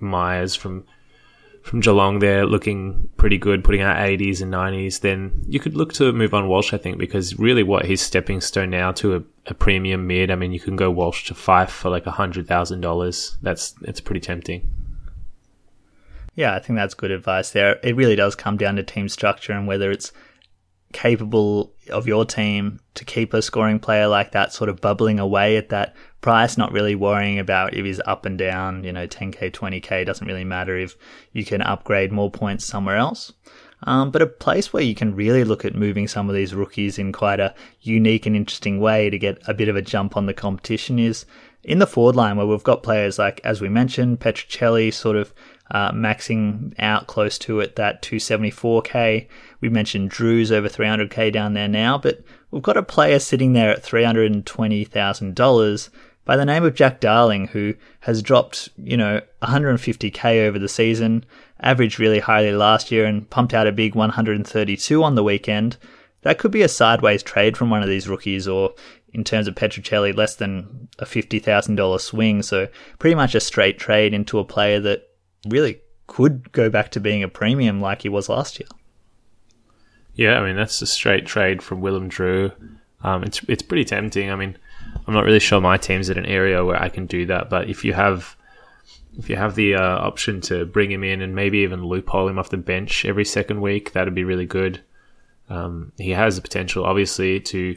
Myers 0.00 0.56
from 0.56 0.84
from 1.62 1.80
Geelong 1.80 2.18
there 2.18 2.46
looking 2.46 3.08
pretty 3.16 3.38
good, 3.38 3.62
putting 3.62 3.82
out 3.82 3.98
80s 3.98 4.40
and 4.40 4.52
90s, 4.52 5.00
then 5.00 5.44
you 5.46 5.60
could 5.60 5.76
look 5.76 5.92
to 5.92 6.10
move 6.10 6.32
on 6.32 6.48
Walsh, 6.48 6.72
I 6.72 6.78
think, 6.78 6.96
because 6.96 7.38
really 7.38 7.62
what 7.62 7.84
he's 7.84 8.00
stepping 8.00 8.40
stone 8.40 8.70
now 8.70 8.92
to 8.92 9.16
a, 9.16 9.22
a 9.46 9.54
premium 9.54 10.06
mid. 10.06 10.30
I 10.30 10.36
mean, 10.36 10.52
you 10.52 10.58
can 10.58 10.74
go 10.74 10.90
Walsh 10.90 11.26
to 11.26 11.34
Fyfe 11.34 11.68
for 11.68 11.90
like 11.90 12.06
$100,000. 12.06 13.36
That's, 13.42 13.74
it's 13.82 14.00
pretty 14.00 14.20
tempting. 14.20 14.68
Yeah, 16.40 16.54
I 16.54 16.58
think 16.58 16.78
that's 16.78 16.94
good 16.94 17.10
advice 17.10 17.50
there. 17.50 17.78
It 17.82 17.96
really 17.96 18.16
does 18.16 18.34
come 18.34 18.56
down 18.56 18.76
to 18.76 18.82
team 18.82 19.10
structure 19.10 19.52
and 19.52 19.66
whether 19.66 19.90
it's 19.90 20.10
capable 20.94 21.74
of 21.90 22.06
your 22.06 22.24
team 22.24 22.80
to 22.94 23.04
keep 23.04 23.34
a 23.34 23.42
scoring 23.42 23.78
player 23.78 24.06
like 24.06 24.32
that 24.32 24.50
sort 24.50 24.70
of 24.70 24.80
bubbling 24.80 25.20
away 25.20 25.58
at 25.58 25.68
that 25.68 25.94
price, 26.22 26.56
not 26.56 26.72
really 26.72 26.94
worrying 26.94 27.38
about 27.38 27.74
if 27.74 27.84
he's 27.84 28.00
up 28.06 28.24
and 28.24 28.38
down, 28.38 28.84
you 28.84 28.90
know, 28.90 29.06
10k, 29.06 29.52
20k, 29.52 30.06
doesn't 30.06 30.26
really 30.26 30.44
matter 30.44 30.78
if 30.78 30.96
you 31.34 31.44
can 31.44 31.60
upgrade 31.60 32.10
more 32.10 32.30
points 32.30 32.64
somewhere 32.64 32.96
else. 32.96 33.34
Um, 33.82 34.10
but 34.10 34.22
a 34.22 34.26
place 34.26 34.72
where 34.72 34.82
you 34.82 34.94
can 34.94 35.14
really 35.14 35.44
look 35.44 35.66
at 35.66 35.74
moving 35.74 36.08
some 36.08 36.30
of 36.30 36.34
these 36.34 36.54
rookies 36.54 36.98
in 36.98 37.12
quite 37.12 37.40
a 37.40 37.54
unique 37.82 38.24
and 38.24 38.34
interesting 38.34 38.80
way 38.80 39.10
to 39.10 39.18
get 39.18 39.46
a 39.46 39.52
bit 39.52 39.68
of 39.68 39.76
a 39.76 39.82
jump 39.82 40.16
on 40.16 40.24
the 40.24 40.32
competition 40.32 40.98
is 40.98 41.26
in 41.62 41.80
the 41.80 41.86
forward 41.86 42.16
line 42.16 42.38
where 42.38 42.46
we've 42.46 42.62
got 42.62 42.82
players 42.82 43.18
like, 43.18 43.42
as 43.44 43.60
we 43.60 43.68
mentioned, 43.68 44.20
Petruccelle 44.20 44.90
sort 44.90 45.16
of 45.16 45.34
uh, 45.70 45.92
maxing 45.92 46.74
out 46.78 47.06
close 47.06 47.38
to 47.38 47.60
it 47.60 47.76
that 47.76 48.02
274k. 48.02 49.28
We 49.60 49.68
mentioned 49.68 50.10
Drew's 50.10 50.50
over 50.50 50.68
300k 50.68 51.32
down 51.32 51.54
there 51.54 51.68
now, 51.68 51.98
but 51.98 52.22
we've 52.50 52.62
got 52.62 52.76
a 52.76 52.82
player 52.82 53.18
sitting 53.18 53.52
there 53.52 53.70
at 53.70 53.82
$320,000 53.82 55.90
by 56.24 56.36
the 56.36 56.44
name 56.44 56.64
of 56.64 56.74
Jack 56.74 57.00
Darling, 57.00 57.48
who 57.48 57.74
has 58.00 58.22
dropped, 58.22 58.68
you 58.76 58.96
know, 58.96 59.20
150k 59.42 60.46
over 60.46 60.58
the 60.58 60.68
season, 60.68 61.24
averaged 61.60 61.98
really 61.98 62.20
highly 62.20 62.52
last 62.52 62.92
year, 62.92 63.04
and 63.04 63.28
pumped 63.30 63.54
out 63.54 63.66
a 63.66 63.72
big 63.72 63.94
132 63.94 65.02
on 65.02 65.14
the 65.14 65.24
weekend. 65.24 65.76
That 66.22 66.38
could 66.38 66.50
be 66.50 66.62
a 66.62 66.68
sideways 66.68 67.22
trade 67.22 67.56
from 67.56 67.70
one 67.70 67.82
of 67.82 67.88
these 67.88 68.08
rookies, 68.08 68.46
or 68.46 68.74
in 69.12 69.24
terms 69.24 69.48
of 69.48 69.54
Petruccelle, 69.54 70.16
less 70.16 70.36
than 70.36 70.88
a 70.98 71.04
$50,000 71.04 72.00
swing. 72.00 72.42
So 72.42 72.68
pretty 72.98 73.14
much 73.14 73.34
a 73.34 73.40
straight 73.40 73.78
trade 73.78 74.14
into 74.14 74.38
a 74.38 74.44
player 74.44 74.80
that 74.80 75.09
really 75.48 75.80
could 76.06 76.50
go 76.52 76.68
back 76.68 76.90
to 76.90 77.00
being 77.00 77.22
a 77.22 77.28
premium 77.28 77.80
like 77.80 78.02
he 78.02 78.08
was 78.08 78.28
last 78.28 78.58
year. 78.58 78.68
Yeah, 80.14 80.38
I 80.38 80.46
mean 80.46 80.56
that's 80.56 80.82
a 80.82 80.86
straight 80.86 81.26
trade 81.26 81.62
from 81.62 81.80
Willem 81.80 82.08
Drew. 82.08 82.52
Um, 83.02 83.22
it's 83.22 83.40
it's 83.48 83.62
pretty 83.62 83.84
tempting. 83.84 84.30
I 84.30 84.36
mean, 84.36 84.56
I'm 85.06 85.14
not 85.14 85.24
really 85.24 85.40
sure 85.40 85.60
my 85.60 85.76
team's 85.76 86.10
at 86.10 86.18
an 86.18 86.26
area 86.26 86.64
where 86.64 86.80
I 86.80 86.88
can 86.88 87.06
do 87.06 87.26
that, 87.26 87.48
but 87.48 87.70
if 87.70 87.84
you 87.84 87.92
have 87.92 88.36
if 89.18 89.28
you 89.28 89.36
have 89.36 89.54
the 89.54 89.74
uh, 89.74 89.98
option 89.98 90.40
to 90.42 90.64
bring 90.66 90.90
him 90.90 91.04
in 91.04 91.20
and 91.20 91.34
maybe 91.34 91.58
even 91.58 91.84
loophole 91.84 92.28
him 92.28 92.38
off 92.38 92.50
the 92.50 92.56
bench 92.56 93.04
every 93.04 93.24
second 93.24 93.60
week, 93.60 93.92
that'd 93.92 94.14
be 94.14 94.24
really 94.24 94.46
good. 94.46 94.80
Um, 95.48 95.92
he 95.98 96.10
has 96.10 96.36
the 96.36 96.42
potential, 96.42 96.84
obviously, 96.84 97.40
to 97.40 97.76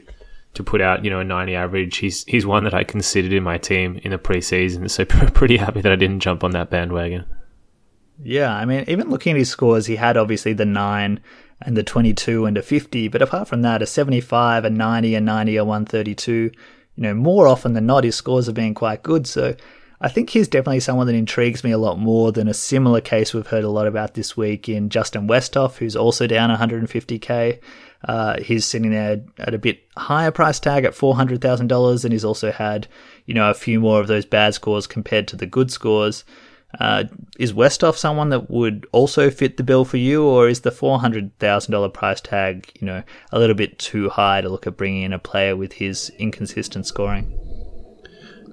to 0.54 0.63
put 0.63 0.82
out 0.82 1.04
you 1.04 1.10
know 1.10 1.19
a 1.19 1.23
90 1.23 1.56
average. 1.56 1.97
He's 1.97 2.23
he's 2.26 2.45
one 2.45 2.63
that 2.65 2.73
I 2.73 2.84
considered 2.84 3.34
in 3.34 3.43
my 3.43 3.58
team 3.58 3.99
in 4.04 4.12
the 4.12 4.17
preseason, 4.17 4.89
so 4.89 5.06
pretty 5.32 5.58
happy 5.58 5.82
that 5.82 5.91
I 5.91 5.95
didn't 5.95 6.19
jump 6.19 6.43
on 6.43 6.52
that 6.52 6.69
bandwagon. 6.69 7.26
Yeah, 8.21 8.54
I 8.54 8.65
mean, 8.65 8.86
even 8.88 9.10
looking 9.10 9.32
at 9.32 9.39
his 9.39 9.49
scores, 9.49 9.86
he 9.86 9.95
had 9.95 10.17
obviously 10.17 10.54
the 10.54 10.65
9 10.65 11.19
and 11.62 11.78
the 11.78 11.84
22 11.84 12.45
and 12.45 12.58
a 12.58 12.62
50, 12.62 13.08
but 13.08 13.21
apart 13.21 13.47
from 13.47 13.62
that, 13.62 13.82
a 13.82 13.86
75, 13.86 14.65
a 14.65 14.69
90, 14.69 15.15
a 15.15 15.21
90, 15.21 15.58
a 15.58 15.65
132, 15.65 16.34
you 16.34 16.52
know, 16.97 17.13
more 17.13 17.47
often 17.47 17.73
than 17.73 17.86
not, 17.86 18.04
his 18.04 18.15
scores 18.15 18.45
have 18.45 18.56
been 18.56 18.73
quite 18.73 19.04
good. 19.04 19.26
So 19.26 19.56
I 19.99 20.10
think 20.10 20.30
he's 20.30 20.47
definitely 20.47 20.82
someone 20.82 21.08
that 21.08 21.15
intrigues 21.15 21.63
me 21.63 21.71
a 21.71 21.78
lot 21.78 21.97
more 21.97 22.32
than 22.32 22.47
a 22.47 22.54
similar 22.54 23.02
case 23.02 23.34
we've 23.34 23.47
heard 23.47 23.63
a 23.63 23.69
lot 23.69 23.88
about 23.88 24.13
this 24.13 24.36
week 24.36 24.67
in 24.67 24.89
Justin 24.89 25.28
Westhoff, 25.28 25.78
who's 25.78 25.95
also 25.95 26.28
down 26.28 26.49
150k. 26.49 27.60
Uh, 28.06 28.38
he's 28.41 28.65
sitting 28.65 28.91
there 28.91 29.21
at 29.39 29.54
a 29.54 29.58
bit 29.58 29.80
higher 29.95 30.30
price 30.30 30.60
tag 30.60 30.84
at 30.84 30.93
$400,000, 30.93 32.04
and 32.04 32.12
he's 32.12 32.26
also 32.26 32.52
had, 32.52 32.88
you 33.26 33.34
know, 33.34 33.49
a 33.49 33.54
few 33.54 33.80
more 33.80 34.02
of 34.02 34.08
those 34.08 34.26
bad 34.26 34.54
scores 34.54 34.88
compared 34.88 35.28
to 35.30 35.38
the 35.38 35.45
good 35.45 35.71
scores. 35.71 36.26
Uh, 36.80 37.04
is 37.38 37.54
Westhoff 37.54 37.96
someone 37.96 38.30
that 38.30 38.50
would 38.50 38.88
also 38.92 39.30
fit 39.30 39.58
the 39.58 39.64
bill 39.64 39.86
for 39.86 39.98
you, 39.98 40.24
or 40.24 40.48
is 40.48 40.62
the 40.62 40.72
four 40.72 41.00
hundred 41.00 41.38
thousand 41.40 41.72
dollar 41.72 41.90
price 41.90 42.20
tag, 42.20 42.72
you 42.80 42.88
know, 42.88 43.04
a 43.32 43.40
little 43.40 43.56
bit 43.56 43.78
too 43.78 44.10
high 44.10 44.42
to 44.42 44.50
look 44.50 44.66
at 44.66 44.78
bringing 44.78 45.04
in 45.04 45.14
a 45.14 45.20
player 45.20 45.56
with 45.56 45.74
his 45.74 46.10
inconsistent 46.18 46.86
scoring? 46.86 47.32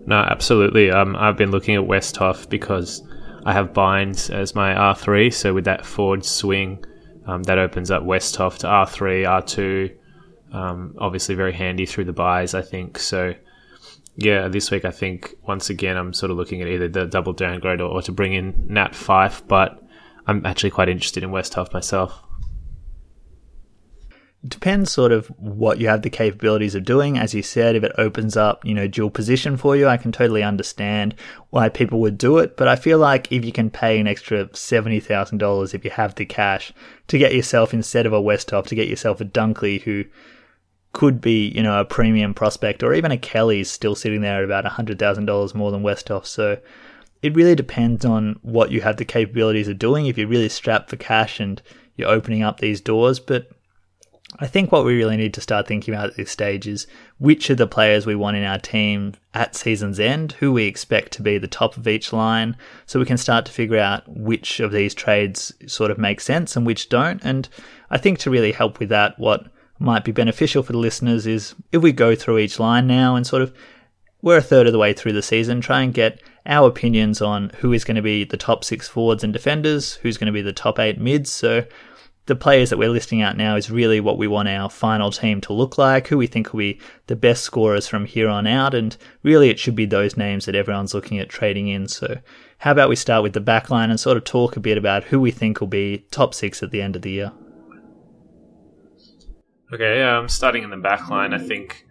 No, 0.07 0.17
absolutely. 0.17 0.91
Um, 0.91 1.17
I've 1.17 1.37
been 1.37 1.51
looking 1.51 1.77
at 1.77 1.83
Westhoff 1.83 2.49
because 2.49 3.03
I 3.45 3.53
have 3.53 3.73
Bynes 3.73 4.31
as 4.31 4.55
my 4.55 4.75
R3. 4.75 5.33
So 5.33 5.55
with 5.55 5.65
that 5.65 5.87
forward 5.87 6.25
swing, 6.25 6.85
um, 7.27 7.43
that 7.45 7.59
opens 7.59 7.91
up 7.91 8.03
Westhoff 8.03 8.59
to 8.59 8.67
R3, 8.67 9.25
R2. 9.25 9.97
Um, 10.53 10.95
obviously, 10.99 11.35
very 11.35 11.53
handy 11.53 11.87
through 11.87 12.05
the 12.05 12.13
buys, 12.13 12.55
I 12.55 12.63
think. 12.63 12.99
So, 12.99 13.35
yeah, 14.21 14.49
this 14.49 14.71
week 14.71 14.85
I 14.85 14.91
think 14.91 15.35
once 15.47 15.71
again 15.71 15.97
I'm 15.97 16.13
sort 16.13 16.31
of 16.31 16.37
looking 16.37 16.61
at 16.61 16.69
either 16.69 16.89
the 16.89 17.07
double 17.07 17.33
downgrade 17.33 17.81
or, 17.81 17.89
or 17.89 18.03
to 18.03 18.13
bring 18.13 18.35
in 18.35 18.67
Nat 18.69 18.93
Fyfe, 18.93 19.43
but 19.49 19.83
I'm 20.27 20.45
actually 20.45 20.71
quite 20.71 20.91
interested 20.91 21.23
in 21.23 21.31
Westhoff 21.31 21.73
myself 21.73 22.23
It 24.45 24.51
depends 24.51 24.93
sort 24.93 25.11
of 25.11 25.29
what 25.39 25.79
you 25.81 25.89
have 25.89 26.03
the 26.03 26.11
capabilities 26.11 26.75
of 26.75 26.85
doing. 26.85 27.17
As 27.17 27.33
you 27.33 27.43
said, 27.43 27.77
if 27.77 27.83
it 27.83 27.93
opens 27.97 28.37
up, 28.37 28.63
you 28.63 28.75
know, 28.75 28.87
dual 28.87 29.09
position 29.09 29.57
for 29.57 29.75
you, 29.75 29.89
I 29.89 29.97
can 29.97 30.13
totally 30.13 30.43
understand 30.43 31.15
why 31.49 31.71
people 31.71 31.99
would 32.01 32.19
do 32.19 32.37
it. 32.37 32.59
But 32.59 32.69
I 32.69 32.77
feel 32.77 32.99
like 32.99 33.33
if 33.33 33.43
you 33.43 33.53
can 33.53 33.71
pay 33.71 33.99
an 33.99 34.07
extra 34.07 34.47
$70,000 34.49 35.75
if 35.75 35.83
you 35.83 35.91
have 35.93 36.15
the 36.15 36.27
cash 36.27 36.75
to 37.09 37.17
get 37.17 37.35
yourself, 37.35 37.73
instead 37.73 38.05
of 38.05 38.13
a 38.13 38.21
Westhoff, 38.21 38.67
to 38.67 38.75
get 38.75 38.89
yourself 38.89 39.23
a 39.23 39.25
Dunkley 39.25 39.81
who 39.81 40.05
could 40.93 41.21
be, 41.21 41.49
you 41.49 41.63
know, 41.63 41.81
a 41.81 41.85
premium 41.85 42.35
prospect 42.35 42.83
or 42.83 42.93
even 42.95 43.13
a 43.13 43.17
Kelly's 43.17 43.71
still 43.71 43.95
sitting 43.95 44.23
there 44.23 44.39
at 44.39 44.45
about 44.45 44.65
$100,000 44.65 45.55
more 45.55 45.71
than 45.71 45.83
Westhoff. 45.83 46.27
So 46.27 46.59
it 47.23 47.35
really 47.35 47.55
depends 47.55 48.05
on 48.05 48.39
what 48.43 48.71
you 48.71 48.81
have 48.81 48.97
the 48.97 49.05
capabilities 49.05 49.69
of 49.69 49.79
doing. 49.79 50.07
If 50.07 50.19
you're 50.19 50.27
really 50.27 50.49
strapped 50.49 50.91
for 50.91 50.97
cash 50.97 51.39
and 51.39 51.63
you're 51.97 52.09
opening 52.09 52.43
up 52.43 52.59
these 52.59 52.81
doors, 52.81 53.21
but 53.21 53.51
I 54.39 54.47
think 54.47 54.71
what 54.71 54.85
we 54.85 54.97
really 54.97 55.17
need 55.17 55.35
to 55.35 55.41
start 55.41 55.67
thinking 55.67 55.93
about 55.93 56.11
at 56.11 56.17
this 56.17 56.31
stage 56.31 56.67
is 56.67 56.87
which 57.19 57.51
of 57.51 57.59
the 57.59 57.67
players 57.67 58.07
we 58.07 58.15
want 58.15 58.37
in 58.37 58.45
our 58.45 58.59
team 58.59 59.15
at 59.35 59.57
season's 59.57 59.99
end, 59.99 60.33
who 60.33 60.53
we 60.53 60.65
expect 60.65 61.13
to 61.15 61.23
be 61.23 61.37
the 61.37 61.49
top 61.49 61.77
of 61.77 61.89
each 61.89 62.13
line, 62.13 62.57
so 62.87 63.01
we 63.01 63.07
can 63.07 63.17
start 63.17 63.45
to 63.47 63.53
figure 63.53 63.79
out 63.79 64.05
which 64.09 64.61
of 64.61 64.71
these 64.71 64.95
trades 64.95 65.53
sort 65.67 65.91
of 65.91 65.99
make 65.99 66.21
sense 66.21 66.57
and 66.57 66.65
which 66.65 66.89
don't. 66.89 67.21
And 67.25 67.49
I 67.91 67.99
think 67.99 68.19
to 68.21 68.31
really 68.31 68.53
help 68.53 68.79
with 68.79 68.89
that, 68.91 69.19
what 69.19 69.47
might 69.81 70.05
be 70.05 70.13
beneficial 70.13 70.63
for 70.63 70.73
the 70.73 70.79
listeners 70.79 71.27
is 71.27 71.55
if 71.73 71.83
we 71.83 71.91
go 71.91 72.15
through 72.15 72.39
each 72.39 72.61
line 72.61 72.87
now 72.87 73.17
and 73.17 73.27
sort 73.27 73.43
of 73.43 73.53
we're 74.23 74.37
a 74.37 74.43
third 74.43 74.67
of 74.67 74.73
the 74.73 74.79
way 74.79 74.93
through 74.93 75.15
the 75.15 75.23
season, 75.23 75.63
try 75.63 75.81
and 75.81 75.95
get 75.95 76.23
our 76.45 76.69
opinions 76.69 77.23
on 77.23 77.51
who 77.59 77.73
is 77.73 77.85
going 77.85 77.97
to 77.97 78.03
be 78.03 78.25
the 78.25 78.37
top 78.37 78.65
six 78.65 78.87
forwards 78.87 79.25
and 79.25 79.33
defenders, 79.33 79.95
who's 79.95 80.19
going 80.19 80.27
to 80.27 80.33
be 80.33 80.43
the 80.43 80.53
top 80.53 80.79
eight 80.79 81.01
mids. 81.01 81.31
So 81.31 81.65
the 82.27 82.37
players 82.37 82.69
that 82.69 82.79
we're 82.79 82.91
listing 82.91 83.23
out 83.23 83.37
now 83.37 83.57
is 83.57 83.71
really 83.71 83.99
what 83.99 84.19
we 84.19 84.29
want 84.29 84.49
our 84.49 84.69
final 84.69 85.11
team 85.11 85.41
to 85.43 85.55
look 85.55 85.79
like, 85.79 86.09
who 86.09 86.19
we 86.19 86.27
think 86.27 86.53
will 86.53 86.59
be 86.59 86.81
the 87.07 87.17
best 87.17 87.43
scorers 87.43 87.89
from 87.89 88.05
here 88.05 88.29
on 88.29 88.47
out, 88.47 88.75
and 88.75 88.97
really 89.23 89.49
it 89.49 89.59
should 89.59 89.75
be 89.75 89.87
those 89.87 90.17
names 90.17 90.45
that 90.45 90.55
everyone's 90.55 90.95
looking 90.95 91.19
at 91.19 91.31
trading 91.31 91.69
in. 91.69 91.89
So, 91.89 92.19
how 92.59 92.73
about 92.73 92.91
we 92.91 92.97
start 92.97 93.23
with 93.23 93.33
the 93.33 93.41
backline 93.41 93.89
and 93.89 93.99
sort 93.99 94.19
of 94.19 94.25
talk 94.25 94.57
a 94.57 94.61
bit 94.61 94.77
about 94.77 95.05
who 95.05 95.19
we 95.19 95.31
think 95.31 95.61
will 95.61 95.67
be 95.67 96.07
top 96.11 96.35
six 96.35 96.63
at 96.63 96.71
the 96.71 96.83
end 96.83 96.95
of 96.95 97.03
the 97.03 97.11
year? 97.11 97.33
Okay, 99.73 100.03
um, 100.03 100.29
starting 100.29 100.65
in 100.65 100.71
the 100.71 100.77
back 100.77 101.09
line, 101.09 101.33
I 101.33 101.39
think 101.39 101.87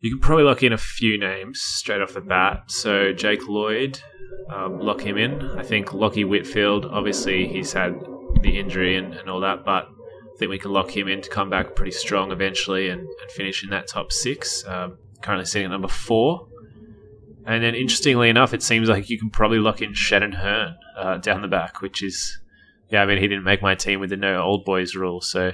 you 0.00 0.10
can 0.10 0.20
probably 0.20 0.44
lock 0.44 0.62
in 0.62 0.72
a 0.72 0.78
few 0.78 1.18
names 1.18 1.60
straight 1.60 2.00
off 2.00 2.14
the 2.14 2.20
bat. 2.22 2.70
So 2.70 3.12
Jake 3.12 3.48
Lloyd, 3.48 4.00
um, 4.48 4.80
lock 4.80 5.00
him 5.00 5.18
in. 5.18 5.42
I 5.58 5.62
think 5.62 5.88
Lachie 5.88 6.26
Whitfield, 6.26 6.86
obviously 6.86 7.46
he's 7.46 7.72
had 7.72 8.00
the 8.40 8.58
injury 8.58 8.96
and, 8.96 9.12
and 9.12 9.28
all 9.28 9.40
that, 9.40 9.64
but 9.64 9.88
I 9.88 10.38
think 10.38 10.50
we 10.50 10.58
can 10.58 10.72
lock 10.72 10.96
him 10.96 11.06
in 11.06 11.20
to 11.20 11.28
come 11.28 11.50
back 11.50 11.74
pretty 11.74 11.92
strong 11.92 12.32
eventually 12.32 12.88
and, 12.88 13.00
and 13.00 13.30
finish 13.30 13.62
in 13.62 13.68
that 13.70 13.86
top 13.86 14.10
six. 14.10 14.66
Um, 14.66 14.96
currently 15.20 15.44
sitting 15.44 15.66
at 15.66 15.70
number 15.70 15.88
four. 15.88 16.46
And 17.46 17.62
then, 17.62 17.74
interestingly 17.74 18.28
enough, 18.28 18.54
it 18.54 18.62
seems 18.62 18.88
like 18.88 19.10
you 19.10 19.18
can 19.18 19.30
probably 19.30 19.58
lock 19.58 19.82
in 19.82 19.94
Shannon 19.94 20.32
Hurn 20.32 20.76
uh, 20.96 21.16
down 21.18 21.42
the 21.42 21.48
back, 21.48 21.80
which 21.80 22.02
is, 22.02 22.38
yeah, 22.90 23.02
I 23.02 23.06
mean, 23.06 23.18
he 23.18 23.28
didn't 23.28 23.44
make 23.44 23.62
my 23.62 23.74
team 23.74 24.00
with 24.00 24.10
the 24.10 24.16
no 24.16 24.40
old 24.42 24.64
boys 24.64 24.94
rule. 24.94 25.20
So, 25.20 25.52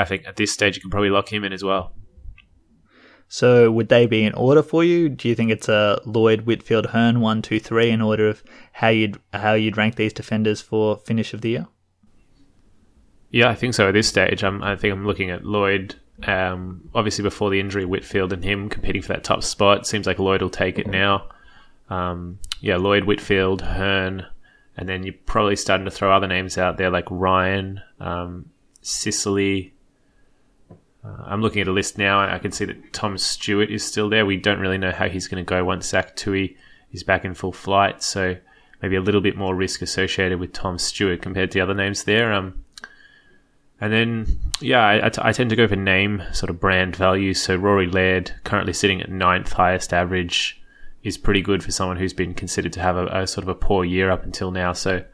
I 0.00 0.04
think 0.04 0.26
at 0.26 0.36
this 0.36 0.52
stage 0.52 0.76
you 0.76 0.82
can 0.82 0.90
probably 0.90 1.10
lock 1.10 1.32
him 1.32 1.44
in 1.44 1.52
as 1.52 1.62
well. 1.62 1.92
So, 3.28 3.70
would 3.70 3.88
they 3.88 4.04
be 4.04 4.24
in 4.24 4.34
order 4.34 4.62
for 4.62 4.84
you? 4.84 5.08
Do 5.08 5.26
you 5.26 5.34
think 5.34 5.50
it's 5.50 5.68
a 5.68 6.00
Lloyd, 6.04 6.42
Whitfield, 6.42 6.86
Hurn 6.86 7.20
one, 7.20 7.40
two, 7.40 7.58
three 7.58 7.88
in 7.88 8.02
order 8.02 8.28
of 8.28 8.42
how 8.72 8.88
you'd 8.88 9.18
how 9.32 9.54
you'd 9.54 9.78
rank 9.78 9.94
these 9.94 10.12
defenders 10.12 10.60
for 10.60 10.98
finish 10.98 11.32
of 11.32 11.40
the 11.40 11.48
year? 11.48 11.66
Yeah, 13.30 13.48
I 13.48 13.54
think 13.54 13.72
so. 13.72 13.88
At 13.88 13.92
this 13.92 14.06
stage, 14.06 14.44
I'm, 14.44 14.62
I 14.62 14.76
think 14.76 14.92
I'm 14.92 15.06
looking 15.06 15.30
at 15.30 15.46
Lloyd. 15.46 15.94
Um, 16.24 16.90
obviously, 16.94 17.22
before 17.22 17.48
the 17.48 17.58
injury, 17.58 17.86
Whitfield 17.86 18.34
and 18.34 18.44
him 18.44 18.68
competing 18.68 19.00
for 19.00 19.14
that 19.14 19.24
top 19.24 19.42
spot. 19.42 19.86
Seems 19.86 20.06
like 20.06 20.18
Lloyd 20.18 20.42
will 20.42 20.50
take 20.50 20.78
it 20.78 20.86
now. 20.86 21.28
Um, 21.88 22.38
yeah, 22.60 22.76
Lloyd, 22.76 23.04
Whitfield, 23.04 23.62
Hurn, 23.62 24.26
and 24.76 24.88
then 24.88 25.04
you're 25.04 25.14
probably 25.24 25.56
starting 25.56 25.86
to 25.86 25.90
throw 25.90 26.14
other 26.14 26.28
names 26.28 26.58
out 26.58 26.76
there 26.76 26.90
like 26.90 27.06
Ryan, 27.10 27.80
um, 27.98 28.50
Sicily. 28.82 29.71
Uh, 31.04 31.22
I'm 31.26 31.42
looking 31.42 31.62
at 31.62 31.68
a 31.68 31.72
list 31.72 31.98
now. 31.98 32.20
I 32.20 32.38
can 32.38 32.52
see 32.52 32.64
that 32.64 32.92
Tom 32.92 33.18
Stewart 33.18 33.70
is 33.70 33.84
still 33.84 34.08
there. 34.08 34.24
We 34.24 34.36
don't 34.36 34.60
really 34.60 34.78
know 34.78 34.92
how 34.92 35.08
he's 35.08 35.26
going 35.26 35.44
to 35.44 35.48
go 35.48 35.64
once 35.64 35.88
Zach 35.88 36.16
Tuohy 36.16 36.56
is 36.92 37.02
back 37.02 37.24
in 37.24 37.34
full 37.34 37.52
flight. 37.52 38.02
So 38.02 38.36
maybe 38.80 38.96
a 38.96 39.00
little 39.00 39.20
bit 39.20 39.36
more 39.36 39.54
risk 39.54 39.82
associated 39.82 40.38
with 40.38 40.52
Tom 40.52 40.78
Stewart 40.78 41.22
compared 41.22 41.50
to 41.50 41.58
the 41.58 41.62
other 41.62 41.74
names 41.74 42.04
there. 42.04 42.32
Um, 42.32 42.64
and 43.80 43.92
then, 43.92 44.38
yeah, 44.60 44.86
I, 44.86 45.06
I, 45.06 45.08
t- 45.08 45.22
I 45.24 45.32
tend 45.32 45.50
to 45.50 45.56
go 45.56 45.66
for 45.66 45.74
name 45.74 46.22
sort 46.32 46.50
of 46.50 46.60
brand 46.60 46.94
value. 46.94 47.34
So 47.34 47.56
Rory 47.56 47.88
Laird, 47.88 48.32
currently 48.44 48.72
sitting 48.72 49.02
at 49.02 49.10
ninth 49.10 49.52
highest 49.52 49.92
average, 49.92 50.62
is 51.02 51.18
pretty 51.18 51.42
good 51.42 51.64
for 51.64 51.72
someone 51.72 51.96
who's 51.96 52.12
been 52.12 52.32
considered 52.32 52.72
to 52.74 52.80
have 52.80 52.96
a, 52.96 53.06
a 53.06 53.26
sort 53.26 53.42
of 53.42 53.48
a 53.48 53.56
poor 53.56 53.84
year 53.84 54.08
up 54.08 54.22
until 54.22 54.52
now. 54.52 54.72
So 54.72 55.04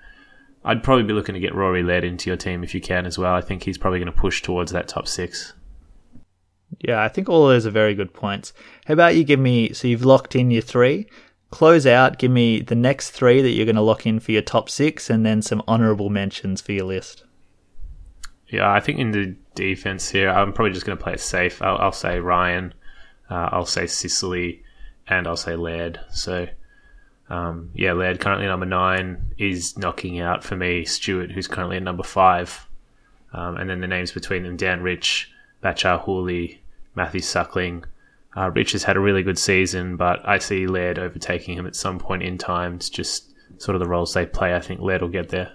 I'd 0.67 0.83
probably 0.83 1.05
be 1.05 1.15
looking 1.15 1.33
to 1.33 1.41
get 1.41 1.55
Rory 1.55 1.83
Laird 1.83 2.05
into 2.05 2.29
your 2.29 2.37
team 2.37 2.63
if 2.63 2.75
you 2.75 2.83
can 2.83 3.07
as 3.07 3.17
well. 3.17 3.33
I 3.33 3.41
think 3.41 3.63
he's 3.63 3.79
probably 3.79 4.01
going 4.01 4.13
to 4.13 4.21
push 4.21 4.43
towards 4.43 4.73
that 4.73 4.87
top 4.87 5.09
six. 5.09 5.55
Yeah, 6.81 7.03
I 7.03 7.09
think 7.09 7.29
all 7.29 7.49
of 7.49 7.55
those 7.55 7.67
are 7.67 7.71
very 7.71 7.95
good 7.95 8.13
points. 8.13 8.53
How 8.87 8.95
about 8.95 9.17
you 9.17 9.25
give 9.25 9.41
me, 9.41 9.73
so 9.73 9.89
you've 9.89 10.05
locked 10.05 10.37
in 10.37 10.51
your 10.51 10.63
three. 10.63 11.07
Close 11.51 11.87
out, 11.87 12.19
give 12.19 12.31
me 12.31 12.61
the 12.61 12.75
next 12.75 13.11
three 13.11 13.41
that 13.41 13.51
you're 13.51 13.65
going 13.65 13.77
to 13.77 13.83
lock 13.83 14.07
in 14.07 14.21
for 14.21 14.33
your 14.33 14.43
top 14.43 14.69
six, 14.69 15.09
and 15.09 15.25
then 15.25 15.41
some 15.41 15.63
honourable 15.67 16.11
mentions 16.11 16.61
for 16.61 16.73
your 16.73 16.85
list. 16.85 17.25
Yeah, 18.49 18.71
I 18.71 18.81
think 18.81 18.99
in 18.99 19.11
the 19.13 19.35
defense 19.55 20.09
here, 20.09 20.29
I'm 20.31 20.53
probably 20.53 20.73
just 20.73 20.87
going 20.87 20.97
to 20.97 21.03
play 21.03 21.15
it 21.15 21.21
safe. 21.21 21.61
I'll, 21.63 21.79
I'll 21.79 21.93
say 21.93 22.21
Ryan, 22.21 22.75
uh, 23.31 23.49
I'll 23.53 23.67
say 23.67 23.87
Sicily, 23.87 24.63
and 25.07 25.27
I'll 25.27 25.37
say 25.37 25.57
Laird. 25.57 26.01
So, 26.11 26.49
um, 27.31 27.71
yeah, 27.75 27.93
Laird 27.93 28.21
currently 28.21 28.47
number 28.47 28.67
nine 28.67 29.35
is 29.39 29.77
knocking 29.79 30.21
out 30.21 30.45
for 30.45 30.57
me 30.57 30.85
Stewart, 30.85 31.33
who's 31.33 31.49
currently 31.49 31.79
at 31.79 31.83
number 31.83 32.03
five. 32.03 32.67
Um, 33.33 33.57
and 33.57 33.69
then 33.69 33.81
the 33.81 33.87
names 33.87 34.13
between 34.13 34.43
them 34.43 34.57
Dan 34.57 34.83
Rich, 34.83 35.31
Bachar 35.63 36.05
Houli, 36.05 36.59
Matthew 36.95 37.21
Suckling. 37.21 37.85
Uh, 38.37 38.51
Rich 38.51 38.73
has 38.73 38.85
had 38.85 38.97
a 38.97 39.01
really 39.01 39.23
good 39.23 39.39
season, 39.39 39.97
but 39.97 40.21
I 40.27 40.39
see 40.39 40.67
Laird 40.67 40.99
overtaking 40.99 41.57
him 41.57 41.67
at 41.67 41.75
some 41.75 41.99
point 41.99 42.23
in 42.23 42.39
time. 42.39 42.75
It's 42.75 42.91
just 42.91 43.35
sort 43.59 43.75
of 43.75 43.81
the 43.81 43.89
roles 43.89 44.15
they 44.15 44.27
play. 44.27 44.55
I 44.55 44.61
think 44.61 44.81
Laird 44.81 45.03
will 45.03 45.09
get 45.09 45.31
there. 45.31 45.53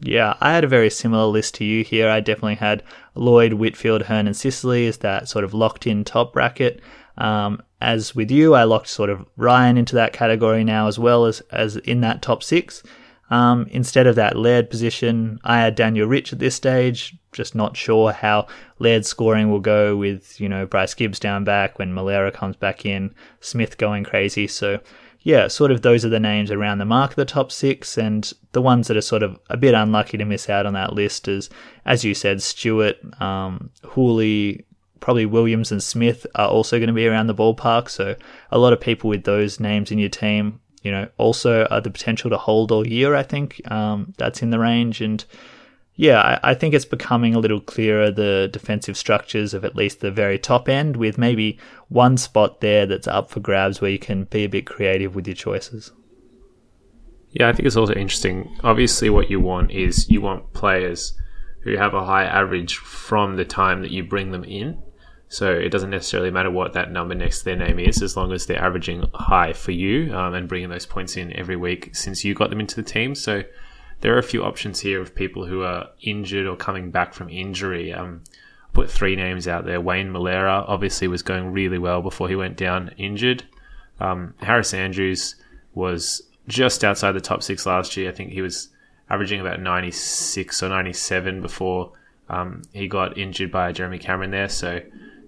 Yeah, 0.00 0.34
I 0.40 0.52
had 0.52 0.64
a 0.64 0.68
very 0.68 0.90
similar 0.90 1.24
list 1.26 1.54
to 1.56 1.64
you 1.64 1.82
here. 1.82 2.10
I 2.10 2.20
definitely 2.20 2.56
had 2.56 2.82
Lloyd, 3.14 3.54
Whitfield, 3.54 4.02
Hurn, 4.02 4.26
and 4.26 4.36
Sicily 4.36 4.86
as 4.86 4.98
that 4.98 5.28
sort 5.28 5.44
of 5.44 5.54
locked 5.54 5.86
in 5.86 6.04
top 6.04 6.32
bracket. 6.32 6.80
Um, 7.16 7.62
as 7.80 8.14
with 8.14 8.30
you, 8.30 8.54
I 8.54 8.64
locked 8.64 8.88
sort 8.88 9.08
of 9.08 9.24
Ryan 9.36 9.78
into 9.78 9.94
that 9.94 10.12
category 10.12 10.64
now 10.64 10.88
as 10.88 10.98
well 10.98 11.24
as, 11.26 11.40
as 11.52 11.76
in 11.76 12.00
that 12.00 12.22
top 12.22 12.42
six. 12.42 12.82
Um, 13.30 13.66
instead 13.70 14.06
of 14.06 14.16
that 14.16 14.36
Laird 14.36 14.68
position, 14.68 15.38
I 15.44 15.60
had 15.60 15.74
Daniel 15.74 16.06
Rich 16.06 16.32
at 16.32 16.38
this 16.38 16.54
stage. 16.54 17.16
Just 17.34 17.54
not 17.54 17.76
sure 17.76 18.12
how 18.12 18.46
Laird's 18.78 19.08
scoring 19.08 19.50
will 19.50 19.60
go 19.60 19.94
with, 19.96 20.40
you 20.40 20.48
know, 20.48 20.64
Bryce 20.64 20.94
Gibbs 20.94 21.20
down 21.20 21.44
back 21.44 21.78
when 21.78 21.92
Milera 21.92 22.32
comes 22.32 22.56
back 22.56 22.86
in, 22.86 23.14
Smith 23.40 23.76
going 23.76 24.04
crazy. 24.04 24.46
So 24.46 24.80
yeah, 25.24 25.48
sort 25.48 25.70
of 25.70 25.80
those 25.80 26.04
are 26.04 26.10
the 26.10 26.20
names 26.20 26.50
around 26.50 26.78
the 26.78 26.84
mark 26.84 27.12
of 27.12 27.16
the 27.16 27.24
top 27.24 27.50
six, 27.50 27.96
and 27.96 28.30
the 28.52 28.60
ones 28.60 28.88
that 28.88 28.96
are 28.96 29.00
sort 29.00 29.22
of 29.22 29.38
a 29.48 29.56
bit 29.56 29.74
unlucky 29.74 30.18
to 30.18 30.24
miss 30.24 30.50
out 30.50 30.66
on 30.66 30.74
that 30.74 30.92
list 30.92 31.28
is, 31.28 31.48
as 31.86 32.04
you 32.04 32.14
said, 32.14 32.42
Stewart, 32.42 32.96
um, 33.22 33.70
Houli, 33.82 34.64
probably 35.00 35.24
Williams 35.24 35.72
and 35.72 35.82
Smith 35.82 36.26
are 36.34 36.48
also 36.48 36.78
going 36.78 36.88
to 36.88 36.94
be 36.94 37.06
around 37.06 37.26
the 37.26 37.34
ballpark. 37.34 37.88
So 37.88 38.16
a 38.50 38.58
lot 38.58 38.74
of 38.74 38.80
people 38.80 39.08
with 39.08 39.24
those 39.24 39.60
names 39.60 39.90
in 39.90 39.98
your 39.98 40.10
team, 40.10 40.60
you 40.82 40.90
know, 40.90 41.08
also 41.16 41.64
are 41.70 41.80
the 41.80 41.90
potential 41.90 42.28
to 42.28 42.36
hold 42.36 42.70
all 42.70 42.86
year. 42.86 43.14
I 43.14 43.22
think 43.22 43.60
um, 43.70 44.12
that's 44.18 44.42
in 44.42 44.50
the 44.50 44.58
range, 44.58 45.00
and 45.00 45.24
yeah, 45.96 46.38
I, 46.42 46.50
I, 46.50 46.54
think 46.54 46.74
it's 46.74 46.84
becoming 46.84 47.34
a 47.34 47.38
little 47.38 47.60
clearer 47.60 48.10
the 48.10 48.48
defensive 48.52 48.96
structures 48.96 49.54
of 49.54 49.64
at 49.64 49.76
least 49.76 50.00
the 50.00 50.10
very 50.10 50.38
top 50.38 50.68
end, 50.68 50.96
with 50.96 51.18
maybe 51.18 51.58
one 51.88 52.16
spot 52.16 52.60
there 52.60 52.84
that's 52.84 53.06
up 53.06 53.30
for 53.30 53.40
grabs 53.40 53.80
where 53.80 53.90
you 53.90 53.98
can 53.98 54.24
be 54.24 54.44
a 54.44 54.48
bit 54.48 54.66
creative 54.66 55.14
with 55.14 55.26
your 55.26 55.36
choices. 55.36 55.92
Yeah, 57.30 57.48
I 57.48 57.52
think 57.52 57.66
it's 57.66 57.76
also 57.76 57.94
interesting. 57.94 58.56
Obviously, 58.64 59.08
what 59.08 59.30
you 59.30 59.40
want 59.40 59.70
is 59.70 60.08
you 60.10 60.20
want 60.20 60.52
players 60.52 61.14
who 61.62 61.76
have 61.76 61.94
a 61.94 62.04
high 62.04 62.24
average 62.24 62.76
from 62.76 63.36
the 63.36 63.44
time 63.44 63.82
that 63.82 63.90
you 63.90 64.04
bring 64.04 64.32
them 64.32 64.44
in. 64.44 64.80
So 65.28 65.50
it 65.50 65.70
doesn't 65.70 65.90
necessarily 65.90 66.30
matter 66.30 66.50
what 66.50 66.74
that 66.74 66.92
number 66.92 67.14
next 67.14 67.40
to 67.40 67.44
their 67.46 67.56
name 67.56 67.78
is, 67.78 68.02
as 68.02 68.16
long 68.16 68.32
as 68.32 68.46
they're 68.46 68.62
averaging 68.62 69.04
high 69.14 69.52
for 69.52 69.72
you 69.72 70.14
um, 70.14 70.34
and 70.34 70.48
bringing 70.48 70.68
those 70.68 70.86
points 70.86 71.16
in 71.16 71.32
every 71.32 71.56
week 71.56 71.96
since 71.96 72.24
you 72.24 72.34
got 72.34 72.50
them 72.50 72.60
into 72.60 72.76
the 72.76 72.82
team. 72.82 73.14
So 73.14 73.42
there 74.04 74.14
are 74.14 74.18
a 74.18 74.22
few 74.22 74.44
options 74.44 74.80
here 74.80 75.00
of 75.00 75.14
people 75.14 75.46
who 75.46 75.62
are 75.62 75.88
injured 76.02 76.46
or 76.46 76.56
coming 76.56 76.90
back 76.90 77.14
from 77.14 77.30
injury. 77.30 77.90
Um, 77.90 78.22
put 78.74 78.90
three 78.90 79.16
names 79.16 79.48
out 79.48 79.64
there. 79.64 79.80
Wayne 79.80 80.12
Milera 80.12 80.62
obviously 80.68 81.08
was 81.08 81.22
going 81.22 81.52
really 81.52 81.78
well 81.78 82.02
before 82.02 82.28
he 82.28 82.36
went 82.36 82.58
down 82.58 82.90
injured. 82.98 83.44
Um, 84.00 84.34
Harris 84.42 84.74
Andrews 84.74 85.36
was 85.72 86.20
just 86.48 86.84
outside 86.84 87.12
the 87.12 87.20
top 87.22 87.42
six 87.42 87.64
last 87.64 87.96
year. 87.96 88.10
I 88.10 88.12
think 88.12 88.32
he 88.32 88.42
was 88.42 88.68
averaging 89.08 89.40
about 89.40 89.62
96 89.62 90.62
or 90.62 90.68
97 90.68 91.40
before 91.40 91.92
um, 92.28 92.60
he 92.74 92.88
got 92.88 93.16
injured 93.16 93.50
by 93.50 93.72
Jeremy 93.72 93.98
Cameron 93.98 94.32
there. 94.32 94.50
So 94.50 94.82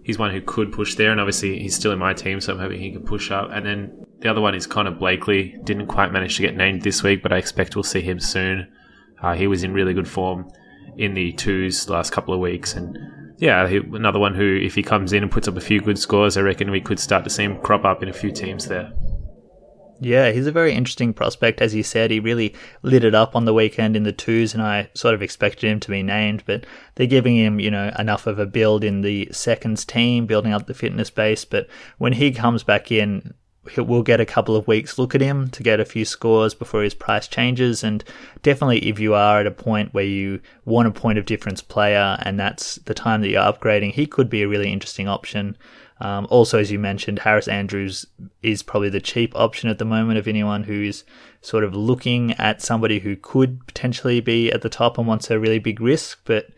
he's 0.06 0.20
one 0.20 0.30
who 0.30 0.40
could 0.40 0.70
push 0.70 0.94
there. 0.94 1.10
And 1.10 1.20
obviously, 1.20 1.58
he's 1.58 1.74
still 1.74 1.90
in 1.90 1.98
my 1.98 2.14
team, 2.14 2.40
so 2.40 2.52
I'm 2.52 2.60
hoping 2.60 2.80
he 2.80 2.92
can 2.92 3.02
push 3.02 3.32
up. 3.32 3.50
And 3.52 3.66
then 3.66 4.06
the 4.20 4.30
other 4.30 4.40
one 4.40 4.54
is 4.54 4.64
Connor 4.64 4.92
Blakely. 4.92 5.56
Didn't 5.64 5.88
quite 5.88 6.12
manage 6.12 6.36
to 6.36 6.42
get 6.42 6.56
named 6.56 6.82
this 6.82 7.02
week, 7.02 7.24
but 7.24 7.32
I 7.32 7.38
expect 7.38 7.74
we'll 7.74 7.82
see 7.82 8.00
him 8.00 8.20
soon. 8.20 8.72
Uh, 9.20 9.34
he 9.34 9.48
was 9.48 9.64
in 9.64 9.74
really 9.74 9.94
good 9.94 10.06
form 10.06 10.48
in 10.96 11.14
the 11.14 11.32
twos 11.32 11.86
the 11.86 11.92
last 11.92 12.12
couple 12.12 12.32
of 12.32 12.38
weeks. 12.38 12.74
And 12.74 12.96
yeah, 13.38 13.66
he, 13.66 13.78
another 13.78 14.20
one 14.20 14.36
who, 14.36 14.60
if 14.62 14.76
he 14.76 14.82
comes 14.84 15.12
in 15.12 15.24
and 15.24 15.32
puts 15.32 15.48
up 15.48 15.56
a 15.56 15.60
few 15.60 15.80
good 15.80 15.98
scores, 15.98 16.36
I 16.36 16.42
reckon 16.42 16.70
we 16.70 16.80
could 16.80 17.00
start 17.00 17.24
to 17.24 17.30
see 17.30 17.42
him 17.42 17.60
crop 17.60 17.84
up 17.84 18.00
in 18.00 18.08
a 18.08 18.12
few 18.12 18.30
teams 18.30 18.68
there. 18.68 18.92
Yeah, 19.98 20.30
he's 20.30 20.46
a 20.46 20.52
very 20.52 20.74
interesting 20.74 21.14
prospect. 21.14 21.62
As 21.62 21.74
you 21.74 21.82
said, 21.82 22.10
he 22.10 22.20
really 22.20 22.54
lit 22.82 23.04
it 23.04 23.14
up 23.14 23.34
on 23.34 23.46
the 23.46 23.54
weekend 23.54 23.96
in 23.96 24.02
the 24.02 24.12
twos, 24.12 24.52
and 24.52 24.62
I 24.62 24.90
sort 24.94 25.14
of 25.14 25.22
expected 25.22 25.70
him 25.70 25.80
to 25.80 25.90
be 25.90 26.02
named, 26.02 26.42
but 26.44 26.66
they're 26.94 27.06
giving 27.06 27.36
him, 27.36 27.60
you 27.60 27.70
know, 27.70 27.90
enough 27.98 28.26
of 28.26 28.38
a 28.38 28.46
build 28.46 28.84
in 28.84 29.00
the 29.00 29.28
seconds 29.32 29.84
team, 29.84 30.26
building 30.26 30.52
up 30.52 30.66
the 30.66 30.74
fitness 30.74 31.08
base. 31.08 31.44
But 31.46 31.68
when 31.96 32.12
he 32.12 32.30
comes 32.30 32.62
back 32.62 32.92
in, 32.92 33.32
we'll 33.76 34.02
get 34.02 34.20
a 34.20 34.26
couple 34.26 34.54
of 34.54 34.68
weeks 34.68 34.98
look 34.98 35.14
at 35.14 35.20
him 35.20 35.48
to 35.50 35.62
get 35.62 35.80
a 35.80 35.84
few 35.84 36.04
scores 36.04 36.54
before 36.54 36.82
his 36.82 36.94
price 36.94 37.26
changes. 37.26 37.82
And 37.82 38.04
definitely, 38.42 38.86
if 38.88 39.00
you 39.00 39.14
are 39.14 39.40
at 39.40 39.46
a 39.46 39.50
point 39.50 39.94
where 39.94 40.04
you 40.04 40.40
want 40.64 40.88
a 40.88 40.92
point 40.92 41.18
of 41.18 41.26
difference 41.26 41.62
player 41.62 42.18
and 42.22 42.38
that's 42.38 42.76
the 42.76 42.94
time 42.94 43.22
that 43.22 43.28
you're 43.28 43.40
upgrading, 43.42 43.92
he 43.92 44.06
could 44.06 44.28
be 44.28 44.42
a 44.42 44.48
really 44.48 44.72
interesting 44.72 45.08
option. 45.08 45.56
Um, 46.00 46.26
also, 46.28 46.58
as 46.58 46.70
you 46.70 46.78
mentioned, 46.78 47.20
Harris 47.20 47.48
Andrews 47.48 48.06
is 48.42 48.62
probably 48.62 48.90
the 48.90 49.00
cheap 49.00 49.34
option 49.34 49.70
at 49.70 49.78
the 49.78 49.84
moment 49.84 50.18
of 50.18 50.28
anyone 50.28 50.64
who 50.64 50.82
is 50.82 51.04
sort 51.40 51.64
of 51.64 51.74
looking 51.74 52.32
at 52.32 52.60
somebody 52.60 52.98
who 52.98 53.16
could 53.16 53.66
potentially 53.66 54.20
be 54.20 54.52
at 54.52 54.62
the 54.62 54.68
top 54.68 54.98
and 54.98 55.06
wants 55.06 55.30
a 55.30 55.38
really 55.38 55.58
big 55.58 55.80
risk. 55.80 56.20
But 56.24 56.48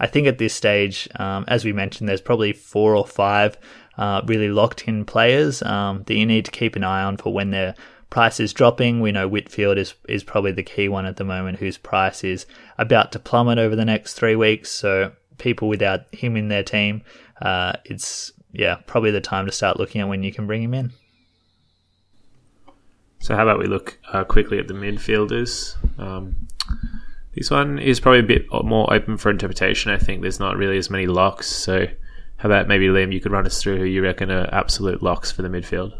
I 0.00 0.06
think 0.06 0.26
at 0.26 0.38
this 0.38 0.54
stage, 0.54 1.08
um, 1.16 1.44
as 1.48 1.64
we 1.64 1.72
mentioned, 1.72 2.08
there's 2.08 2.20
probably 2.20 2.52
four 2.52 2.96
or 2.96 3.06
five 3.06 3.56
uh, 3.96 4.22
really 4.26 4.48
locked 4.48 4.86
in 4.88 5.04
players 5.04 5.62
um, 5.62 6.02
that 6.06 6.14
you 6.14 6.26
need 6.26 6.44
to 6.44 6.50
keep 6.50 6.76
an 6.76 6.84
eye 6.84 7.02
on 7.02 7.16
for 7.16 7.32
when 7.32 7.50
their 7.50 7.74
price 8.10 8.40
is 8.40 8.52
dropping. 8.52 9.00
We 9.00 9.12
know 9.12 9.28
Whitfield 9.28 9.78
is, 9.78 9.94
is 10.08 10.24
probably 10.24 10.52
the 10.52 10.62
key 10.62 10.88
one 10.88 11.06
at 11.06 11.16
the 11.16 11.24
moment 11.24 11.58
whose 11.58 11.78
price 11.78 12.24
is 12.24 12.46
about 12.78 13.12
to 13.12 13.18
plummet 13.18 13.58
over 13.58 13.76
the 13.76 13.84
next 13.84 14.14
three 14.14 14.36
weeks. 14.36 14.70
So 14.70 15.12
people 15.36 15.68
without 15.68 16.12
him 16.14 16.36
in 16.36 16.48
their 16.48 16.62
team, 16.62 17.02
uh, 17.42 17.74
it's 17.84 18.32
yeah, 18.58 18.78
probably 18.86 19.12
the 19.12 19.20
time 19.20 19.46
to 19.46 19.52
start 19.52 19.78
looking 19.78 20.00
at 20.00 20.08
when 20.08 20.24
you 20.24 20.32
can 20.32 20.48
bring 20.48 20.64
him 20.64 20.74
in. 20.74 20.92
So, 23.20 23.36
how 23.36 23.44
about 23.44 23.60
we 23.60 23.66
look 23.66 23.98
uh, 24.12 24.24
quickly 24.24 24.58
at 24.58 24.66
the 24.66 24.74
midfielders? 24.74 25.76
Um, 25.98 26.48
this 27.36 27.52
one 27.52 27.78
is 27.78 28.00
probably 28.00 28.18
a 28.18 28.24
bit 28.24 28.46
more 28.64 28.92
open 28.92 29.16
for 29.16 29.30
interpretation. 29.30 29.92
I 29.92 29.96
think 29.96 30.22
there's 30.22 30.40
not 30.40 30.56
really 30.56 30.76
as 30.76 30.90
many 30.90 31.06
locks. 31.06 31.46
So, 31.46 31.86
how 32.38 32.48
about 32.48 32.66
maybe 32.66 32.88
Liam? 32.88 33.12
You 33.12 33.20
could 33.20 33.30
run 33.30 33.46
us 33.46 33.62
through 33.62 33.78
who 33.78 33.84
you 33.84 34.02
reckon 34.02 34.28
are 34.28 34.52
absolute 34.52 35.04
locks 35.04 35.30
for 35.30 35.42
the 35.42 35.48
midfield. 35.48 35.96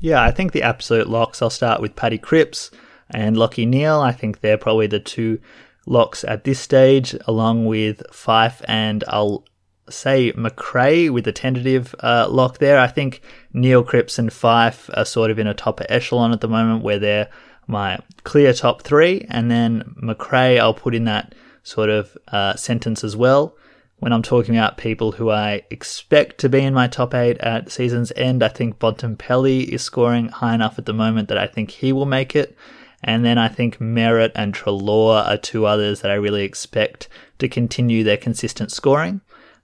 Yeah, 0.00 0.22
I 0.22 0.30
think 0.30 0.52
the 0.52 0.62
absolute 0.62 1.08
locks. 1.10 1.42
I'll 1.42 1.50
start 1.50 1.82
with 1.82 1.94
Paddy 1.94 2.18
Cripps 2.18 2.70
and 3.10 3.36
Lachie 3.36 3.68
Neal. 3.68 4.00
I 4.00 4.12
think 4.12 4.40
they're 4.40 4.56
probably 4.56 4.86
the 4.86 5.00
two 5.00 5.40
locks 5.84 6.24
at 6.24 6.44
this 6.44 6.58
stage, 6.58 7.14
along 7.26 7.66
with 7.66 8.02
Fyfe 8.10 8.62
and 8.66 9.04
I'll 9.08 9.44
say 9.88 10.32
Macrae 10.36 11.08
with 11.10 11.26
a 11.26 11.32
tentative 11.32 11.94
uh, 12.00 12.26
lock 12.28 12.58
there. 12.58 12.78
I 12.78 12.86
think 12.86 13.22
Neal 13.52 13.82
Cripps 13.82 14.18
and 14.18 14.30
Fyfe 14.30 14.90
are 14.96 15.04
sort 15.04 15.30
of 15.30 15.38
in 15.38 15.46
a 15.46 15.54
top 15.54 15.80
echelon 15.88 16.32
at 16.32 16.40
the 16.40 16.48
moment 16.48 16.82
where 16.82 16.98
they're 16.98 17.28
my 17.66 17.98
clear 18.24 18.52
top 18.52 18.82
three. 18.82 19.26
And 19.28 19.50
then 19.50 19.94
Macrae, 19.96 20.58
I'll 20.58 20.74
put 20.74 20.94
in 20.94 21.04
that 21.04 21.34
sort 21.62 21.90
of 21.90 22.16
uh, 22.28 22.54
sentence 22.54 23.02
as 23.02 23.16
well. 23.16 23.56
When 23.98 24.12
I'm 24.12 24.22
talking 24.22 24.56
about 24.56 24.76
people 24.76 25.12
who 25.12 25.30
I 25.30 25.62
expect 25.70 26.38
to 26.38 26.48
be 26.50 26.60
in 26.60 26.74
my 26.74 26.86
top 26.86 27.14
eight 27.14 27.38
at 27.38 27.72
season's 27.72 28.12
end, 28.14 28.42
I 28.42 28.48
think 28.48 28.78
Bontempelli 28.78 29.64
is 29.68 29.82
scoring 29.82 30.28
high 30.28 30.54
enough 30.54 30.78
at 30.78 30.84
the 30.84 30.92
moment 30.92 31.28
that 31.28 31.38
I 31.38 31.46
think 31.46 31.70
he 31.70 31.92
will 31.92 32.06
make 32.06 32.36
it. 32.36 32.56
And 33.02 33.24
then 33.24 33.38
I 33.38 33.48
think 33.48 33.78
Merrett 33.78 34.32
and 34.34 34.52
Treloar 34.52 35.26
are 35.26 35.36
two 35.38 35.64
others 35.64 36.00
that 36.00 36.10
I 36.10 36.14
really 36.14 36.44
expect 36.44 37.08
to 37.38 37.48
continue 37.48 38.04
their 38.04 38.16
consistent 38.16 38.70
scoring. 38.70 39.20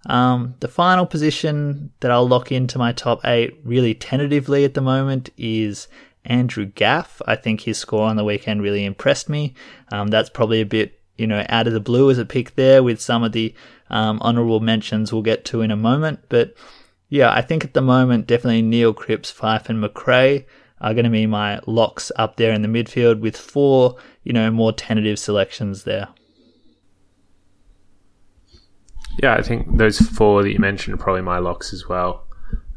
Um, 0.06 0.54
the 0.60 0.68
final 0.68 1.06
position 1.06 1.92
that 2.00 2.10
I'll 2.10 2.26
lock 2.26 2.50
into 2.50 2.78
my 2.78 2.92
top 2.92 3.24
eight 3.24 3.58
really 3.64 3.94
tentatively 3.94 4.64
at 4.64 4.74
the 4.74 4.80
moment 4.80 5.30
is 5.36 5.88
Andrew 6.24 6.66
Gaff. 6.66 7.22
I 7.26 7.36
think 7.36 7.62
his 7.62 7.78
score 7.78 8.08
on 8.08 8.16
the 8.16 8.24
weekend 8.24 8.62
really 8.62 8.84
impressed 8.84 9.28
me. 9.28 9.54
Um, 9.90 10.08
that's 10.08 10.30
probably 10.30 10.60
a 10.60 10.66
bit, 10.66 11.00
you 11.16 11.26
know, 11.26 11.44
out 11.48 11.66
of 11.66 11.72
the 11.72 11.80
blue 11.80 12.10
as 12.10 12.18
a 12.18 12.24
pick 12.24 12.54
there 12.56 12.82
with 12.82 13.00
some 13.00 13.22
of 13.22 13.32
the 13.32 13.54
um, 13.90 14.20
honourable 14.20 14.60
mentions 14.60 15.12
we'll 15.12 15.22
get 15.22 15.44
to 15.46 15.60
in 15.60 15.70
a 15.70 15.76
moment. 15.76 16.20
But 16.28 16.54
yeah, 17.08 17.32
I 17.32 17.42
think 17.42 17.64
at 17.64 17.74
the 17.74 17.82
moment, 17.82 18.26
definitely 18.26 18.62
Neal 18.62 18.94
Cripps, 18.94 19.30
Fyfe, 19.30 19.68
and 19.68 19.80
Macrae 19.80 20.46
are 20.80 20.94
going 20.94 21.04
to 21.04 21.10
be 21.10 21.26
my 21.26 21.60
locks 21.66 22.10
up 22.16 22.36
there 22.36 22.52
in 22.52 22.62
the 22.62 22.68
midfield 22.68 23.20
with 23.20 23.36
four, 23.36 23.96
you 24.24 24.32
know, 24.32 24.50
more 24.50 24.72
tentative 24.72 25.18
selections 25.18 25.84
there. 25.84 26.08
Yeah, 29.18 29.34
I 29.34 29.42
think 29.42 29.76
those 29.76 29.98
four 29.98 30.42
that 30.42 30.50
you 30.50 30.58
mentioned 30.58 30.94
are 30.94 31.02
probably 31.02 31.22
my 31.22 31.38
locks 31.38 31.72
as 31.72 31.88
well. 31.88 32.26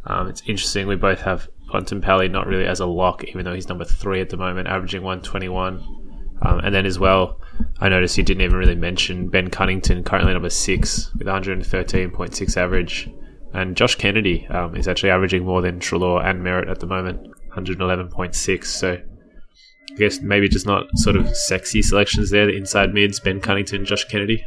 Um, 0.06 0.28
it's 0.28 0.42
interesting. 0.42 0.88
We 0.88 0.96
both 0.96 1.22
have 1.22 1.48
Bontempelli 1.72 2.30
not 2.30 2.48
really 2.48 2.66
as 2.66 2.80
a 2.80 2.86
lock, 2.86 3.24
even 3.24 3.46
though 3.46 3.54
he's 3.54 3.70
number 3.70 3.86
three 3.86 4.22
at 4.22 4.30
the 4.30 4.38
moment, 4.38 4.68
averaging 4.68 5.02
121. 5.02 5.84
Um, 6.42 6.60
and 6.60 6.76
then 6.76 6.86
as 6.86 7.00
well, 7.00 7.40
I 7.80 7.90
noticed 7.90 8.18
you 8.18 8.24
didn't 8.24 8.42
even 8.42 8.58
really 8.58 8.76
mention 8.76 9.30
Ben 9.30 9.50
Cunnington, 9.50 10.04
currently 10.04 10.34
number 10.34 10.50
six 10.50 11.14
with 11.16 11.28
113.6 11.28 12.58
average. 12.58 13.10
And 13.54 13.78
Josh 13.78 13.96
Kennedy 13.96 14.46
um, 14.48 14.76
is 14.76 14.88
actually 14.88 15.12
averaging 15.12 15.46
more 15.46 15.62
than 15.62 15.80
Treloar 15.80 16.24
and 16.26 16.42
Merrett 16.42 16.70
at 16.70 16.82
the 16.82 16.88
moment, 16.88 17.26
111.6. 17.56 18.66
So 18.66 18.94
I 19.92 19.96
guess 19.96 20.20
maybe 20.20 20.50
just 20.50 20.66
not 20.66 20.88
sort 20.96 21.16
of 21.16 21.36
sexy 21.36 21.82
selections 21.82 22.30
there. 22.30 22.48
The 22.48 22.58
inside 22.58 22.94
mids, 22.94 23.20
Ben 23.22 23.40
Cunnington, 23.40 23.86
Josh 23.86 24.04
Kennedy. 24.06 24.46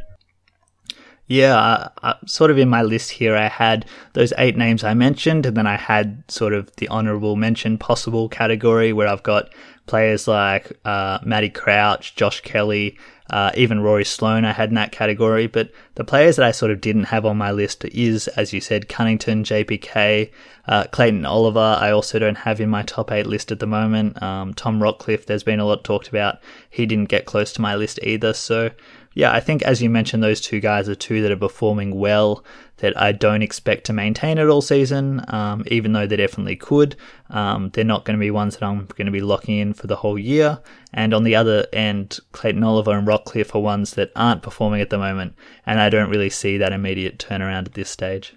Yeah, 1.29 1.89
sort 2.25 2.49
of 2.49 2.57
in 2.57 2.69
my 2.69 2.81
list 2.81 3.11
here, 3.11 3.35
I 3.35 3.49
had 3.49 3.85
those 4.13 4.33
eight 4.39 4.57
names 4.57 4.83
I 4.83 4.95
mentioned, 4.95 5.45
and 5.45 5.55
then 5.55 5.67
I 5.67 5.75
had 5.75 6.23
sort 6.27 6.53
of 6.53 6.75
the 6.77 6.89
honourable 6.89 7.35
mention 7.35 7.77
possible 7.77 8.27
category 8.29 8.93
where 8.93 9.07
I've 9.07 9.21
got 9.21 9.53
players 9.85 10.27
like 10.27 10.71
uh, 10.85 11.19
Matty 11.23 11.49
Crouch, 11.49 12.15
Josh 12.15 12.41
Kelly, 12.41 12.97
uh, 13.29 13.51
even 13.55 13.81
Rory 13.81 14.05
Sloane 14.05 14.43
I 14.43 14.53
had 14.53 14.69
in 14.69 14.75
that 14.75 14.91
category. 14.91 15.45
But 15.45 15.71
the 15.93 16.03
players 16.03 16.37
that 16.37 16.45
I 16.47 16.51
sort 16.51 16.71
of 16.71 16.81
didn't 16.81 17.05
have 17.05 17.27
on 17.27 17.37
my 17.37 17.51
list 17.51 17.85
is, 17.85 18.27
as 18.29 18.51
you 18.51 18.59
said, 18.59 18.89
Cunnington, 18.89 19.43
JPK, 19.43 20.31
uh, 20.67 20.85
Clayton 20.85 21.25
Oliver. 21.25 21.77
I 21.79 21.91
also 21.91 22.17
don't 22.17 22.39
have 22.39 22.59
in 22.59 22.69
my 22.69 22.81
top 22.81 23.11
eight 23.11 23.27
list 23.27 23.51
at 23.51 23.59
the 23.59 23.67
moment. 23.67 24.21
Um, 24.21 24.55
Tom 24.55 24.79
Rockliff, 24.79 25.25
there's 25.25 25.43
been 25.43 25.59
a 25.59 25.65
lot 25.65 25.83
talked 25.83 26.07
about. 26.07 26.39
He 26.69 26.87
didn't 26.87 27.09
get 27.09 27.25
close 27.25 27.53
to 27.53 27.61
my 27.61 27.75
list 27.75 27.99
either. 28.01 28.33
So 28.33 28.71
yeah, 29.13 29.33
I 29.33 29.39
think 29.39 29.63
as 29.63 29.81
you 29.81 29.89
mentioned, 29.89 30.21
those 30.21 30.39
two 30.39 30.59
guys 30.59 30.87
are 30.87 30.95
two 30.95 31.21
that 31.21 31.31
are 31.31 31.37
performing 31.37 31.95
well 31.95 32.43
that 32.77 32.99
I 32.99 33.11
don't 33.11 33.41
expect 33.41 33.85
to 33.85 33.93
maintain 33.93 34.37
it 34.37 34.47
all 34.47 34.61
season, 34.61 35.23
um, 35.27 35.63
even 35.67 35.93
though 35.93 36.05
they 36.05 36.15
definitely 36.15 36.55
could. 36.55 36.95
Um, 37.29 37.71
they're 37.71 37.83
not 37.83 38.05
going 38.05 38.17
to 38.17 38.23
be 38.23 38.31
ones 38.31 38.55
that 38.55 38.65
I'm 38.65 38.85
going 38.85 39.07
to 39.07 39.11
be 39.11 39.21
locking 39.21 39.57
in 39.57 39.73
for 39.73 39.87
the 39.87 39.97
whole 39.97 40.17
year. 40.17 40.59
And 40.93 41.13
on 41.13 41.23
the 41.23 41.35
other 41.35 41.65
end, 41.73 42.19
Clayton 42.31 42.63
Oliver 42.63 42.97
and 42.97 43.07
Rockliff 43.07 43.55
are 43.55 43.59
ones 43.59 43.91
that 43.91 44.11
aren't 44.15 44.43
performing 44.43 44.81
at 44.81 44.89
the 44.89 44.97
moment, 44.97 45.33
and 45.65 45.79
I 45.79 45.89
don't 45.89 46.09
really 46.09 46.29
see 46.29 46.57
that 46.57 46.73
immediate 46.73 47.17
turnaround 47.17 47.65
at 47.65 47.73
this 47.73 47.89
stage. 47.89 48.35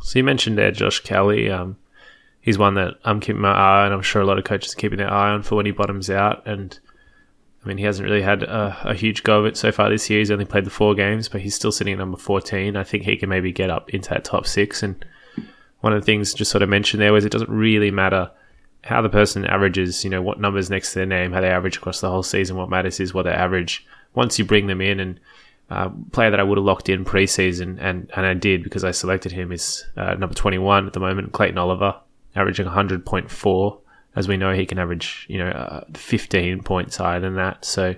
So 0.00 0.18
you 0.18 0.24
mentioned 0.24 0.58
there 0.58 0.70
Josh 0.70 1.00
Kelly. 1.00 1.50
Um, 1.50 1.76
he's 2.40 2.58
one 2.58 2.74
that 2.74 2.94
I'm 3.04 3.20
keeping 3.20 3.42
my 3.42 3.52
eye 3.52 3.86
on. 3.86 3.92
I'm 3.92 4.02
sure 4.02 4.22
a 4.22 4.26
lot 4.26 4.38
of 4.38 4.44
coaches 4.44 4.74
are 4.74 4.76
keeping 4.76 4.98
their 4.98 5.12
eye 5.12 5.30
on 5.30 5.42
for 5.42 5.56
when 5.56 5.66
he 5.66 5.72
bottoms 5.72 6.10
out. 6.10 6.46
And 6.46 6.78
I 7.64 7.68
mean, 7.68 7.78
he 7.78 7.84
hasn't 7.84 8.08
really 8.08 8.22
had 8.22 8.42
a, 8.42 8.76
a, 8.84 8.94
huge 8.94 9.22
go 9.22 9.38
of 9.38 9.46
it 9.46 9.56
so 9.56 9.70
far 9.70 9.88
this 9.88 10.10
year. 10.10 10.18
He's 10.18 10.32
only 10.32 10.44
played 10.44 10.64
the 10.64 10.70
four 10.70 10.94
games, 10.96 11.28
but 11.28 11.42
he's 11.42 11.54
still 11.54 11.70
sitting 11.70 11.92
at 11.92 11.98
number 11.98 12.18
14. 12.18 12.76
I 12.76 12.82
think 12.82 13.04
he 13.04 13.16
can 13.16 13.28
maybe 13.28 13.52
get 13.52 13.70
up 13.70 13.90
into 13.90 14.10
that 14.10 14.24
top 14.24 14.46
six. 14.46 14.82
And 14.82 15.04
one 15.80 15.92
of 15.92 16.00
the 16.00 16.04
things 16.04 16.34
just 16.34 16.50
sort 16.50 16.62
of 16.62 16.68
mentioned 16.68 17.00
there 17.00 17.12
was 17.12 17.24
it 17.24 17.30
doesn't 17.30 17.50
really 17.50 17.92
matter 17.92 18.30
how 18.82 19.00
the 19.00 19.08
person 19.08 19.46
averages, 19.46 20.02
you 20.02 20.10
know, 20.10 20.20
what 20.22 20.40
numbers 20.40 20.70
next 20.70 20.92
to 20.92 20.98
their 20.98 21.06
name, 21.06 21.32
how 21.32 21.40
they 21.40 21.50
average 21.50 21.76
across 21.76 22.00
the 22.00 22.10
whole 22.10 22.24
season. 22.24 22.56
What 22.56 22.68
matters 22.68 22.98
is 22.98 23.14
what 23.14 23.24
they 23.24 23.30
average 23.30 23.86
once 24.14 24.40
you 24.40 24.44
bring 24.44 24.66
them 24.66 24.80
in. 24.80 24.98
And 24.98 25.20
uh, 25.70 25.90
player 26.10 26.30
that 26.30 26.40
I 26.40 26.42
would 26.42 26.58
have 26.58 26.64
locked 26.64 26.88
in 26.88 27.04
preseason, 27.04 27.78
and, 27.80 28.10
and 28.16 28.26
I 28.26 28.34
did 28.34 28.64
because 28.64 28.82
I 28.82 28.90
selected 28.90 29.32
him 29.32 29.52
is 29.52 29.84
uh, 29.96 30.14
number 30.14 30.34
21 30.34 30.86
at 30.86 30.92
the 30.92 31.00
moment, 31.00 31.32
Clayton 31.32 31.58
Oliver, 31.58 31.94
averaging 32.34 32.66
100.4. 32.66 33.78
As 34.14 34.28
we 34.28 34.36
know, 34.36 34.52
he 34.52 34.66
can 34.66 34.78
average, 34.78 35.26
you 35.28 35.38
know, 35.38 35.48
uh, 35.48 35.84
15 35.94 36.62
points 36.62 36.96
higher 36.96 37.20
than 37.20 37.34
that. 37.36 37.64
So 37.64 37.94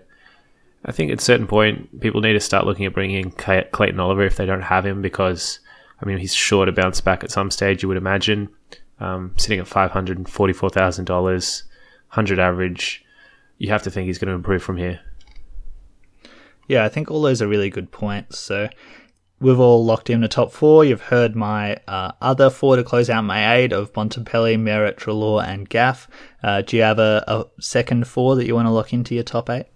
I 0.84 0.92
think 0.92 1.10
at 1.10 1.18
a 1.18 1.22
certain 1.22 1.46
point, 1.46 2.00
people 2.00 2.20
need 2.20 2.34
to 2.34 2.40
start 2.40 2.66
looking 2.66 2.86
at 2.86 2.92
bringing 2.94 3.24
in 3.24 3.30
Clayton 3.32 3.98
Oliver 3.98 4.22
if 4.24 4.36
they 4.36 4.46
don't 4.46 4.62
have 4.62 4.86
him 4.86 5.02
because, 5.02 5.58
I 6.00 6.04
mean, 6.04 6.18
he's 6.18 6.34
sure 6.34 6.66
to 6.66 6.72
bounce 6.72 7.00
back 7.00 7.24
at 7.24 7.30
some 7.30 7.50
stage, 7.50 7.82
you 7.82 7.88
would 7.88 7.96
imagine. 7.96 8.48
Um, 9.00 9.34
sitting 9.36 9.58
at 9.58 9.66
$544,000, 9.66 11.62
100 12.14 12.38
average, 12.38 13.04
you 13.58 13.70
have 13.70 13.82
to 13.82 13.90
think 13.90 14.06
he's 14.06 14.18
going 14.18 14.28
to 14.28 14.34
improve 14.34 14.62
from 14.62 14.76
here. 14.76 15.00
Yeah, 16.68 16.84
I 16.84 16.88
think 16.88 17.10
all 17.10 17.22
those 17.22 17.42
are 17.42 17.48
really 17.48 17.70
good 17.70 17.90
points. 17.90 18.38
So 18.38 18.68
we've 19.40 19.60
all 19.60 19.84
locked 19.84 20.10
in 20.10 20.20
the 20.20 20.28
top 20.28 20.52
four. 20.52 20.84
You've 20.84 21.02
heard 21.02 21.34
my 21.36 21.76
uh, 21.86 22.12
other 22.20 22.50
four 22.50 22.76
to 22.76 22.84
close 22.84 23.10
out 23.10 23.22
my 23.22 23.56
eight 23.56 23.72
of 23.72 23.92
Bontempelli, 23.92 24.56
Merrett, 24.56 24.96
Treloar, 24.96 25.46
and 25.46 25.68
Gaff. 25.68 26.08
Uh, 26.42 26.62
do 26.62 26.76
you 26.76 26.82
have 26.82 26.98
a, 26.98 27.24
a, 27.26 27.44
second 27.60 28.06
four 28.06 28.36
that 28.36 28.46
you 28.46 28.54
want 28.54 28.66
to 28.66 28.70
lock 28.70 28.92
into 28.92 29.14
your 29.14 29.24
top 29.24 29.50
eight? 29.50 29.66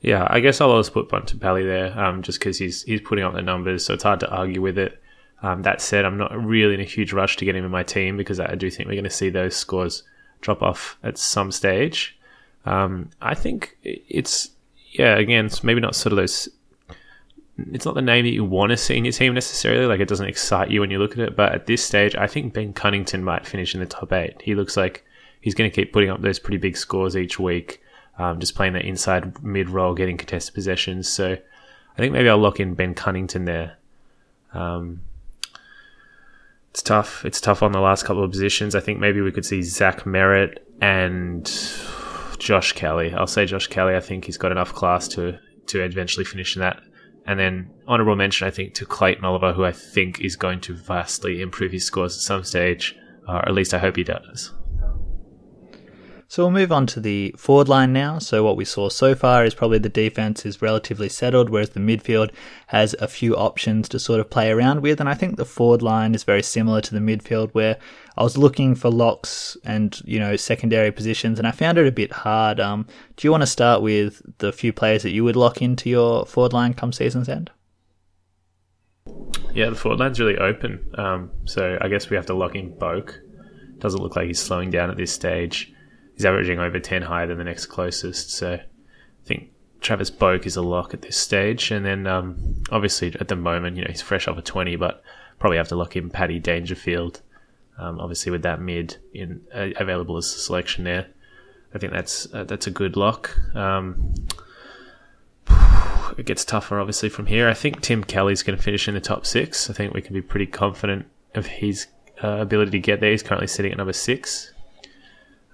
Yeah, 0.00 0.26
I 0.28 0.40
guess 0.40 0.60
I'll 0.60 0.70
always 0.70 0.90
put 0.90 1.08
Bontempelli 1.08 1.64
there, 1.64 1.98
um, 1.98 2.22
just 2.22 2.38
because 2.38 2.58
he's 2.58 2.82
he's 2.82 3.00
putting 3.00 3.24
up 3.24 3.34
the 3.34 3.42
numbers, 3.42 3.84
so 3.84 3.94
it's 3.94 4.02
hard 4.02 4.20
to 4.20 4.30
argue 4.30 4.60
with 4.60 4.78
it. 4.78 5.00
Um, 5.42 5.62
that 5.62 5.80
said, 5.80 6.04
I'm 6.04 6.16
not 6.16 6.32
really 6.44 6.74
in 6.74 6.80
a 6.80 6.84
huge 6.84 7.12
rush 7.12 7.36
to 7.36 7.44
get 7.44 7.56
him 7.56 7.64
in 7.64 7.70
my 7.70 7.82
team 7.82 8.16
because 8.16 8.40
I 8.40 8.54
do 8.54 8.70
think 8.70 8.88
we're 8.88 8.94
going 8.94 9.04
to 9.04 9.10
see 9.10 9.30
those 9.30 9.54
scores 9.54 10.02
drop 10.40 10.62
off 10.62 10.98
at 11.02 11.18
some 11.18 11.52
stage. 11.52 12.18
Um, 12.64 13.10
I 13.20 13.34
think 13.34 13.76
it's 13.82 14.50
yeah, 14.92 15.16
again, 15.16 15.46
it's 15.46 15.62
maybe 15.62 15.80
not 15.80 15.94
sort 15.94 16.12
of 16.12 16.16
those. 16.16 16.48
It's 17.72 17.86
not 17.86 17.94
the 17.94 18.02
name 18.02 18.24
that 18.24 18.32
you 18.32 18.44
want 18.44 18.70
to 18.70 18.76
see 18.76 18.96
in 18.96 19.04
your 19.04 19.12
team 19.12 19.32
necessarily. 19.34 19.86
Like 19.86 20.00
it 20.00 20.08
doesn't 20.08 20.26
excite 20.26 20.70
you 20.70 20.80
when 20.80 20.90
you 20.90 20.98
look 20.98 21.12
at 21.12 21.20
it. 21.20 21.36
But 21.36 21.52
at 21.52 21.66
this 21.66 21.82
stage, 21.82 22.14
I 22.14 22.26
think 22.26 22.52
Ben 22.52 22.72
Cunnington 22.72 23.24
might 23.24 23.46
finish 23.46 23.74
in 23.74 23.80
the 23.80 23.86
top 23.86 24.12
eight. 24.12 24.40
He 24.42 24.54
looks 24.54 24.76
like 24.76 25.04
he's 25.40 25.54
going 25.54 25.70
to 25.70 25.74
keep 25.74 25.92
putting 25.92 26.10
up 26.10 26.20
those 26.20 26.38
pretty 26.38 26.58
big 26.58 26.76
scores 26.76 27.16
each 27.16 27.38
week. 27.38 27.82
Um, 28.18 28.40
just 28.40 28.54
playing 28.54 28.74
that 28.74 28.84
inside 28.84 29.42
mid 29.42 29.70
role, 29.70 29.94
getting 29.94 30.16
contested 30.16 30.54
possessions. 30.54 31.08
So 31.08 31.32
I 31.32 31.96
think 31.96 32.12
maybe 32.12 32.28
I'll 32.28 32.38
lock 32.38 32.60
in 32.60 32.74
Ben 32.74 32.94
Cunnington 32.94 33.46
there. 33.46 33.76
Um, 34.52 35.02
it's 36.70 36.82
tough. 36.82 37.24
It's 37.24 37.40
tough 37.40 37.62
on 37.62 37.72
the 37.72 37.80
last 37.80 38.04
couple 38.04 38.22
of 38.22 38.30
positions. 38.30 38.74
I 38.74 38.80
think 38.80 38.98
maybe 38.98 39.22
we 39.22 39.32
could 39.32 39.46
see 39.46 39.62
Zach 39.62 40.00
Merrett 40.00 40.58
and 40.82 41.44
Josh 42.38 42.72
Kelly. 42.72 43.14
I'll 43.14 43.26
say 43.26 43.46
Josh 43.46 43.66
Kelly. 43.68 43.96
I 43.96 44.00
think 44.00 44.26
he's 44.26 44.36
got 44.36 44.52
enough 44.52 44.74
class 44.74 45.08
to 45.08 45.38
to 45.68 45.82
eventually 45.82 46.24
finish 46.24 46.54
in 46.54 46.60
that. 46.60 46.80
And 47.26 47.38
then 47.38 47.70
honorable 47.88 48.16
mention, 48.16 48.46
I 48.46 48.50
think, 48.50 48.74
to 48.74 48.86
Clayton 48.86 49.24
Oliver, 49.24 49.52
who 49.52 49.64
I 49.64 49.72
think 49.72 50.20
is 50.20 50.36
going 50.36 50.60
to 50.62 50.74
vastly 50.74 51.42
improve 51.42 51.72
his 51.72 51.84
scores 51.84 52.14
at 52.14 52.20
some 52.20 52.44
stage, 52.44 52.96
uh, 53.28 53.32
or 53.32 53.48
at 53.48 53.54
least 53.54 53.74
I 53.74 53.78
hope 53.78 53.96
he 53.96 54.04
does. 54.04 54.52
So 56.28 56.42
we'll 56.42 56.50
move 56.50 56.72
on 56.72 56.86
to 56.88 57.00
the 57.00 57.32
forward 57.38 57.68
line 57.68 57.92
now. 57.92 58.18
So 58.18 58.42
what 58.42 58.56
we 58.56 58.64
saw 58.64 58.88
so 58.88 59.14
far 59.14 59.44
is 59.44 59.54
probably 59.54 59.78
the 59.78 59.88
defense 59.88 60.44
is 60.44 60.60
relatively 60.60 61.08
settled, 61.08 61.50
whereas 61.50 61.70
the 61.70 61.80
midfield 61.80 62.32
has 62.68 62.94
a 62.94 63.06
few 63.06 63.36
options 63.36 63.88
to 63.90 64.00
sort 64.00 64.18
of 64.18 64.28
play 64.28 64.50
around 64.50 64.80
with. 64.80 64.98
And 64.98 65.08
I 65.08 65.14
think 65.14 65.36
the 65.36 65.44
forward 65.44 65.82
line 65.82 66.16
is 66.16 66.24
very 66.24 66.42
similar 66.42 66.80
to 66.80 66.94
the 66.94 67.00
midfield, 67.00 67.50
where 67.52 67.76
I 68.16 68.24
was 68.24 68.36
looking 68.36 68.74
for 68.74 68.90
locks 68.90 69.56
and 69.64 70.00
you 70.04 70.18
know 70.18 70.34
secondary 70.34 70.90
positions, 70.90 71.38
and 71.38 71.46
I 71.46 71.52
found 71.52 71.78
it 71.78 71.86
a 71.86 71.92
bit 71.92 72.12
hard. 72.12 72.58
Um, 72.58 72.88
do 73.16 73.26
you 73.26 73.30
want 73.30 73.42
to 73.42 73.46
start 73.46 73.80
with 73.80 74.20
the 74.38 74.52
few 74.52 74.72
players 74.72 75.04
that 75.04 75.12
you 75.12 75.22
would 75.22 75.36
lock 75.36 75.62
into 75.62 75.88
your 75.88 76.26
forward 76.26 76.52
line 76.52 76.74
come 76.74 76.92
season's 76.92 77.28
end? 77.28 77.52
Yeah, 79.54 79.70
the 79.70 79.76
forward 79.76 80.00
line's 80.00 80.18
really 80.18 80.38
open. 80.38 80.90
Um, 80.98 81.30
so 81.44 81.78
I 81.80 81.86
guess 81.86 82.10
we 82.10 82.16
have 82.16 82.26
to 82.26 82.34
lock 82.34 82.56
in 82.56 82.72
Boak. 82.72 83.20
Doesn't 83.78 84.02
look 84.02 84.16
like 84.16 84.26
he's 84.26 84.42
slowing 84.42 84.70
down 84.70 84.90
at 84.90 84.96
this 84.96 85.12
stage 85.12 85.72
he's 86.16 86.24
averaging 86.24 86.58
over 86.58 86.80
10 86.80 87.02
higher 87.02 87.26
than 87.26 87.38
the 87.38 87.44
next 87.44 87.66
closest. 87.66 88.30
So 88.30 88.54
I 88.54 88.62
think 89.24 89.50
Travis 89.80 90.10
Boak 90.10 90.46
is 90.46 90.56
a 90.56 90.62
lock 90.62 90.94
at 90.94 91.02
this 91.02 91.16
stage. 91.16 91.70
And 91.70 91.84
then 91.84 92.06
um, 92.06 92.62
obviously 92.70 93.14
at 93.20 93.28
the 93.28 93.36
moment, 93.36 93.76
you 93.76 93.84
know, 93.84 93.90
he's 93.90 94.02
fresh 94.02 94.26
off 94.26 94.38
a 94.38 94.42
20, 94.42 94.76
but 94.76 95.02
probably 95.38 95.58
have 95.58 95.68
to 95.68 95.76
lock 95.76 95.94
in 95.94 96.10
Paddy 96.10 96.38
Dangerfield. 96.38 97.20
Um, 97.78 98.00
obviously 98.00 98.32
with 98.32 98.42
that 98.42 98.60
mid 98.60 98.96
in 99.12 99.42
uh, 99.54 99.68
available 99.76 100.16
as 100.16 100.26
a 100.26 100.38
selection 100.38 100.84
there. 100.84 101.08
I 101.74 101.78
think 101.78 101.92
that's 101.92 102.32
uh, 102.32 102.44
that's 102.44 102.66
a 102.66 102.70
good 102.70 102.96
lock. 102.96 103.36
Um, 103.54 104.14
it 106.16 106.24
gets 106.24 106.42
tougher, 106.42 106.80
obviously, 106.80 107.10
from 107.10 107.26
here. 107.26 107.48
I 107.48 107.54
think 107.54 107.82
Tim 107.82 108.02
Kelly's 108.02 108.42
going 108.42 108.56
to 108.56 108.62
finish 108.62 108.88
in 108.88 108.94
the 108.94 109.00
top 109.00 109.26
six. 109.26 109.68
I 109.68 109.74
think 109.74 109.92
we 109.92 110.00
can 110.00 110.14
be 110.14 110.22
pretty 110.22 110.46
confident 110.46 111.04
of 111.34 111.44
his 111.46 111.86
uh, 112.24 112.38
ability 112.38 112.70
to 112.70 112.78
get 112.78 113.00
there. 113.00 113.10
He's 113.10 113.22
currently 113.22 113.46
sitting 113.46 113.72
at 113.72 113.78
number 113.78 113.92
six. 113.92 114.52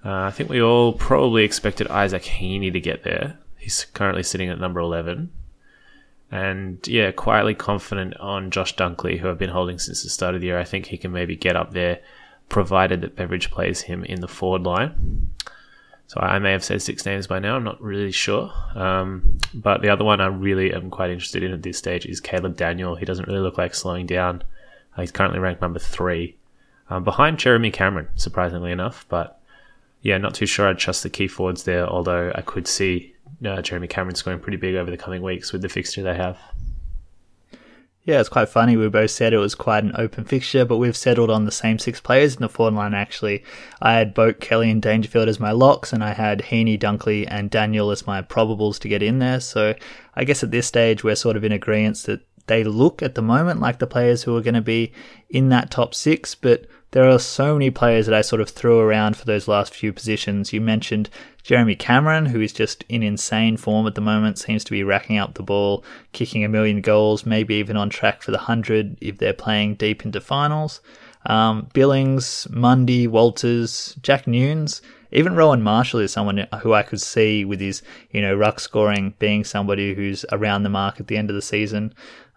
Uh, 0.05 0.23
I 0.23 0.31
think 0.31 0.49
we 0.49 0.61
all 0.61 0.93
probably 0.93 1.43
expected 1.43 1.87
Isaac 1.87 2.23
Heaney 2.23 2.71
to 2.73 2.79
get 2.79 3.03
there. 3.03 3.37
He's 3.57 3.85
currently 3.93 4.23
sitting 4.23 4.49
at 4.49 4.59
number 4.59 4.79
11. 4.79 5.31
And 6.29 6.85
yeah, 6.87 7.11
quietly 7.11 7.53
confident 7.53 8.17
on 8.17 8.51
Josh 8.51 8.75
Dunkley, 8.75 9.19
who 9.19 9.29
I've 9.29 9.37
been 9.37 9.51
holding 9.51 9.79
since 9.79 10.03
the 10.03 10.09
start 10.09 10.35
of 10.35 10.41
the 10.41 10.47
year. 10.47 10.59
I 10.59 10.63
think 10.63 10.87
he 10.87 10.97
can 10.97 11.11
maybe 11.11 11.35
get 11.35 11.55
up 11.55 11.71
there, 11.71 11.99
provided 12.49 13.01
that 13.01 13.15
Beveridge 13.15 13.51
plays 13.51 13.81
him 13.81 14.03
in 14.03 14.19
the 14.19 14.27
forward 14.27 14.63
line. 14.63 15.29
So 16.07 16.19
I 16.19 16.39
may 16.39 16.51
have 16.51 16.63
said 16.63 16.81
six 16.81 17.05
names 17.05 17.27
by 17.27 17.39
now. 17.39 17.55
I'm 17.55 17.63
not 17.63 17.81
really 17.81 18.11
sure. 18.11 18.51
Um, 18.75 19.37
but 19.53 19.81
the 19.81 19.89
other 19.89 20.03
one 20.03 20.21
I 20.21 20.27
really 20.27 20.73
am 20.73 20.89
quite 20.89 21.11
interested 21.11 21.43
in 21.43 21.53
at 21.53 21.63
this 21.63 21.77
stage 21.77 22.05
is 22.05 22.19
Caleb 22.19 22.57
Daniel. 22.57 22.95
He 22.95 23.05
doesn't 23.05 23.27
really 23.27 23.39
look 23.39 23.57
like 23.57 23.73
slowing 23.73 24.05
down. 24.05 24.43
Uh, 24.97 25.01
he's 25.01 25.11
currently 25.11 25.39
ranked 25.39 25.61
number 25.61 25.79
three, 25.79 26.35
um, 26.89 27.03
behind 27.03 27.39
Jeremy 27.39 27.71
Cameron, 27.71 28.09
surprisingly 28.15 28.71
enough. 28.71 29.05
But 29.07 29.39
yeah, 30.03 30.17
not 30.17 30.35
too 30.35 30.45
sure 30.45 30.67
I'd 30.67 30.77
trust 30.77 31.01
the 31.01 31.09
key 31.09 31.27
forwards 31.27 31.63
there, 31.63 31.87
although 31.87 32.31
I 32.35 32.41
could 32.41 32.67
see 32.67 33.15
uh, 33.43 33.61
Jeremy 33.61 33.87
Cameron 33.87 34.15
scoring 34.15 34.39
pretty 34.39 34.57
big 34.57 34.75
over 34.75 34.91
the 34.91 34.97
coming 34.97 35.21
weeks 35.21 35.51
with 35.51 35.61
the 35.61 35.69
fixture 35.69 36.03
they 36.03 36.15
have. 36.15 36.37
Yeah, 38.03 38.19
it's 38.19 38.27
quite 38.27 38.49
funny. 38.49 38.75
We 38.75 38.89
both 38.89 39.11
said 39.11 39.31
it 39.31 39.37
was 39.37 39.55
quite 39.55 39.85
an 39.85 39.93
open 39.97 40.25
fixture, 40.25 40.65
but 40.65 40.75
we've 40.75 40.95
settled 40.95 41.29
on 41.29 41.45
the 41.45 41.53
same 41.53 41.79
six 41.79 42.01
players 42.01 42.35
in 42.35 42.41
the 42.41 42.49
forward 42.49 42.73
line, 42.73 42.93
actually. 42.93 43.45
I 43.81 43.93
had 43.93 44.13
Boak, 44.13 44.41
Kelly, 44.41 44.69
and 44.69 44.81
Dangerfield 44.81 45.29
as 45.29 45.39
my 45.39 45.51
locks, 45.51 45.93
and 45.93 46.03
I 46.03 46.11
had 46.11 46.39
Heaney, 46.39 46.77
Dunkley, 46.77 47.25
and 47.29 47.49
Daniel 47.49 47.91
as 47.91 48.05
my 48.05 48.21
probables 48.21 48.77
to 48.79 48.89
get 48.89 49.01
in 49.01 49.19
there. 49.19 49.39
So 49.39 49.73
I 50.15 50.25
guess 50.25 50.43
at 50.43 50.51
this 50.51 50.67
stage, 50.67 51.01
we're 51.01 51.15
sort 51.15 51.37
of 51.37 51.45
in 51.45 51.53
agreement 51.53 52.03
that 52.03 52.19
they 52.47 52.65
look 52.65 53.01
at 53.01 53.15
the 53.15 53.21
moment 53.21 53.61
like 53.61 53.79
the 53.79 53.87
players 53.87 54.23
who 54.23 54.35
are 54.35 54.41
going 54.41 54.53
to 54.53 54.61
be 54.61 54.91
in 55.29 55.47
that 55.49 55.71
top 55.71 55.95
six, 55.95 56.35
but 56.35 56.65
there 56.93 57.09
are 57.09 57.17
so 57.17 57.53
many 57.53 57.71
players 57.71 58.05
that 58.05 58.13
I 58.13 58.21
sort 58.21 58.39
of 58.39 58.49
threw 58.49 58.79
around 58.79 59.17
for 59.17 59.25
those 59.25 59.47
last 59.47 59.73
few 59.73 59.91
positions. 59.91 60.53
You 60.53 60.61
mentioned 60.61 61.09
Jeremy 61.41 61.75
Cameron, 61.75 62.27
who 62.27 62.39
is 62.39 62.53
just 62.53 62.85
in 62.87 63.01
insane 63.01 63.57
form 63.57 63.87
at 63.87 63.95
the 63.95 64.01
moment, 64.01 64.37
seems 64.37 64.63
to 64.65 64.71
be 64.71 64.83
racking 64.83 65.17
up 65.17 65.33
the 65.33 65.41
ball, 65.41 65.83
kicking 66.11 66.43
a 66.43 66.49
million 66.49 66.81
goals, 66.81 67.25
maybe 67.25 67.55
even 67.55 67.77
on 67.77 67.89
track 67.89 68.21
for 68.21 68.29
the 68.29 68.37
100 68.37 68.99
if 69.01 69.17
they're 69.17 69.33
playing 69.33 69.73
deep 69.73 70.05
into 70.05 70.21
finals. 70.21 70.81
Um, 71.25 71.67
Billings, 71.73 72.47
Mundy, 72.51 73.07
Walters, 73.07 73.97
Jack 74.03 74.27
Newnes, 74.27 74.81
even 75.13 75.35
Rowan 75.35 75.61
Marshall 75.61 75.99
is 75.99 76.11
someone 76.11 76.47
who 76.61 76.73
I 76.73 76.81
could 76.81 76.99
see 76.99 77.45
with 77.45 77.59
his, 77.59 77.83
you 78.11 78.19
know, 78.19 78.35
ruck 78.35 78.59
scoring 78.59 79.13
being 79.19 79.43
somebody 79.43 79.93
who's 79.93 80.25
around 80.31 80.63
the 80.63 80.69
mark 80.69 80.99
at 80.99 81.07
the 81.07 81.17
end 81.17 81.29
of 81.29 81.35
the 81.35 81.41
season. 81.41 81.93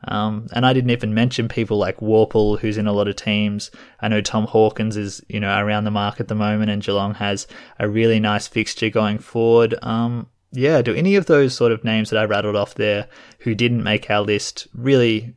Um, 0.09 0.47
and 0.53 0.65
I 0.65 0.73
didn't 0.73 0.91
even 0.91 1.15
mention 1.15 1.49
people 1.49 1.79
like 1.79 1.99
Worpel, 1.99 2.59
who's 2.59 2.79
in 2.79 2.87
a 2.87 2.93
lot 2.93 3.09
of 3.09 3.17
teams. 3.17 3.71
I 4.01 4.09
know 4.09 4.21
Tom 4.21 4.47
Hawkins 4.47 4.97
is, 4.97 5.23
you 5.29 5.41
know, 5.41 5.59
around 5.59 5.85
the 5.85 5.91
mark 5.91 6.21
at 6.21 6.29
the 6.29 6.35
moment, 6.35 6.71
and 6.71 6.83
Geelong 6.83 7.15
has 7.15 7.47
a 7.79 7.89
really 7.89 8.21
nice 8.21 8.47
fixture 8.47 8.91
going 8.91 9.19
forward. 9.19 9.75
Um, 9.83 10.29
yeah, 10.53 10.81
do 10.83 10.95
any 10.95 11.17
of 11.17 11.27
those 11.27 11.55
sort 11.55 11.73
of 11.73 11.85
names 11.85 12.11
that 12.11 12.19
I 12.19 12.25
rattled 12.25 12.57
off 12.57 12.75
there 12.75 13.09
who 13.41 13.55
didn't 13.55 13.83
make 13.83 14.11
our 14.11 14.23
list 14.23 14.69
really 14.75 15.35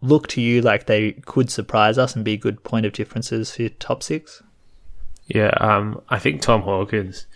look 0.00 0.28
to 0.28 0.40
you 0.40 0.62
like 0.62 0.86
they 0.86 1.12
could 1.12 1.50
surprise 1.50 1.98
us 1.98 2.16
and 2.16 2.24
be 2.24 2.32
a 2.32 2.38
good 2.38 2.64
point 2.64 2.86
of 2.86 2.92
differences 2.92 3.54
for 3.54 3.62
your 3.62 3.70
top 3.70 4.02
six? 4.02 4.42
Yeah, 5.26 5.50
um, 5.60 6.00
I 6.08 6.18
think 6.18 6.40
Tom 6.40 6.62
Hawkins. 6.62 7.26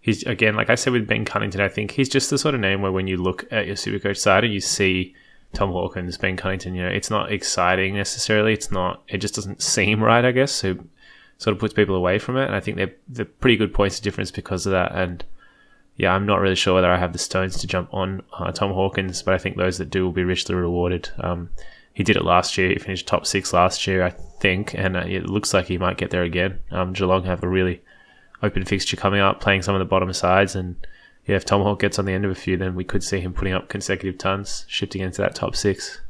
He's 0.00 0.22
again, 0.24 0.54
like 0.54 0.68
I 0.68 0.74
said 0.74 0.92
with 0.92 1.06
Ben 1.06 1.24
Cunnington, 1.24 1.60
I 1.60 1.68
think 1.68 1.92
he's 1.92 2.08
just 2.08 2.28
the 2.28 2.36
sort 2.36 2.54
of 2.54 2.60
name 2.60 2.82
where 2.82 2.92
when 2.92 3.06
you 3.06 3.16
look 3.16 3.46
at 3.50 3.66
your 3.66 3.76
Supercoach 3.76 4.18
side 4.18 4.44
and 4.44 4.52
you 4.52 4.60
see 4.60 5.14
Tom 5.54 5.70
Hawkins, 5.70 6.18
Ben 6.18 6.36
Cunnington, 6.36 6.74
you 6.74 6.82
know, 6.82 6.88
it's 6.88 7.10
not 7.10 7.32
exciting 7.32 7.94
necessarily. 7.94 8.52
It's 8.52 8.70
not. 8.70 9.02
It 9.08 9.18
just 9.18 9.34
doesn't 9.34 9.62
seem 9.62 10.02
right, 10.02 10.24
I 10.24 10.32
guess. 10.32 10.52
So, 10.52 10.76
sort 11.38 11.54
of 11.54 11.60
puts 11.60 11.74
people 11.74 11.94
away 11.94 12.18
from 12.18 12.36
it. 12.36 12.46
And 12.46 12.54
I 12.54 12.60
think 12.60 12.76
they're 12.76 12.94
they're 13.08 13.24
pretty 13.24 13.56
good 13.56 13.72
points 13.74 13.98
of 13.98 14.04
difference 14.04 14.30
because 14.30 14.66
of 14.66 14.72
that. 14.72 14.92
And 14.92 15.24
yeah, 15.96 16.12
I'm 16.12 16.26
not 16.26 16.40
really 16.40 16.56
sure 16.56 16.74
whether 16.74 16.90
I 16.90 16.98
have 16.98 17.12
the 17.12 17.18
stones 17.18 17.58
to 17.58 17.66
jump 17.66 17.92
on 17.92 18.22
uh, 18.32 18.50
Tom 18.52 18.72
Hawkins, 18.72 19.22
but 19.22 19.34
I 19.34 19.38
think 19.38 19.56
those 19.56 19.78
that 19.78 19.90
do 19.90 20.04
will 20.04 20.12
be 20.12 20.24
richly 20.24 20.54
rewarded. 20.54 21.08
Um, 21.20 21.50
he 21.92 22.02
did 22.02 22.16
it 22.16 22.24
last 22.24 22.58
year. 22.58 22.70
He 22.70 22.78
finished 22.78 23.06
top 23.06 23.24
six 23.24 23.52
last 23.52 23.86
year, 23.86 24.04
I 24.04 24.10
think, 24.10 24.74
and 24.74 24.96
uh, 24.96 25.04
it 25.06 25.26
looks 25.26 25.54
like 25.54 25.66
he 25.66 25.78
might 25.78 25.96
get 25.96 26.10
there 26.10 26.24
again. 26.24 26.58
Um, 26.72 26.92
Geelong 26.92 27.24
have 27.24 27.44
a 27.44 27.48
really 27.48 27.82
open 28.42 28.64
fixture 28.64 28.96
coming 28.96 29.20
up, 29.20 29.40
playing 29.40 29.62
some 29.62 29.76
of 29.76 29.78
the 29.78 29.84
bottom 29.84 30.12
sides, 30.12 30.56
and 30.56 30.74
yeah, 31.26 31.36
if 31.36 31.44
Tomahawk 31.44 31.80
gets 31.80 31.98
on 31.98 32.04
the 32.04 32.12
end 32.12 32.24
of 32.24 32.30
a 32.30 32.34
few, 32.34 32.56
then 32.56 32.74
we 32.74 32.84
could 32.84 33.02
see 33.02 33.20
him 33.20 33.32
putting 33.32 33.54
up 33.54 33.68
consecutive 33.68 34.18
tons, 34.18 34.66
shifting 34.68 35.00
into 35.00 35.22
that 35.22 35.34
top 35.34 35.56
six. 35.56 36.00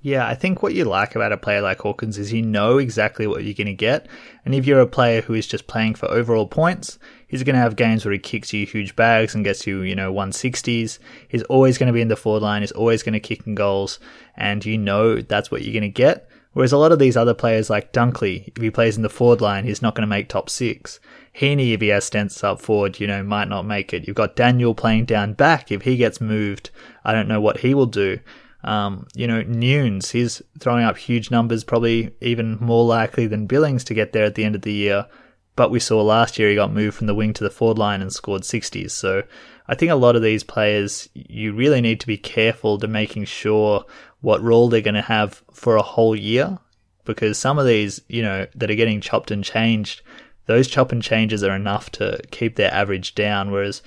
Yeah, 0.00 0.26
I 0.26 0.34
think 0.34 0.62
what 0.62 0.74
you 0.74 0.84
like 0.84 1.16
about 1.16 1.32
a 1.32 1.36
player 1.36 1.60
like 1.60 1.80
Hawkins 1.80 2.18
is 2.18 2.32
you 2.32 2.40
know 2.40 2.78
exactly 2.78 3.26
what 3.26 3.42
you're 3.42 3.54
going 3.54 3.66
to 3.66 3.74
get. 3.74 4.06
And 4.44 4.54
if 4.54 4.64
you're 4.64 4.80
a 4.80 4.86
player 4.86 5.22
who 5.22 5.34
is 5.34 5.46
just 5.46 5.66
playing 5.66 5.96
for 5.96 6.08
overall 6.08 6.46
points, 6.46 7.00
he's 7.26 7.42
going 7.42 7.54
to 7.54 7.60
have 7.60 7.74
games 7.74 8.04
where 8.04 8.12
he 8.12 8.18
kicks 8.18 8.52
you 8.52 8.64
huge 8.64 8.94
bags 8.94 9.34
and 9.34 9.44
gets 9.44 9.66
you, 9.66 9.82
you 9.82 9.96
know, 9.96 10.12
160s. 10.12 11.00
He's 11.26 11.42
always 11.44 11.78
going 11.78 11.88
to 11.88 11.92
be 11.92 12.00
in 12.00 12.08
the 12.08 12.16
forward 12.16 12.42
line. 12.42 12.62
He's 12.62 12.70
always 12.72 13.02
going 13.02 13.14
to 13.14 13.20
kick 13.20 13.44
in 13.44 13.56
goals. 13.56 13.98
And 14.36 14.64
you 14.64 14.78
know 14.78 15.20
that's 15.20 15.50
what 15.50 15.62
you're 15.62 15.72
going 15.72 15.82
to 15.82 15.88
get. 15.88 16.28
Whereas 16.52 16.72
a 16.72 16.78
lot 16.78 16.92
of 16.92 17.00
these 17.00 17.16
other 17.16 17.34
players 17.34 17.68
like 17.68 17.92
Dunkley, 17.92 18.52
if 18.56 18.62
he 18.62 18.70
plays 18.70 18.96
in 18.96 19.02
the 19.02 19.08
forward 19.08 19.40
line, 19.40 19.64
he's 19.64 19.82
not 19.82 19.94
going 19.94 20.02
to 20.02 20.08
make 20.08 20.28
top 20.28 20.48
six. 20.48 21.00
Heaney, 21.38 21.72
if 21.72 21.80
he 21.80 21.88
has 21.88 22.08
stents 22.08 22.42
up 22.42 22.60
forward, 22.60 22.98
you 22.98 23.06
know, 23.06 23.22
might 23.22 23.48
not 23.48 23.64
make 23.64 23.94
it. 23.94 24.06
You've 24.06 24.16
got 24.16 24.34
Daniel 24.34 24.74
playing 24.74 25.04
down 25.04 25.34
back. 25.34 25.70
If 25.70 25.82
he 25.82 25.96
gets 25.96 26.20
moved, 26.20 26.70
I 27.04 27.12
don't 27.12 27.28
know 27.28 27.40
what 27.40 27.58
he 27.58 27.74
will 27.74 27.86
do. 27.86 28.18
Um, 28.64 29.06
you 29.14 29.26
know, 29.28 29.42
Newnes, 29.44 30.10
he's 30.10 30.42
throwing 30.58 30.84
up 30.84 30.98
huge 30.98 31.30
numbers, 31.30 31.62
probably 31.62 32.10
even 32.20 32.58
more 32.60 32.84
likely 32.84 33.26
than 33.28 33.46
Billings 33.46 33.84
to 33.84 33.94
get 33.94 34.12
there 34.12 34.24
at 34.24 34.34
the 34.34 34.44
end 34.44 34.56
of 34.56 34.62
the 34.62 34.72
year. 34.72 35.06
But 35.54 35.70
we 35.70 35.80
saw 35.80 36.02
last 36.02 36.38
year 36.38 36.48
he 36.48 36.54
got 36.56 36.72
moved 36.72 36.96
from 36.96 37.06
the 37.06 37.14
wing 37.14 37.32
to 37.34 37.44
the 37.44 37.50
forward 37.50 37.78
line 37.78 38.02
and 38.02 38.12
scored 38.12 38.42
60s. 38.42 38.90
So 38.90 39.22
I 39.68 39.74
think 39.74 39.92
a 39.92 39.96
lot 39.96 40.16
of 40.16 40.22
these 40.22 40.42
players, 40.42 41.08
you 41.14 41.52
really 41.52 41.80
need 41.80 42.00
to 42.00 42.06
be 42.06 42.16
careful 42.16 42.78
to 42.78 42.88
making 42.88 43.26
sure 43.26 43.84
what 44.20 44.42
role 44.42 44.68
they're 44.68 44.80
going 44.80 44.94
to 44.94 45.02
have 45.02 45.42
for 45.52 45.76
a 45.76 45.82
whole 45.82 46.16
year. 46.16 46.58
Because 47.04 47.38
some 47.38 47.58
of 47.58 47.66
these, 47.66 48.00
you 48.08 48.22
know, 48.22 48.46
that 48.54 48.70
are 48.70 48.74
getting 48.74 49.00
chopped 49.00 49.30
and 49.30 49.42
changed, 49.42 50.02
those 50.48 50.66
chop 50.66 50.92
and 50.92 51.02
changes 51.02 51.44
are 51.44 51.54
enough 51.54 51.90
to 51.92 52.20
keep 52.30 52.56
their 52.56 52.72
average 52.74 53.14
down. 53.14 53.52
Whereas 53.52 53.82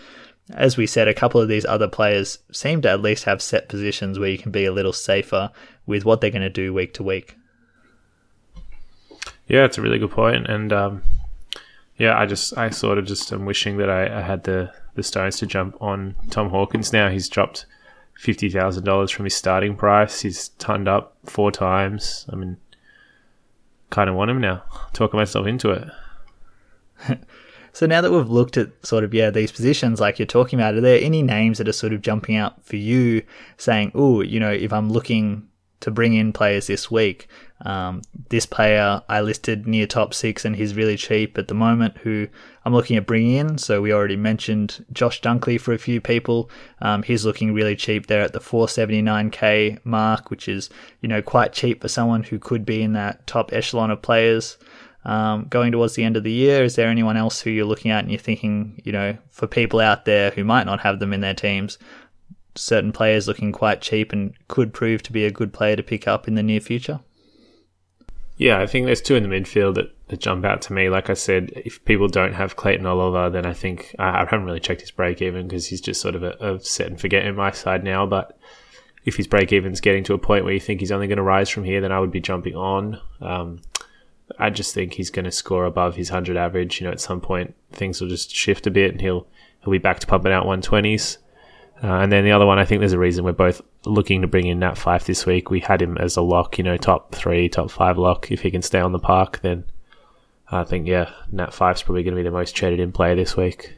as 0.53 0.77
we 0.77 0.85
said, 0.87 1.07
a 1.07 1.13
couple 1.13 1.41
of 1.41 1.47
these 1.47 1.65
other 1.65 1.87
players 1.87 2.39
seem 2.51 2.81
to 2.81 2.89
at 2.89 3.01
least 3.01 3.23
have 3.25 3.41
set 3.41 3.67
positions 3.67 4.19
where 4.19 4.29
you 4.29 4.37
can 4.37 4.51
be 4.51 4.65
a 4.65 4.71
little 4.71 4.93
safer 4.93 5.51
with 5.85 6.05
what 6.05 6.21
they're 6.21 6.29
going 6.29 6.41
to 6.41 6.49
do 6.49 6.73
week 6.73 6.93
to 6.93 7.03
week. 7.03 7.35
Yeah, 9.47 9.65
it's 9.65 9.77
a 9.77 9.81
really 9.81 9.99
good 9.99 10.11
point. 10.11 10.47
and 10.47 10.71
um, 10.71 11.03
yeah, 11.97 12.17
I 12.17 12.25
just 12.25 12.57
I 12.57 12.69
sort 12.69 12.97
of 12.97 13.05
just 13.05 13.31
am 13.33 13.45
wishing 13.45 13.77
that 13.77 13.89
I, 13.89 14.19
I 14.19 14.21
had 14.21 14.43
the 14.43 14.71
the 14.95 15.03
stones 15.03 15.37
to 15.37 15.45
jump 15.45 15.77
on 15.81 16.15
Tom 16.29 16.49
Hawkins. 16.49 16.93
Now 16.93 17.09
he's 17.09 17.27
dropped 17.27 17.65
fifty 18.15 18.49
thousand 18.49 18.85
dollars 18.85 19.11
from 19.11 19.25
his 19.25 19.35
starting 19.35 19.75
price. 19.75 20.21
He's 20.21 20.49
turned 20.49 20.87
up 20.87 21.17
four 21.25 21.51
times. 21.51 22.25
I 22.31 22.35
mean, 22.35 22.57
kind 23.89 24.09
of 24.09 24.15
want 24.15 24.31
him 24.31 24.41
now. 24.41 24.63
Talking 24.93 25.19
myself 25.19 25.47
into 25.47 25.71
it. 25.71 25.87
So 27.73 27.85
now 27.85 28.01
that 28.01 28.11
we've 28.11 28.29
looked 28.29 28.57
at 28.57 28.85
sort 28.85 29.03
of 29.03 29.13
yeah 29.13 29.29
these 29.29 29.51
positions 29.51 29.99
like 29.99 30.19
you're 30.19 30.25
talking 30.25 30.59
about, 30.59 30.75
are 30.75 30.81
there 30.81 30.99
any 31.01 31.23
names 31.23 31.57
that 31.57 31.67
are 31.67 31.73
sort 31.73 31.93
of 31.93 32.01
jumping 32.01 32.35
out 32.35 32.63
for 32.65 32.75
you, 32.75 33.23
saying, 33.57 33.91
"Oh, 33.95 34.21
you 34.21 34.39
know, 34.39 34.51
if 34.51 34.73
I'm 34.73 34.91
looking 34.91 35.47
to 35.79 35.89
bring 35.89 36.13
in 36.13 36.33
players 36.33 36.67
this 36.67 36.91
week, 36.91 37.27
um, 37.65 38.01
this 38.29 38.45
player 38.45 39.01
I 39.07 39.21
listed 39.21 39.67
near 39.67 39.87
top 39.87 40.13
six 40.13 40.45
and 40.45 40.55
he's 40.55 40.75
really 40.75 40.97
cheap 40.97 41.37
at 41.37 41.47
the 41.47 41.53
moment. 41.53 41.97
Who 41.99 42.27
I'm 42.65 42.73
looking 42.73 42.97
at 42.97 43.07
bringing 43.07 43.35
in. 43.35 43.57
So 43.57 43.81
we 43.81 43.93
already 43.93 44.15
mentioned 44.15 44.85
Josh 44.91 45.21
Dunkley 45.21 45.59
for 45.59 45.73
a 45.73 45.79
few 45.79 46.01
people. 46.01 46.49
Um, 46.81 47.03
he's 47.03 47.25
looking 47.25 47.53
really 47.53 47.75
cheap 47.75 48.07
there 48.07 48.21
at 48.21 48.33
the 48.33 48.39
479k 48.39 49.79
mark, 49.83 50.29
which 50.29 50.47
is 50.47 50.69
you 51.01 51.07
know 51.07 51.21
quite 51.21 51.53
cheap 51.53 51.81
for 51.81 51.87
someone 51.87 52.23
who 52.23 52.37
could 52.37 52.65
be 52.65 52.81
in 52.81 52.93
that 52.93 53.25
top 53.27 53.53
echelon 53.53 53.91
of 53.91 54.01
players 54.01 54.57
um, 55.05 55.47
going 55.49 55.71
towards 55.71 55.95
the 55.95 56.03
end 56.03 56.17
of 56.17 56.23
the 56.23 56.31
year? 56.31 56.63
Is 56.63 56.75
there 56.75 56.89
anyone 56.89 57.17
else 57.17 57.41
who 57.41 57.49
you're 57.49 57.65
looking 57.65 57.91
at 57.91 58.03
and 58.03 58.11
you're 58.11 58.19
thinking, 58.19 58.81
you 58.83 58.91
know, 58.91 59.17
for 59.29 59.47
people 59.47 59.79
out 59.79 60.05
there 60.05 60.31
who 60.31 60.43
might 60.43 60.65
not 60.65 60.81
have 60.81 60.99
them 60.99 61.13
in 61.13 61.21
their 61.21 61.33
teams, 61.33 61.77
certain 62.55 62.91
players 62.91 63.27
looking 63.27 63.51
quite 63.51 63.81
cheap 63.81 64.11
and 64.11 64.33
could 64.47 64.73
prove 64.73 65.01
to 65.03 65.11
be 65.11 65.25
a 65.25 65.31
good 65.31 65.53
player 65.53 65.75
to 65.75 65.83
pick 65.83 66.07
up 66.07 66.27
in 66.27 66.35
the 66.35 66.43
near 66.43 66.59
future? 66.59 66.99
Yeah, 68.37 68.59
I 68.59 68.65
think 68.65 68.87
there's 68.87 69.01
two 69.01 69.15
in 69.15 69.21
the 69.21 69.29
midfield 69.29 69.75
that, 69.75 69.93
that 70.07 70.19
jump 70.19 70.45
out 70.45 70.63
to 70.63 70.73
me. 70.73 70.89
Like 70.89 71.11
I 71.11 71.13
said, 71.13 71.51
if 71.55 71.83
people 71.85 72.07
don't 72.07 72.33
have 72.33 72.55
Clayton 72.55 72.87
Oliver, 72.87 73.29
then 73.29 73.45
I 73.45 73.53
think 73.53 73.95
I, 73.99 74.25
haven't 74.25 74.45
really 74.45 74.59
checked 74.59 74.81
his 74.81 74.89
break 74.89 75.21
even 75.21 75.47
because 75.47 75.67
he's 75.67 75.81
just 75.81 76.01
sort 76.01 76.15
of 76.15 76.23
a, 76.23 76.35
a, 76.39 76.59
set 76.59 76.87
and 76.87 76.99
forget 76.99 77.25
in 77.25 77.35
my 77.35 77.51
side 77.51 77.83
now. 77.83 78.07
But 78.07 78.35
if 79.05 79.15
his 79.15 79.27
break 79.27 79.51
even's 79.51 79.79
getting 79.79 80.03
to 80.05 80.15
a 80.15 80.17
point 80.17 80.43
where 80.43 80.53
you 80.53 80.59
think 80.59 80.79
he's 80.79 80.91
only 80.91 81.05
going 81.05 81.17
to 81.17 81.23
rise 81.23 81.49
from 81.49 81.63
here, 81.63 81.81
then 81.81 81.91
I 81.91 81.99
would 81.99 82.11
be 82.11 82.19
jumping 82.19 82.55
on. 82.55 82.99
Um, 83.19 83.61
I 84.39 84.49
just 84.49 84.73
think 84.73 84.93
he's 84.93 85.09
going 85.09 85.25
to 85.25 85.31
score 85.31 85.65
above 85.65 85.95
his 85.95 86.11
100 86.11 86.37
average. 86.37 86.79
You 86.79 86.87
know, 86.87 86.91
at 86.91 86.99
some 86.99 87.21
point 87.21 87.55
things 87.71 88.01
will 88.01 88.09
just 88.09 88.33
shift 88.33 88.67
a 88.67 88.71
bit 88.71 88.91
and 88.91 89.01
he'll 89.01 89.27
he'll 89.61 89.71
be 89.71 89.77
back 89.77 89.99
to 89.99 90.07
pumping 90.07 90.31
out 90.31 90.45
120s. 90.45 91.17
Uh, 91.83 91.87
and 91.87 92.11
then 92.11 92.23
the 92.23 92.31
other 92.31 92.45
one, 92.45 92.59
I 92.59 92.65
think 92.65 92.79
there's 92.79 92.93
a 92.93 92.99
reason 92.99 93.25
we're 93.25 93.31
both 93.31 93.61
looking 93.85 94.21
to 94.21 94.27
bring 94.27 94.45
in 94.45 94.59
Nat 94.59 94.77
Fyfe 94.77 95.05
this 95.05 95.25
week. 95.25 95.49
We 95.49 95.59
had 95.59 95.81
him 95.81 95.97
as 95.97 96.15
a 96.15 96.21
lock, 96.21 96.59
you 96.59 96.63
know, 96.63 96.77
top 96.77 97.15
three, 97.15 97.49
top 97.49 97.71
five 97.71 97.97
lock. 97.97 98.31
If 98.31 98.41
he 98.41 98.51
can 98.51 98.61
stay 98.61 98.79
on 98.79 98.91
the 98.91 98.99
park, 98.99 99.39
then 99.41 99.63
I 100.51 100.63
think, 100.63 100.87
yeah, 100.87 101.11
Nat 101.31 101.51
Fyfe's 101.51 101.81
probably 101.81 102.03
going 102.03 102.15
to 102.15 102.19
be 102.19 102.27
the 102.27 102.31
most 102.31 102.55
traded 102.55 102.79
in 102.79 102.91
player 102.91 103.15
this 103.15 103.35
week. 103.35 103.73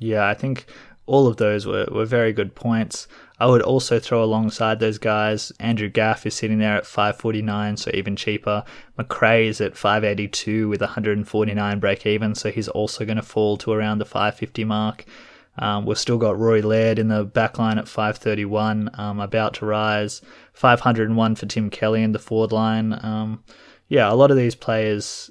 Yeah, 0.00 0.26
I 0.26 0.34
think 0.34 0.66
all 1.06 1.28
of 1.28 1.36
those 1.36 1.64
were, 1.64 1.86
were 1.92 2.04
very 2.04 2.32
good 2.32 2.54
points. 2.56 3.06
I 3.38 3.46
would 3.46 3.62
also 3.62 3.98
throw 3.98 4.24
alongside 4.24 4.80
those 4.80 4.96
guys. 4.98 5.52
Andrew 5.60 5.90
Gaff 5.90 6.24
is 6.24 6.34
sitting 6.34 6.58
there 6.58 6.76
at 6.76 6.86
549, 6.86 7.76
so 7.76 7.90
even 7.92 8.16
cheaper. 8.16 8.64
Macrae 8.96 9.48
is 9.48 9.60
at 9.60 9.76
582 9.76 10.68
with 10.68 10.80
149 10.80 11.78
break 11.78 12.06
even, 12.06 12.34
so 12.34 12.50
he's 12.50 12.68
also 12.68 13.04
going 13.04 13.16
to 13.16 13.22
fall 13.22 13.58
to 13.58 13.72
around 13.72 13.98
the 13.98 14.06
550 14.06 14.64
mark. 14.64 15.04
Um, 15.58 15.84
we've 15.84 15.98
still 15.98 16.18
got 16.18 16.38
Rory 16.38 16.62
Laird 16.62 16.98
in 16.98 17.08
the 17.08 17.26
backline 17.26 17.78
at 17.78 17.88
531, 17.88 18.90
um, 18.94 19.20
about 19.20 19.54
to 19.54 19.66
rise. 19.66 20.22
501 20.54 21.34
for 21.34 21.46
Tim 21.46 21.68
Kelly 21.68 22.02
in 22.02 22.12
the 22.12 22.18
forward 22.18 22.52
line. 22.52 22.98
Um, 23.02 23.44
yeah, 23.88 24.10
a 24.10 24.14
lot 24.14 24.30
of 24.30 24.36
these 24.38 24.54
players 24.54 25.30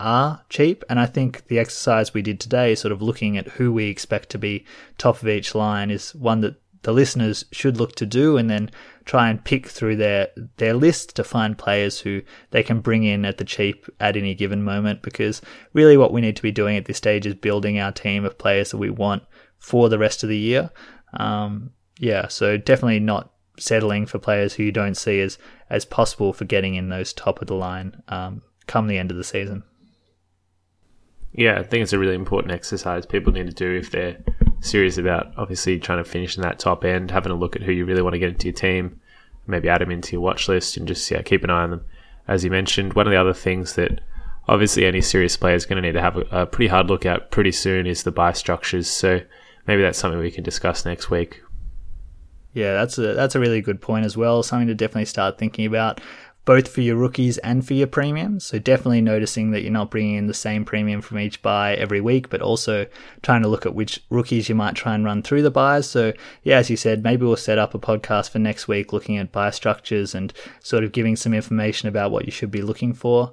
are 0.00 0.42
cheap, 0.48 0.84
and 0.88 0.98
I 0.98 1.06
think 1.06 1.46
the 1.46 1.58
exercise 1.58 2.12
we 2.14 2.22
did 2.22 2.40
today, 2.40 2.74
sort 2.74 2.92
of 2.92 3.02
looking 3.02 3.36
at 3.36 3.48
who 3.48 3.72
we 3.72 3.86
expect 3.86 4.30
to 4.30 4.38
be 4.38 4.64
top 4.98 5.20
of 5.22 5.28
each 5.28 5.54
line, 5.54 5.90
is 5.90 6.14
one 6.14 6.40
that 6.40 6.61
the 6.82 6.92
listeners 6.92 7.44
should 7.52 7.76
look 7.76 7.94
to 7.96 8.06
do 8.06 8.36
and 8.36 8.50
then 8.50 8.70
try 9.04 9.28
and 9.28 9.44
pick 9.44 9.66
through 9.66 9.96
their 9.96 10.28
their 10.56 10.74
list 10.74 11.16
to 11.16 11.24
find 11.24 11.58
players 11.58 12.00
who 12.00 12.22
they 12.50 12.62
can 12.62 12.80
bring 12.80 13.04
in 13.04 13.24
at 13.24 13.38
the 13.38 13.44
cheap 13.44 13.86
at 14.00 14.16
any 14.16 14.34
given 14.34 14.62
moment 14.62 15.02
because 15.02 15.40
really 15.72 15.96
what 15.96 16.12
we 16.12 16.20
need 16.20 16.36
to 16.36 16.42
be 16.42 16.52
doing 16.52 16.76
at 16.76 16.84
this 16.84 16.98
stage 16.98 17.26
is 17.26 17.34
building 17.34 17.78
our 17.78 17.92
team 17.92 18.24
of 18.24 18.38
players 18.38 18.70
that 18.70 18.78
we 18.78 18.90
want 18.90 19.22
for 19.58 19.88
the 19.88 19.98
rest 19.98 20.22
of 20.22 20.28
the 20.28 20.38
year. 20.38 20.70
Um, 21.14 21.72
yeah 21.98 22.28
so 22.28 22.56
definitely 22.56 23.00
not 23.00 23.32
settling 23.58 24.06
for 24.06 24.18
players 24.18 24.54
who 24.54 24.62
you 24.62 24.72
don't 24.72 24.96
see 24.96 25.20
as 25.20 25.38
as 25.68 25.84
possible 25.84 26.32
for 26.32 26.44
getting 26.44 26.74
in 26.74 26.88
those 26.88 27.12
top 27.12 27.40
of 27.40 27.48
the 27.48 27.54
line 27.54 28.02
um, 28.08 28.42
come 28.66 28.86
the 28.86 28.98
end 28.98 29.10
of 29.10 29.16
the 29.16 29.24
season. 29.24 29.62
Yeah 31.32 31.58
i 31.58 31.62
think 31.62 31.82
it's 31.82 31.92
a 31.92 31.98
really 31.98 32.14
important 32.14 32.52
exercise 32.52 33.06
people 33.06 33.32
need 33.32 33.46
to 33.46 33.52
do 33.52 33.72
if 33.72 33.90
they're 33.90 34.18
serious 34.62 34.96
about 34.96 35.32
obviously 35.36 35.78
trying 35.78 36.02
to 36.02 36.08
finish 36.08 36.36
in 36.36 36.42
that 36.42 36.58
top 36.58 36.84
end, 36.84 37.10
having 37.10 37.32
a 37.32 37.36
look 37.36 37.56
at 37.56 37.62
who 37.62 37.72
you 37.72 37.84
really 37.84 38.00
want 38.00 38.14
to 38.14 38.18
get 38.18 38.30
into 38.30 38.46
your 38.46 38.54
team, 38.54 39.00
maybe 39.46 39.68
add 39.68 39.80
them 39.80 39.90
into 39.90 40.12
your 40.12 40.22
watch 40.22 40.48
list 40.48 40.76
and 40.76 40.88
just 40.88 41.10
yeah, 41.10 41.20
keep 41.20 41.44
an 41.44 41.50
eye 41.50 41.64
on 41.64 41.70
them. 41.70 41.84
As 42.28 42.44
you 42.44 42.50
mentioned, 42.50 42.94
one 42.94 43.06
of 43.06 43.10
the 43.10 43.20
other 43.20 43.34
things 43.34 43.74
that 43.74 44.00
obviously 44.48 44.86
any 44.86 45.00
serious 45.00 45.36
player 45.36 45.56
is 45.56 45.66
going 45.66 45.82
to 45.82 45.86
need 45.86 45.94
to 45.94 46.00
have 46.00 46.16
a, 46.30 46.46
pretty 46.46 46.68
hard 46.68 46.88
look 46.88 47.04
at 47.04 47.30
pretty 47.30 47.52
soon 47.52 47.86
is 47.86 48.04
the 48.04 48.12
buy 48.12 48.32
structures. 48.32 48.88
So 48.88 49.20
maybe 49.66 49.82
that's 49.82 49.98
something 49.98 50.20
we 50.20 50.30
can 50.30 50.44
discuss 50.44 50.84
next 50.84 51.10
week. 51.10 51.42
Yeah, 52.54 52.74
that's 52.74 52.98
a 52.98 53.14
that's 53.14 53.34
a 53.34 53.40
really 53.40 53.62
good 53.62 53.80
point 53.80 54.04
as 54.04 54.16
well. 54.16 54.42
Something 54.42 54.68
to 54.68 54.74
definitely 54.74 55.06
start 55.06 55.38
thinking 55.38 55.64
about 55.64 56.02
both 56.44 56.66
for 56.68 56.80
your 56.80 56.96
rookies 56.96 57.38
and 57.38 57.64
for 57.64 57.74
your 57.74 57.86
premiums. 57.86 58.44
So 58.44 58.58
definitely 58.58 59.00
noticing 59.00 59.52
that 59.52 59.62
you're 59.62 59.70
not 59.70 59.90
bringing 59.90 60.16
in 60.16 60.26
the 60.26 60.34
same 60.34 60.64
premium 60.64 61.00
from 61.00 61.18
each 61.18 61.40
buy 61.40 61.74
every 61.74 62.00
week, 62.00 62.30
but 62.30 62.42
also 62.42 62.86
trying 63.22 63.42
to 63.42 63.48
look 63.48 63.64
at 63.64 63.74
which 63.74 64.02
rookies 64.10 64.48
you 64.48 64.54
might 64.54 64.74
try 64.74 64.94
and 64.94 65.04
run 65.04 65.22
through 65.22 65.42
the 65.42 65.50
buys. 65.50 65.88
So 65.88 66.12
yeah, 66.42 66.58
as 66.58 66.68
you 66.68 66.76
said, 66.76 67.04
maybe 67.04 67.24
we'll 67.24 67.36
set 67.36 67.58
up 67.58 67.74
a 67.74 67.78
podcast 67.78 68.30
for 68.30 68.40
next 68.40 68.66
week 68.66 68.92
looking 68.92 69.16
at 69.18 69.30
buy 69.30 69.50
structures 69.50 70.14
and 70.14 70.32
sort 70.60 70.82
of 70.82 70.92
giving 70.92 71.14
some 71.14 71.32
information 71.32 71.88
about 71.88 72.10
what 72.10 72.24
you 72.24 72.32
should 72.32 72.50
be 72.50 72.62
looking 72.62 72.92
for. 72.92 73.32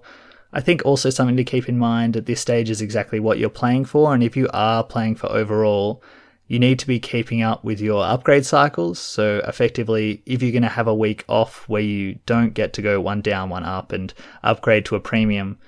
I 0.52 0.62
think 0.62 0.84
also 0.84 1.10
something 1.10 1.38
to 1.38 1.44
keep 1.44 1.70
in 1.70 1.78
mind 1.78 2.18
at 2.18 2.26
this 2.26 2.42
stage 2.42 2.70
is 2.70 2.82
exactly 2.82 3.20
what 3.20 3.38
you're 3.38 3.50
playing 3.50 3.86
for. 3.86 4.14
And 4.14 4.24
if 4.24 4.36
you 4.36 4.50
are 4.54 4.84
playing 4.84 5.16
for 5.16 5.32
overall, 5.32 6.02
you 6.50 6.58
need 6.58 6.80
to 6.80 6.88
be 6.88 7.00
keeping 7.00 7.44
up 7.44 7.64
with 7.64 7.80
your 7.80 8.04
upgrade 8.04 8.44
cycles. 8.46 8.98
So 8.98 9.40
effectively, 9.48 10.24
if 10.26 10.42
you're 10.42 10.52
going 10.52 10.64
to 10.64 10.68
have 10.68 10.88
a 10.88 10.96
week 10.96 11.24
off 11.30 11.70
where 11.70 11.82
you 11.82 12.18
don't 12.26 12.56
get 12.56 12.74
to 12.74 12.82
go 12.82 13.00
one 13.00 13.22
down, 13.22 13.50
one 13.50 13.64
up 13.64 13.92
and 13.92 14.12
upgrade 14.44 14.84
to 14.86 14.96
a 14.96 15.00
premium, 15.00 15.60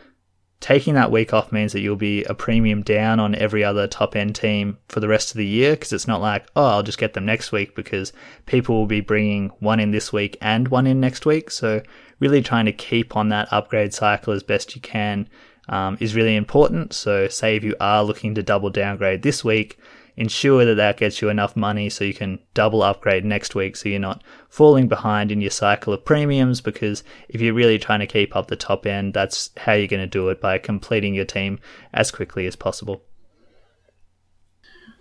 taking 0.59 0.95
that 0.95 1.11
week 1.11 1.35
off 1.35 1.51
means 1.51 1.71
that 1.73 1.81
you'll 1.81 1.95
be 1.95 2.23
a 2.23 2.33
premium 2.33 2.81
down 2.81 3.19
on 3.19 3.35
every 3.35 3.63
other 3.63 3.87
top 3.87 4.15
end 4.15 4.35
team 4.35 4.79
for 4.87 4.99
the 4.99 5.07
rest 5.07 5.29
of 5.29 5.37
the 5.37 5.45
year 5.45 5.73
because 5.73 5.93
it's 5.93 6.07
not 6.07 6.19
like, 6.19 6.47
oh, 6.55 6.65
I'll 6.65 6.83
just 6.83 6.97
get 6.97 7.13
them 7.13 7.25
next 7.25 7.51
week 7.51 7.75
because 7.75 8.11
people 8.47 8.75
will 8.75 8.87
be 8.87 9.01
bringing 9.01 9.49
one 9.59 9.79
in 9.79 9.91
this 9.91 10.11
week 10.11 10.35
and 10.41 10.67
one 10.67 10.87
in 10.87 10.99
next 10.99 11.27
week. 11.27 11.51
So 11.51 11.83
really 12.19 12.41
trying 12.41 12.65
to 12.65 12.73
keep 12.73 13.15
on 13.15 13.29
that 13.29 13.53
upgrade 13.53 13.93
cycle 13.93 14.33
as 14.33 14.41
best 14.41 14.73
you 14.75 14.81
can 14.81 15.29
um, 15.69 15.95
is 15.99 16.15
really 16.15 16.35
important. 16.35 16.93
So 16.93 17.27
say 17.27 17.55
if 17.55 17.63
you 17.63 17.75
are 17.79 18.03
looking 18.03 18.33
to 18.33 18.41
double 18.41 18.71
downgrade 18.71 19.21
this 19.21 19.43
week, 19.43 19.77
ensure 20.17 20.65
that 20.65 20.75
that 20.75 20.97
gets 20.97 21.21
you 21.21 21.29
enough 21.29 21.55
money 21.55 21.89
so 21.89 22.03
you 22.03 22.13
can 22.13 22.39
double 22.53 22.83
upgrade 22.83 23.25
next 23.25 23.55
week 23.55 23.75
so 23.75 23.89
you're 23.89 23.99
not 23.99 24.23
falling 24.49 24.87
behind 24.87 25.31
in 25.31 25.41
your 25.41 25.51
cycle 25.51 25.93
of 25.93 26.05
premiums 26.05 26.61
because 26.61 27.03
if 27.29 27.41
you're 27.41 27.53
really 27.53 27.79
trying 27.79 27.99
to 27.99 28.07
keep 28.07 28.35
up 28.35 28.47
the 28.47 28.55
top 28.55 28.85
end, 28.85 29.13
that's 29.13 29.49
how 29.57 29.73
you're 29.73 29.87
going 29.87 30.01
to 30.01 30.07
do 30.07 30.29
it 30.29 30.41
by 30.41 30.57
completing 30.57 31.13
your 31.13 31.25
team 31.25 31.59
as 31.93 32.11
quickly 32.11 32.45
as 32.45 32.55
possible. 32.55 33.03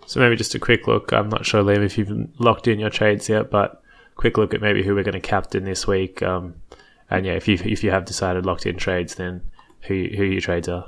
So 0.07 0.19
maybe 0.19 0.35
just 0.35 0.55
a 0.55 0.59
quick 0.59 0.87
look. 0.87 1.13
I'm 1.13 1.29
not 1.29 1.45
sure, 1.45 1.63
Liam, 1.63 1.85
if 1.85 1.97
you've 1.97 2.29
locked 2.39 2.67
in 2.67 2.79
your 2.79 2.89
trades 2.89 3.29
yet, 3.29 3.51
but 3.51 3.81
quick 4.15 4.37
look 4.37 4.53
at 4.53 4.61
maybe 4.61 4.83
who 4.83 4.95
we're 4.95 5.03
going 5.03 5.13
to 5.13 5.19
captain 5.19 5.63
this 5.63 5.87
week. 5.87 6.21
Um, 6.21 6.55
and 7.09 7.25
yeah, 7.25 7.33
if 7.33 7.47
you 7.47 7.57
if 7.63 7.83
you 7.83 7.91
have 7.91 8.05
decided 8.05 8.45
locked 8.45 8.65
in 8.65 8.77
trades, 8.77 9.15
then 9.15 9.41
who 9.81 10.07
who 10.15 10.23
your 10.23 10.41
trades 10.41 10.69
are. 10.69 10.87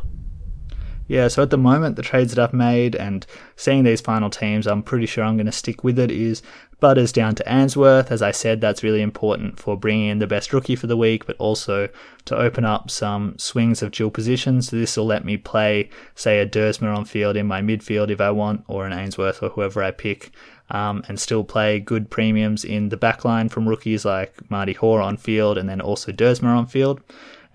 Yeah, 1.07 1.27
so 1.27 1.43
at 1.43 1.49
the 1.49 1.57
moment, 1.57 1.95
the 1.95 2.01
trades 2.01 2.33
that 2.33 2.41
I've 2.41 2.53
made 2.53 2.95
and 2.95 3.25
seeing 3.55 3.83
these 3.83 4.01
final 4.01 4.29
teams, 4.29 4.65
I'm 4.65 4.81
pretty 4.81 5.05
sure 5.05 5.23
I'm 5.23 5.35
going 5.35 5.45
to 5.45 5.51
stick 5.51 5.83
with 5.83 5.99
it. 5.99 6.11
Is 6.11 6.41
Butters 6.83 7.13
down 7.13 7.33
to 7.35 7.49
Answerth. 7.49 8.11
As 8.11 8.21
I 8.21 8.31
said, 8.31 8.59
that's 8.59 8.83
really 8.83 9.01
important 9.01 9.57
for 9.57 9.77
bringing 9.77 10.09
in 10.09 10.19
the 10.19 10.27
best 10.27 10.51
rookie 10.51 10.75
for 10.75 10.87
the 10.87 10.97
week, 10.97 11.25
but 11.25 11.37
also 11.37 11.87
to 12.25 12.37
open 12.37 12.65
up 12.65 12.91
some 12.91 13.37
swings 13.37 13.81
of 13.81 13.91
dual 13.91 14.11
positions. 14.11 14.67
So 14.67 14.75
this 14.75 14.97
will 14.97 15.05
let 15.05 15.23
me 15.23 15.37
play, 15.37 15.89
say, 16.13 16.39
a 16.39 16.45
Duursma 16.45 16.93
on 16.93 17.05
field 17.05 17.37
in 17.37 17.47
my 17.47 17.61
midfield 17.61 18.09
if 18.09 18.19
I 18.19 18.31
want, 18.31 18.65
or 18.67 18.85
an 18.85 18.91
Ainsworth 18.91 19.41
or 19.41 19.47
whoever 19.47 19.81
I 19.81 19.91
pick. 19.91 20.31
Um, 20.69 21.05
and 21.07 21.17
still 21.17 21.45
play 21.45 21.79
good 21.79 22.09
premiums 22.09 22.65
in 22.65 22.89
the 22.89 22.97
backline 22.97 23.49
from 23.49 23.69
rookies 23.69 24.03
like 24.03 24.49
Marty 24.49 24.73
Hore 24.73 24.99
on 25.01 25.15
field 25.15 25.57
and 25.57 25.69
then 25.69 25.79
also 25.79 26.11
Duursma 26.11 26.57
on 26.57 26.67
field 26.67 26.99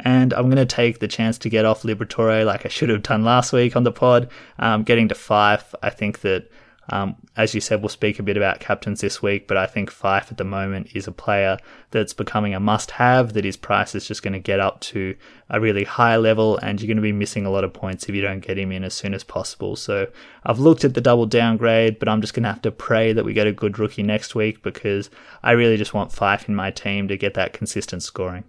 and 0.00 0.32
I'm 0.32 0.44
going 0.44 0.56
to 0.56 0.66
take 0.66 1.00
the 1.00 1.08
chance 1.08 1.38
to 1.38 1.48
get 1.48 1.64
off 1.64 1.82
Liberatore 1.82 2.44
like 2.44 2.64
I 2.64 2.68
should 2.68 2.88
have 2.88 3.02
done 3.02 3.24
last 3.24 3.52
week 3.52 3.74
on 3.74 3.84
the 3.84 3.92
pod. 3.92 4.30
Um, 4.58 4.84
getting 4.84 5.08
to 5.08 5.14
Fyfe, 5.14 5.74
I 5.82 5.90
think 5.90 6.20
that, 6.20 6.48
um, 6.90 7.16
as 7.36 7.52
you 7.52 7.60
said, 7.60 7.82
we'll 7.82 7.88
speak 7.88 8.18
a 8.18 8.22
bit 8.22 8.36
about 8.36 8.60
captains 8.60 9.00
this 9.00 9.20
week, 9.20 9.48
but 9.48 9.56
I 9.56 9.66
think 9.66 9.90
Fyfe 9.90 10.30
at 10.30 10.38
the 10.38 10.44
moment 10.44 10.90
is 10.94 11.08
a 11.08 11.12
player 11.12 11.58
that's 11.90 12.14
becoming 12.14 12.54
a 12.54 12.60
must 12.60 12.92
have, 12.92 13.32
that 13.32 13.44
his 13.44 13.56
price 13.56 13.94
is 13.96 14.06
just 14.06 14.22
going 14.22 14.34
to 14.34 14.38
get 14.38 14.60
up 14.60 14.80
to 14.82 15.16
a 15.50 15.60
really 15.60 15.84
high 15.84 16.16
level, 16.16 16.58
and 16.58 16.80
you're 16.80 16.86
going 16.86 16.96
to 16.96 17.02
be 17.02 17.12
missing 17.12 17.44
a 17.44 17.50
lot 17.50 17.64
of 17.64 17.74
points 17.74 18.08
if 18.08 18.14
you 18.14 18.22
don't 18.22 18.40
get 18.40 18.56
him 18.56 18.70
in 18.70 18.84
as 18.84 18.94
soon 18.94 19.14
as 19.14 19.24
possible. 19.24 19.74
So 19.74 20.06
I've 20.44 20.60
looked 20.60 20.84
at 20.84 20.94
the 20.94 21.00
double 21.00 21.26
downgrade, 21.26 21.98
but 21.98 22.08
I'm 22.08 22.20
just 22.20 22.34
going 22.34 22.44
to 22.44 22.50
have 22.50 22.62
to 22.62 22.70
pray 22.70 23.12
that 23.12 23.24
we 23.24 23.32
get 23.32 23.48
a 23.48 23.52
good 23.52 23.80
rookie 23.80 24.04
next 24.04 24.36
week 24.36 24.62
because 24.62 25.10
I 25.42 25.50
really 25.52 25.76
just 25.76 25.92
want 25.92 26.12
Fyfe 26.12 26.48
in 26.48 26.54
my 26.54 26.70
team 26.70 27.08
to 27.08 27.16
get 27.16 27.34
that 27.34 27.52
consistent 27.52 28.04
scoring. 28.04 28.44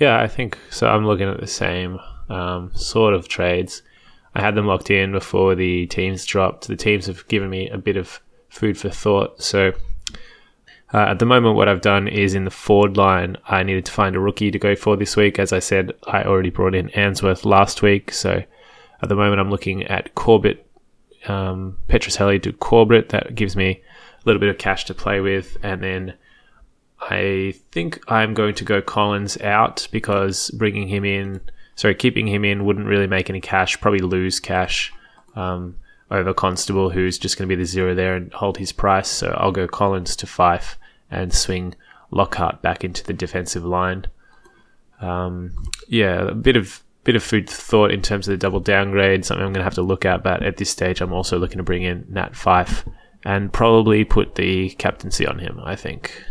Yeah, 0.00 0.20
I 0.20 0.28
think 0.28 0.56
so. 0.70 0.86
I'm 0.86 1.04
looking 1.04 1.28
at 1.28 1.40
the 1.40 1.46
same 1.48 1.98
um, 2.28 2.70
sort 2.74 3.14
of 3.14 3.26
trades. 3.26 3.82
I 4.32 4.40
had 4.40 4.54
them 4.54 4.66
locked 4.66 4.90
in 4.90 5.10
before 5.10 5.56
the 5.56 5.86
teams 5.86 6.24
dropped. 6.24 6.68
The 6.68 6.76
teams 6.76 7.06
have 7.06 7.26
given 7.26 7.50
me 7.50 7.68
a 7.68 7.78
bit 7.78 7.96
of 7.96 8.20
food 8.48 8.78
for 8.78 8.90
thought. 8.90 9.42
So 9.42 9.72
uh, 10.94 10.98
at 10.98 11.18
the 11.18 11.26
moment, 11.26 11.56
what 11.56 11.68
I've 11.68 11.80
done 11.80 12.06
is 12.06 12.34
in 12.34 12.44
the 12.44 12.50
forward 12.52 12.96
line, 12.96 13.38
I 13.48 13.64
needed 13.64 13.86
to 13.86 13.92
find 13.92 14.14
a 14.14 14.20
rookie 14.20 14.52
to 14.52 14.58
go 14.58 14.76
for 14.76 14.96
this 14.96 15.16
week. 15.16 15.40
As 15.40 15.52
I 15.52 15.58
said, 15.58 15.92
I 16.06 16.22
already 16.22 16.50
brought 16.50 16.76
in 16.76 16.90
Answorth 16.90 17.44
last 17.44 17.82
week. 17.82 18.12
So 18.12 18.44
at 19.02 19.08
the 19.08 19.16
moment, 19.16 19.40
I'm 19.40 19.50
looking 19.50 19.82
at 19.84 20.14
Corbett, 20.14 20.64
um, 21.26 21.76
Petruccelle 21.88 22.40
to 22.44 22.52
Corbett. 22.52 23.08
That 23.08 23.34
gives 23.34 23.56
me 23.56 23.82
a 24.18 24.22
little 24.26 24.38
bit 24.38 24.50
of 24.50 24.58
cash 24.58 24.84
to 24.84 24.94
play 24.94 25.18
with. 25.18 25.56
And 25.64 25.82
then 25.82 26.14
I 27.00 27.54
think 27.70 28.00
I'm 28.08 28.34
going 28.34 28.54
to 28.56 28.64
go 28.64 28.82
Collins 28.82 29.40
out 29.40 29.88
because 29.90 30.50
bringing 30.50 30.88
him 30.88 31.04
in, 31.04 31.40
sorry, 31.76 31.94
keeping 31.94 32.26
him 32.26 32.44
in 32.44 32.64
wouldn't 32.64 32.86
really 32.86 33.06
make 33.06 33.30
any 33.30 33.40
cash, 33.40 33.80
probably 33.80 34.00
lose 34.00 34.40
cash 34.40 34.92
um, 35.36 35.76
over 36.10 36.34
Constable, 36.34 36.90
who's 36.90 37.18
just 37.18 37.38
going 37.38 37.48
to 37.48 37.54
be 37.54 37.60
the 37.60 37.66
zero 37.66 37.94
there 37.94 38.16
and 38.16 38.32
hold 38.32 38.58
his 38.58 38.72
price. 38.72 39.08
So 39.08 39.28
I'll 39.38 39.52
go 39.52 39.68
Collins 39.68 40.16
to 40.16 40.26
Fyfe 40.26 40.76
and 41.10 41.32
swing 41.32 41.74
Lockhart 42.10 42.62
back 42.62 42.84
into 42.84 43.04
the 43.04 43.12
defensive 43.12 43.64
line. 43.64 44.06
Um, 45.00 45.52
yeah, 45.86 46.28
a 46.28 46.34
bit 46.34 46.56
of 46.56 46.82
bit 47.04 47.16
of 47.16 47.22
food 47.22 47.48
thought 47.48 47.90
in 47.90 48.02
terms 48.02 48.28
of 48.28 48.32
the 48.32 48.36
double 48.36 48.60
downgrade, 48.60 49.24
something 49.24 49.42
I'm 49.42 49.52
going 49.52 49.60
to 49.60 49.64
have 49.64 49.74
to 49.74 49.82
look 49.82 50.04
at. 50.04 50.22
But 50.22 50.42
at 50.42 50.56
this 50.56 50.68
stage, 50.68 51.00
I'm 51.00 51.12
also 51.12 51.38
looking 51.38 51.58
to 51.58 51.62
bring 51.62 51.82
in 51.82 52.06
Nat 52.08 52.32
Fyfe 52.32 52.84
and 53.24 53.52
probably 53.52 54.04
put 54.04 54.34
the 54.34 54.70
captaincy 54.70 55.26
on 55.26 55.38
him. 55.38 55.60
I 55.62 55.76
think. 55.76 56.24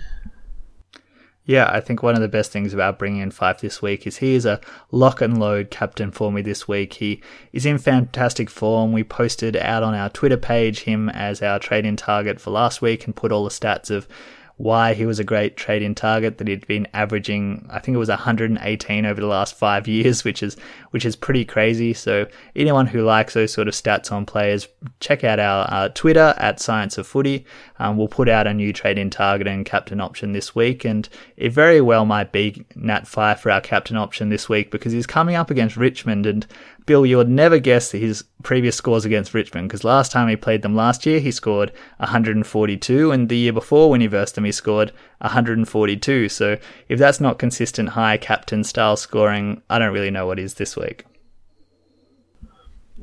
Yeah, 1.47 1.69
I 1.71 1.79
think 1.79 2.03
one 2.03 2.13
of 2.13 2.19
the 2.19 2.27
best 2.27 2.51
things 2.51 2.73
about 2.73 2.99
bringing 2.99 3.21
in 3.21 3.31
Fyfe 3.31 3.61
this 3.61 3.81
week 3.81 4.05
is 4.05 4.17
he 4.17 4.35
is 4.35 4.45
a 4.45 4.59
lock 4.91 5.21
and 5.21 5.39
load 5.39 5.71
captain 5.71 6.11
for 6.11 6.29
me 6.29 6.41
this 6.41 6.67
week. 6.67 6.95
He 6.95 7.21
is 7.53 7.65
in 7.65 7.77
fantastic 7.77 8.49
form. 8.49 8.91
We 8.91 9.05
posted 9.05 9.55
out 9.55 9.81
on 9.81 9.95
our 9.95 10.09
Twitter 10.09 10.35
page 10.35 10.81
him 10.81 11.07
as 11.07 11.41
our 11.41 11.57
trade 11.57 11.85
in 11.85 11.95
target 11.95 12.41
for 12.41 12.51
last 12.51 12.81
week 12.81 13.05
and 13.05 13.15
put 13.15 13.31
all 13.31 13.45
the 13.45 13.49
stats 13.49 13.89
of 13.89 14.09
why 14.57 14.93
he 14.93 15.05
was 15.05 15.19
a 15.19 15.23
great 15.23 15.55
trade 15.55 15.81
in 15.81 15.95
target 15.95 16.37
that 16.37 16.47
he'd 16.47 16.67
been 16.67 16.87
averaging 16.93 17.65
I 17.69 17.79
think 17.79 17.95
it 17.95 17.99
was 17.99 18.09
118 18.09 19.05
over 19.05 19.21
the 19.21 19.27
last 19.27 19.55
5 19.55 19.87
years 19.87 20.23
which 20.23 20.43
is 20.43 20.57
which 20.91 21.05
is 21.05 21.15
pretty 21.15 21.45
crazy. 21.45 21.93
So 21.93 22.27
anyone 22.55 22.87
who 22.87 23.03
likes 23.03 23.33
those 23.33 23.53
sort 23.53 23.67
of 23.67 23.73
stats 23.73 24.11
on 24.11 24.25
players 24.25 24.67
check 24.99 25.23
out 25.23 25.39
our 25.39 25.67
uh, 25.69 25.89
Twitter 25.89 26.33
at 26.37 26.59
Science 26.59 26.97
of 26.97 27.07
Footy. 27.07 27.45
Um, 27.79 27.97
we'll 27.97 28.07
put 28.07 28.29
out 28.29 28.47
a 28.47 28.53
new 28.53 28.73
trade 28.73 28.97
in 28.97 29.09
target 29.09 29.47
and 29.47 29.65
captain 29.65 30.01
option 30.01 30.31
this 30.31 30.55
week. 30.55 30.85
And 30.85 31.07
it 31.35 31.51
very 31.51 31.81
well 31.81 32.05
might 32.05 32.31
be 32.31 32.65
Nat 32.75 33.07
Fyfe 33.07 33.39
for 33.39 33.51
our 33.51 33.61
captain 33.61 33.97
option 33.97 34.29
this 34.29 34.49
week 34.49 34.71
because 34.71 34.91
he's 34.93 35.07
coming 35.07 35.35
up 35.35 35.51
against 35.51 35.77
Richmond. 35.77 36.25
And 36.25 36.47
Bill, 36.87 37.05
you 37.05 37.17
would 37.17 37.29
never 37.29 37.59
guess 37.59 37.91
his 37.91 38.23
previous 38.43 38.77
scores 38.77 39.03
against 39.05 39.33
Richmond 39.33 39.67
because 39.67 39.83
last 39.83 40.11
time 40.11 40.29
he 40.29 40.37
played 40.37 40.61
them 40.61 40.75
last 40.75 41.05
year, 41.05 41.19
he 41.19 41.31
scored 41.31 41.71
142, 41.97 43.11
and 43.11 43.27
the 43.27 43.37
year 43.37 43.53
before 43.53 43.91
when 43.91 44.01
he 44.01 44.07
versed 44.07 44.35
them, 44.35 44.45
he 44.45 44.53
scored 44.53 44.93
142. 45.19 46.29
So 46.29 46.57
if 46.87 46.97
that's 46.97 47.19
not 47.19 47.37
consistent 47.37 47.89
high 47.89 48.17
captain 48.17 48.63
style 48.63 48.95
scoring, 48.95 49.61
I 49.69 49.77
don't 49.77 49.93
really 49.93 50.09
know 50.09 50.25
what 50.25 50.39
is 50.39 50.55
this 50.55 50.77
week. 50.77 51.05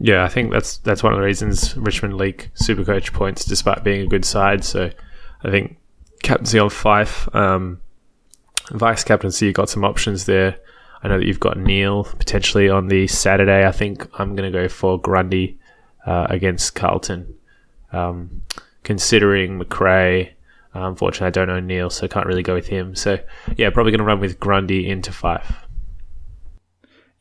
Yeah, 0.00 0.24
I 0.24 0.28
think 0.28 0.50
that's 0.50 0.78
that's 0.78 1.02
one 1.02 1.12
of 1.12 1.18
the 1.18 1.24
reasons 1.24 1.76
Richmond 1.76 2.16
leak 2.16 2.50
Supercoach 2.54 3.12
points 3.12 3.44
despite 3.44 3.84
being 3.84 4.00
a 4.00 4.08
good 4.08 4.24
side. 4.24 4.64
So 4.64 4.90
I 5.44 5.50
think 5.50 5.76
captaincy 6.22 6.58
on 6.58 6.70
Fyfe, 6.70 7.32
um, 7.34 7.80
vice 8.70 9.04
captaincy, 9.04 9.46
you 9.46 9.52
got 9.52 9.68
some 9.68 9.84
options 9.84 10.24
there. 10.24 10.58
I 11.04 11.08
know 11.08 11.18
that 11.18 11.26
you've 11.26 11.38
got 11.38 11.58
Neal 11.58 12.04
potentially 12.04 12.70
on 12.70 12.88
the 12.88 13.06
Saturday. 13.06 13.66
I 13.66 13.72
think 13.72 14.08
I'm 14.18 14.34
going 14.34 14.50
to 14.50 14.58
go 14.58 14.68
for 14.68 14.98
Grundy 14.98 15.58
uh, 16.06 16.26
against 16.30 16.74
Carlton. 16.74 17.34
Um, 17.92 18.42
considering 18.82 19.58
Macrae, 19.58 20.34
uh, 20.74 20.88
unfortunately, 20.88 21.26
I 21.26 21.30
don't 21.30 21.48
know 21.48 21.60
Neal, 21.60 21.90
so 21.90 22.04
I 22.04 22.08
can't 22.08 22.26
really 22.26 22.42
go 22.42 22.54
with 22.54 22.66
him. 22.66 22.96
So, 22.96 23.18
yeah, 23.56 23.68
probably 23.70 23.92
going 23.92 23.98
to 23.98 24.04
run 24.04 24.18
with 24.18 24.40
Grundy 24.40 24.88
into 24.88 25.10
Fyfe. 25.10 25.54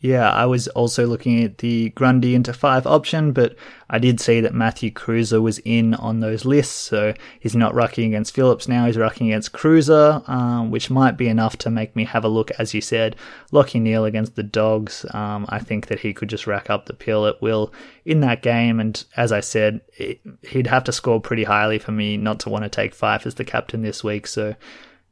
Yeah, 0.03 0.29
I 0.29 0.47
was 0.47 0.67
also 0.67 1.07
looking 1.07 1.45
at 1.45 1.59
the 1.59 1.91
Grundy 1.91 2.35
into 2.35 2.51
Fyfe 2.51 2.85
option, 2.85 3.31
but 3.31 3.55
I 3.89 3.99
did 3.99 4.19
see 4.19 4.41
that 4.41 4.53
Matthew 4.53 4.91
Kreuzer 4.91 5.41
was 5.41 5.59
in 5.59 5.93
on 5.93 6.19
those 6.19 6.43
lists, 6.43 6.75
so 6.75 7.13
he's 7.39 7.55
not 7.55 7.73
rucking 7.73 8.07
against 8.07 8.35
Phillips 8.35 8.67
now, 8.67 8.85
he's 8.85 8.97
rucking 8.97 9.27
against 9.27 9.53
Cruiser, 9.53 10.21
um, 10.27 10.71
which 10.71 10.89
might 10.89 11.15
be 11.15 11.29
enough 11.29 11.55
to 11.59 11.69
make 11.69 11.95
me 11.95 12.03
have 12.03 12.25
a 12.25 12.27
look, 12.27 12.51
as 12.59 12.73
you 12.73 12.81
said. 12.81 13.15
Lachie 13.53 13.79
Neal 13.79 14.03
against 14.03 14.35
the 14.35 14.43
Dogs, 14.43 15.05
um, 15.13 15.45
I 15.47 15.59
think 15.59 15.87
that 15.87 16.01
he 16.01 16.13
could 16.13 16.27
just 16.27 16.47
rack 16.47 16.69
up 16.69 16.85
the 16.85 16.93
pill 16.93 17.25
at 17.25 17.41
will 17.41 17.71
in 18.03 18.19
that 18.19 18.41
game, 18.41 18.81
and 18.81 19.01
as 19.15 19.31
I 19.31 19.39
said, 19.39 19.79
it, 19.97 20.19
he'd 20.41 20.67
have 20.67 20.83
to 20.83 20.91
score 20.91 21.21
pretty 21.21 21.45
highly 21.45 21.79
for 21.79 21.93
me 21.93 22.17
not 22.17 22.41
to 22.41 22.49
want 22.49 22.65
to 22.65 22.69
take 22.69 22.93
Fyfe 22.93 23.25
as 23.25 23.35
the 23.35 23.45
captain 23.45 23.83
this 23.83 24.03
week, 24.03 24.27
so 24.27 24.53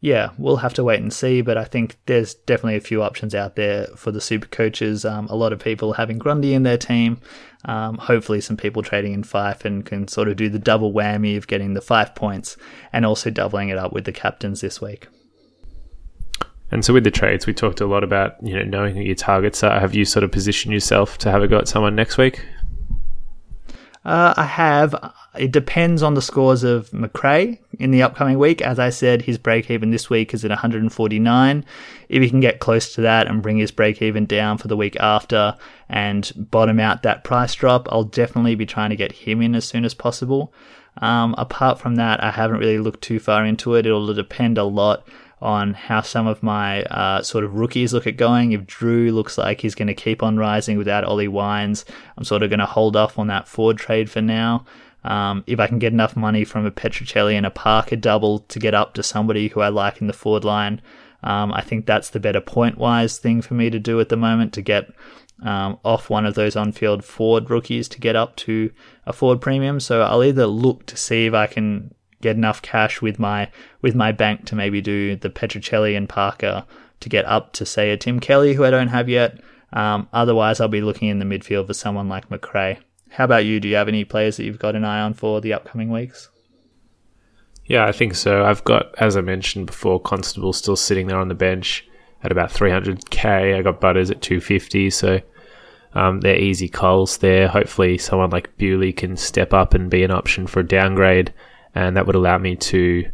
yeah, 0.03 0.31
we'll 0.39 0.57
have 0.57 0.73
to 0.73 0.83
wait 0.83 0.99
and 0.99 1.13
see, 1.13 1.41
but 1.41 1.59
I 1.59 1.63
think 1.63 1.95
there's 2.07 2.33
definitely 2.33 2.75
a 2.75 2.81
few 2.81 3.03
options 3.03 3.35
out 3.35 3.55
there 3.55 3.85
for 3.95 4.11
the 4.11 4.19
super 4.19 4.47
coaches. 4.47 5.05
Um, 5.05 5.27
a 5.27 5.35
lot 5.35 5.53
of 5.53 5.59
people 5.59 5.93
having 5.93 6.17
Grundy 6.17 6.55
in 6.55 6.63
their 6.63 6.77
team. 6.77 7.21
Um, 7.65 7.99
hopefully, 7.99 8.41
some 8.41 8.57
people 8.57 8.81
trading 8.81 9.13
in 9.13 9.21
Fyfe 9.21 9.63
and 9.63 9.85
can 9.85 10.07
sort 10.07 10.27
of 10.27 10.37
do 10.37 10.49
the 10.49 10.57
double 10.57 10.91
whammy 10.91 11.37
of 11.37 11.45
getting 11.45 11.75
the 11.75 11.81
five 11.81 12.15
points 12.15 12.57
and 12.91 13.05
also 13.05 13.29
doubling 13.29 13.69
it 13.69 13.77
up 13.77 13.93
with 13.93 14.05
the 14.05 14.11
captains 14.11 14.61
this 14.61 14.81
week. 14.81 15.07
And 16.71 16.83
so, 16.83 16.93
with 16.93 17.03
the 17.03 17.11
trades, 17.11 17.45
we 17.45 17.53
talked 17.53 17.79
a 17.79 17.85
lot 17.85 18.03
about 18.03 18.41
you 18.41 18.55
know 18.55 18.63
knowing 18.63 18.95
who 18.95 19.03
your 19.03 19.13
targets 19.13 19.63
are. 19.63 19.79
Have 19.79 19.93
you 19.93 20.05
sort 20.05 20.23
of 20.23 20.31
positioned 20.31 20.73
yourself 20.73 21.19
to 21.19 21.29
have 21.29 21.43
a 21.43 21.47
go 21.47 21.59
at 21.59 21.67
someone 21.67 21.95
next 21.95 22.17
week? 22.17 22.43
Uh, 24.03 24.33
I 24.35 24.45
have. 24.45 24.95
It 25.37 25.53
depends 25.53 26.03
on 26.03 26.13
the 26.13 26.21
scores 26.21 26.63
of 26.63 26.91
Macrae 26.91 27.59
in 27.79 27.91
the 27.91 28.03
upcoming 28.03 28.37
week. 28.37 28.61
As 28.61 28.79
I 28.79 28.89
said, 28.89 29.21
his 29.21 29.37
break 29.37 29.71
even 29.71 29.91
this 29.91 30.09
week 30.09 30.33
is 30.33 30.43
at 30.43 30.49
149. 30.49 31.65
If 32.09 32.21
he 32.21 32.29
can 32.29 32.41
get 32.41 32.59
close 32.59 32.93
to 32.95 33.01
that 33.01 33.27
and 33.27 33.41
bring 33.41 33.57
his 33.57 33.71
break 33.71 34.01
even 34.01 34.25
down 34.25 34.57
for 34.57 34.67
the 34.67 34.75
week 34.75 34.97
after 34.99 35.55
and 35.87 36.31
bottom 36.35 36.81
out 36.81 37.03
that 37.03 37.23
price 37.23 37.55
drop, 37.55 37.87
I'll 37.91 38.03
definitely 38.03 38.55
be 38.55 38.65
trying 38.65 38.89
to 38.89 38.97
get 38.97 39.13
him 39.13 39.41
in 39.41 39.55
as 39.55 39.63
soon 39.63 39.85
as 39.85 39.93
possible. 39.93 40.53
Um, 40.97 41.33
apart 41.37 41.79
from 41.79 41.95
that, 41.95 42.21
I 42.21 42.31
haven't 42.31 42.59
really 42.59 42.79
looked 42.79 43.01
too 43.01 43.19
far 43.19 43.45
into 43.45 43.75
it. 43.75 43.85
It'll 43.85 44.13
depend 44.13 44.57
a 44.57 44.65
lot 44.65 45.07
on 45.41 45.73
how 45.73 46.01
some 46.01 46.27
of 46.27 46.43
my 46.43 46.83
uh, 46.83 47.23
sort 47.23 47.43
of 47.43 47.55
rookies 47.55 47.93
look 47.93 48.05
at 48.05 48.17
going. 48.17 48.51
If 48.51 48.67
Drew 48.67 49.11
looks 49.11 49.37
like 49.37 49.61
he's 49.61 49.75
going 49.75 49.87
to 49.87 49.93
keep 49.93 50.21
on 50.21 50.37
rising 50.37 50.77
without 50.77 51.03
Ollie 51.05 51.29
Wines, 51.29 51.85
I'm 52.17 52.25
sort 52.25 52.43
of 52.43 52.49
going 52.49 52.59
to 52.59 52.65
hold 52.65 52.97
off 52.97 53.17
on 53.17 53.27
that 53.27 53.47
Ford 53.47 53.77
trade 53.77 54.09
for 54.11 54.21
now. 54.21 54.65
Um, 55.03 55.43
if 55.47 55.59
I 55.59 55.67
can 55.67 55.79
get 55.79 55.93
enough 55.93 56.15
money 56.15 56.43
from 56.43 56.65
a 56.65 56.71
Petruccelle 56.71 57.35
and 57.35 57.45
a 57.45 57.51
Parker 57.51 57.95
double 57.95 58.39
to 58.39 58.59
get 58.59 58.73
up 58.73 58.93
to 58.93 59.03
somebody 59.03 59.47
who 59.47 59.61
I 59.61 59.69
like 59.69 59.99
in 59.99 60.07
the 60.07 60.13
forward 60.13 60.43
line, 60.43 60.81
um, 61.23 61.51
I 61.53 61.61
think 61.61 61.85
that's 61.85 62.09
the 62.09 62.19
better 62.19 62.41
point 62.41 62.77
wise 62.77 63.17
thing 63.17 63.41
for 63.41 63.53
me 63.53 63.69
to 63.69 63.79
do 63.79 63.99
at 63.99 64.09
the 64.09 64.17
moment 64.17 64.53
to 64.53 64.61
get 64.61 64.91
um, 65.43 65.79
off 65.83 66.09
one 66.09 66.25
of 66.25 66.35
those 66.35 66.55
on 66.55 66.71
field 66.71 67.03
forward 67.03 67.49
rookies 67.49 67.87
to 67.89 67.99
get 67.99 68.15
up 68.15 68.35
to 68.37 68.71
a 69.05 69.13
forward 69.13 69.41
premium. 69.41 69.79
So 69.79 70.01
I'll 70.01 70.23
either 70.23 70.45
look 70.45 70.85
to 70.87 70.97
see 70.97 71.25
if 71.25 71.33
I 71.33 71.47
can 71.47 71.93
get 72.21 72.35
enough 72.35 72.61
cash 72.61 73.01
with 73.01 73.17
my 73.17 73.49
with 73.81 73.95
my 73.95 74.11
bank 74.11 74.45
to 74.45 74.55
maybe 74.55 74.81
do 74.81 75.15
the 75.15 75.29
Petruccelle 75.29 75.95
and 75.97 76.07
Parker 76.07 76.65
to 76.99 77.09
get 77.09 77.25
up 77.25 77.53
to 77.53 77.65
say 77.65 77.91
a 77.91 77.97
Tim 77.97 78.19
Kelly 78.19 78.53
who 78.53 78.63
I 78.63 78.69
don't 78.69 78.89
have 78.89 79.09
yet. 79.09 79.39
Um, 79.73 80.07
otherwise, 80.13 80.59
I'll 80.59 80.67
be 80.67 80.81
looking 80.81 81.07
in 81.07 81.19
the 81.19 81.25
midfield 81.25 81.67
for 81.67 81.73
someone 81.73 82.09
like 82.09 82.29
Macrae. 82.29 82.77
How 83.11 83.25
about 83.25 83.45
you? 83.45 83.59
Do 83.59 83.67
you 83.67 83.75
have 83.75 83.89
any 83.89 84.05
players 84.05 84.37
that 84.37 84.45
you've 84.45 84.59
got 84.59 84.75
an 84.75 84.85
eye 84.85 85.01
on 85.01 85.13
for 85.13 85.41
the 85.41 85.53
upcoming 85.53 85.89
weeks? 85.89 86.29
Yeah, 87.65 87.85
I 87.85 87.91
think 87.91 88.15
so. 88.15 88.45
I've 88.45 88.63
got, 88.63 88.95
as 88.97 89.17
I 89.17 89.21
mentioned 89.21 89.67
before, 89.67 89.99
Constable 89.99 90.53
still 90.53 90.77
sitting 90.77 91.07
there 91.07 91.19
on 91.19 91.27
the 91.27 91.35
bench 91.35 91.87
at 92.23 92.31
about 92.31 92.51
300k. 92.51 93.57
I 93.57 93.61
got 93.61 93.81
Butters 93.81 94.11
at 94.11 94.21
250, 94.21 94.89
so 94.91 95.19
um, 95.93 96.21
they're 96.21 96.37
easy 96.37 96.69
calls 96.69 97.17
there. 97.17 97.49
Hopefully, 97.49 97.97
someone 97.97 98.29
like 98.29 98.55
Bewley 98.57 98.93
can 98.93 99.17
step 99.17 99.53
up 99.53 99.73
and 99.73 99.89
be 99.89 100.03
an 100.03 100.11
option 100.11 100.47
for 100.47 100.61
a 100.61 100.67
downgrade, 100.67 101.33
and 101.75 101.97
that 101.97 102.05
would 102.05 102.15
allow 102.15 102.37
me 102.37 102.55
to. 102.55 103.09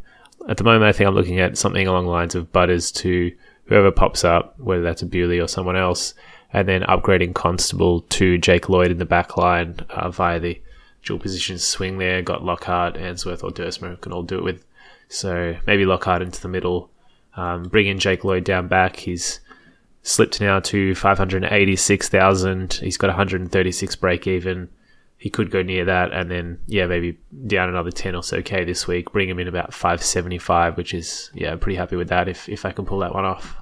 At 0.47 0.57
the 0.57 0.63
moment, 0.63 0.85
I 0.85 0.91
think 0.91 1.07
I'm 1.07 1.15
looking 1.15 1.39
at 1.39 1.57
something 1.57 1.87
along 1.87 2.05
the 2.05 2.11
lines 2.11 2.35
of 2.35 2.51
Butters 2.51 2.91
to 2.93 3.31
whoever 3.65 3.91
pops 3.91 4.23
up, 4.23 4.57
whether 4.59 4.83
that's 4.83 5.01
a 5.01 5.07
Bewley 5.07 5.39
or 5.39 5.47
someone 5.47 5.75
else, 5.75 6.13
and 6.53 6.67
then 6.67 6.81
upgrading 6.83 7.35
Constable 7.35 8.01
to 8.01 8.37
Jake 8.37 8.69
Lloyd 8.69 8.91
in 8.91 8.97
the 8.97 9.05
back 9.05 9.37
line 9.37 9.77
uh, 9.89 10.09
via 10.09 10.39
the 10.39 10.61
dual 11.03 11.19
position 11.19 11.57
swing 11.57 11.97
there. 11.97 12.21
Got 12.21 12.43
Lockhart, 12.43 12.95
Answorth, 12.95 13.43
or 13.43 13.51
Duursma 13.51 13.99
can 14.01 14.11
all 14.11 14.23
do 14.23 14.37
it 14.37 14.43
with. 14.43 14.65
So 15.09 15.55
maybe 15.65 15.85
Lockhart 15.85 16.21
into 16.21 16.41
the 16.41 16.47
middle, 16.47 16.89
um, 17.35 17.63
bring 17.63 17.87
in 17.87 17.99
Jake 17.99 18.23
Lloyd 18.23 18.43
down 18.43 18.67
back. 18.67 18.97
He's 18.97 19.39
slipped 20.03 20.41
now 20.41 20.59
to 20.61 20.95
586,000. 20.95 22.73
He's 22.73 22.97
got 22.97 23.07
136 23.07 23.95
break 23.97 24.27
even. 24.27 24.69
He 25.17 25.29
could 25.29 25.49
go 25.49 25.63
near 25.63 25.85
that 25.85 26.11
and 26.13 26.29
then, 26.29 26.59
yeah, 26.67 26.85
maybe 26.85 27.17
down 27.47 27.69
another 27.69 27.91
10 27.91 28.15
or 28.15 28.23
so 28.23 28.41
K 28.41 28.63
this 28.65 28.87
week. 28.87 29.11
Bring 29.11 29.27
him 29.29 29.39
in 29.39 29.47
about 29.47 29.73
575, 29.73 30.77
which 30.77 30.93
is, 30.93 31.31
yeah, 31.33 31.51
I'm 31.51 31.59
pretty 31.59 31.77
happy 31.77 31.95
with 31.95 32.09
that 32.09 32.27
if, 32.27 32.47
if 32.47 32.65
I 32.65 32.71
can 32.71 32.85
pull 32.85 32.99
that 32.99 33.13
one 33.13 33.25
off. 33.25 33.55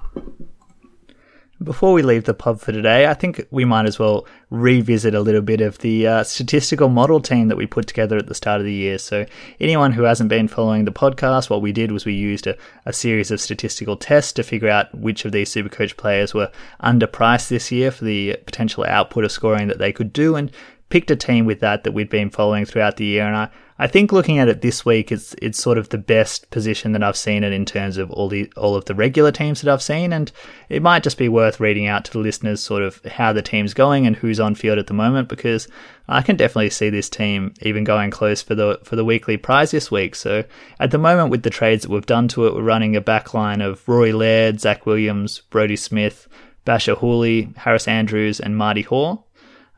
Before 1.63 1.93
we 1.93 2.01
leave 2.01 2.25
the 2.25 2.33
pub 2.33 2.59
for 2.59 2.73
today, 2.73 3.07
I 3.07 3.13
think 3.13 3.47
we 3.49 3.63
might 3.63 3.85
as 3.85 3.97
well 3.97 4.27
revisit 4.49 5.15
a 5.15 5.21
little 5.21 5.41
bit 5.41 5.61
of 5.61 5.77
the 5.77 6.05
uh, 6.05 6.23
statistical 6.25 6.89
model 6.89 7.21
team 7.21 7.47
that 7.47 7.55
we 7.55 7.65
put 7.65 7.87
together 7.87 8.17
at 8.17 8.27
the 8.27 8.35
start 8.35 8.59
of 8.59 8.65
the 8.65 8.73
year. 8.73 8.97
So, 8.97 9.25
anyone 9.61 9.93
who 9.93 10.03
hasn't 10.03 10.29
been 10.29 10.49
following 10.49 10.83
the 10.83 10.91
podcast, 10.91 11.49
what 11.49 11.61
we 11.61 11.71
did 11.71 11.93
was 11.93 12.05
we 12.05 12.13
used 12.13 12.45
a, 12.45 12.57
a 12.85 12.91
series 12.91 13.31
of 13.31 13.39
statistical 13.39 13.95
tests 13.95 14.33
to 14.33 14.43
figure 14.43 14.67
out 14.67 14.93
which 14.93 15.23
of 15.23 15.31
these 15.31 15.49
Supercoach 15.49 15.95
players 15.95 16.33
were 16.33 16.51
underpriced 16.83 17.47
this 17.47 17.71
year 17.71 17.89
for 17.89 18.03
the 18.03 18.35
potential 18.45 18.83
output 18.83 19.23
of 19.23 19.31
scoring 19.31 19.69
that 19.69 19.77
they 19.77 19.93
could 19.93 20.11
do, 20.11 20.35
and 20.35 20.51
picked 20.89 21.09
a 21.09 21.15
team 21.15 21.45
with 21.45 21.61
that 21.61 21.85
that 21.85 21.93
we'd 21.93 22.09
been 22.09 22.29
following 22.29 22.65
throughout 22.65 22.97
the 22.97 23.05
year. 23.05 23.25
And 23.25 23.37
I, 23.37 23.49
I 23.77 23.87
think 23.87 24.13
looking 24.13 24.39
at 24.39 24.47
it 24.47 24.61
this 24.61 24.85
week, 24.85 25.11
it's 25.11 25.35
it's 25.41 25.61
sort 25.61 25.77
of 25.77 25.89
the 25.89 25.97
best 25.97 26.49
position 26.49 26.93
that 26.93 27.03
I've 27.03 27.17
seen 27.17 27.43
it 27.43 27.51
in 27.51 27.65
terms 27.65 27.97
of 27.97 28.09
all 28.09 28.29
the 28.29 28.49
all 28.55 28.73
of 28.73 28.85
the 28.85 28.95
regular 28.95 29.33
teams 29.33 29.61
that 29.61 29.71
I've 29.71 29.81
seen, 29.81 30.13
and 30.13 30.31
it 30.69 30.81
might 30.81 31.03
just 31.03 31.17
be 31.17 31.27
worth 31.27 31.59
reading 31.59 31.85
out 31.85 32.05
to 32.05 32.11
the 32.13 32.19
listeners 32.19 32.61
sort 32.61 32.83
of 32.83 33.03
how 33.03 33.33
the 33.33 33.41
team's 33.41 33.73
going 33.73 34.07
and 34.07 34.15
who's 34.15 34.39
on 34.39 34.55
field 34.55 34.77
at 34.77 34.87
the 34.87 34.93
moment 34.93 35.27
because 35.27 35.67
I 36.07 36.21
can 36.21 36.37
definitely 36.37 36.69
see 36.69 36.89
this 36.89 37.09
team 37.09 37.53
even 37.63 37.83
going 37.83 38.11
close 38.11 38.41
for 38.41 38.55
the 38.55 38.79
for 38.85 38.95
the 38.95 39.03
weekly 39.03 39.35
prize 39.35 39.71
this 39.71 39.91
week. 39.91 40.15
So 40.15 40.45
at 40.79 40.91
the 40.91 40.97
moment, 40.97 41.29
with 41.29 41.43
the 41.43 41.49
trades 41.49 41.83
that 41.83 41.91
we've 41.91 42.05
done 42.05 42.29
to 42.29 42.47
it, 42.47 42.55
we're 42.55 42.61
running 42.61 42.95
a 42.95 43.01
back 43.01 43.33
line 43.33 43.59
of 43.59 43.85
Rory 43.89 44.13
Laird, 44.13 44.61
Zach 44.61 44.85
Williams, 44.85 45.41
Brodie 45.49 45.75
Smith, 45.75 46.29
Bachar 46.65 46.97
Houli, 46.99 47.53
Harris 47.57 47.89
Andrews, 47.89 48.39
and 48.39 48.55
Marty 48.55 48.83
Hore. 48.83 49.24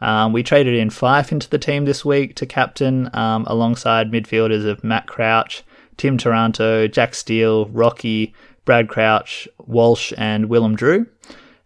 Um, 0.02 0.34
we 0.34 0.44
traded 0.44 0.76
in 0.76 0.90
Fyfe 0.90 1.32
into 1.32 1.50
the 1.50 1.58
team 1.58 1.86
this 1.86 2.06
week 2.06 2.36
to 2.36 2.46
captain 2.46 3.10
um, 3.14 3.46
alongside 3.48 4.12
midfielders 4.12 4.66
of 4.66 4.84
Matt 4.84 5.08
Crouch, 5.08 5.64
Tim 5.98 6.18
Taranto, 6.18 6.88
Jack 6.88 7.16
Steele, 7.16 7.68
Rocky, 7.68 8.34
Brad 8.66 8.88
Crouch, 8.90 9.48
Walsh, 9.66 10.14
and 10.18 10.50
Willem 10.50 10.76
Drew. 10.76 11.08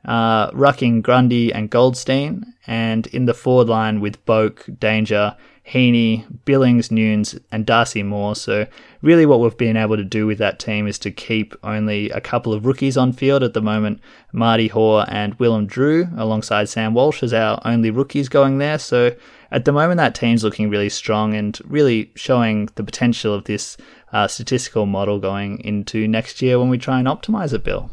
Uh, 0.04 0.50
rucking 0.52 1.04
Grundy 1.04 1.54
and 1.54 1.70
Goldstein, 1.70 2.54
and 2.66 3.06
in 3.08 3.26
the 3.26 3.34
forward 3.34 3.70
line 3.70 4.02
with 4.02 4.26
Boak, 4.26 4.80
Danger, 4.80 5.36
Heaney, 5.68 6.26
Billings, 6.44 6.90
Newnes, 6.90 7.40
and 7.52 7.66
Darcy 7.66 8.02
Moore. 8.02 8.36
So, 8.36 8.66
really, 9.02 9.26
what 9.26 9.40
we've 9.40 9.56
been 9.56 9.78
able 9.78 9.96
to 9.96 10.04
do 10.04 10.26
with 10.26 10.40
that 10.40 10.60
team 10.60 10.88
is 10.88 10.98
to 11.00 11.12
keep 11.12 11.54
only 11.64 12.10
a 12.10 12.20
couple 12.20 12.52
of 12.52 12.66
rookies 12.66 12.98
on 12.98 13.14
field 13.14 13.44
at 13.44 13.54
the 13.54 13.62
moment 13.62 14.02
Marty 14.34 14.68
Hore 14.68 15.06
and 15.08 15.36
Willem 15.36 15.68
Drew, 15.68 16.08
alongside 16.18 16.68
Sam 16.68 16.94
Walsh, 16.94 17.22
as 17.22 17.34
our 17.34 17.62
only 17.64 17.92
rookies 17.92 18.28
going 18.28 18.58
there. 18.58 18.80
So, 18.80 19.16
at 19.52 19.66
the 19.66 19.72
moment, 19.72 19.98
that 19.98 20.16
team's 20.16 20.44
looking 20.44 20.70
really 20.70 20.90
strong 20.90 21.36
and 21.36 21.60
really 21.66 22.12
showing 22.16 22.70
the 22.76 22.84
potential 22.84 23.34
of 23.34 23.44
this 23.44 23.78
uh, 24.12 24.28
statistical 24.28 24.88
model 24.88 25.20
going 25.20 25.60
into 25.60 26.08
next 26.08 26.42
year 26.42 26.60
when 26.60 26.70
we 26.70 26.78
try 26.78 27.00
and 27.00 27.08
optimize 27.08 27.54
it, 27.54 27.64
Bill. 27.64 27.92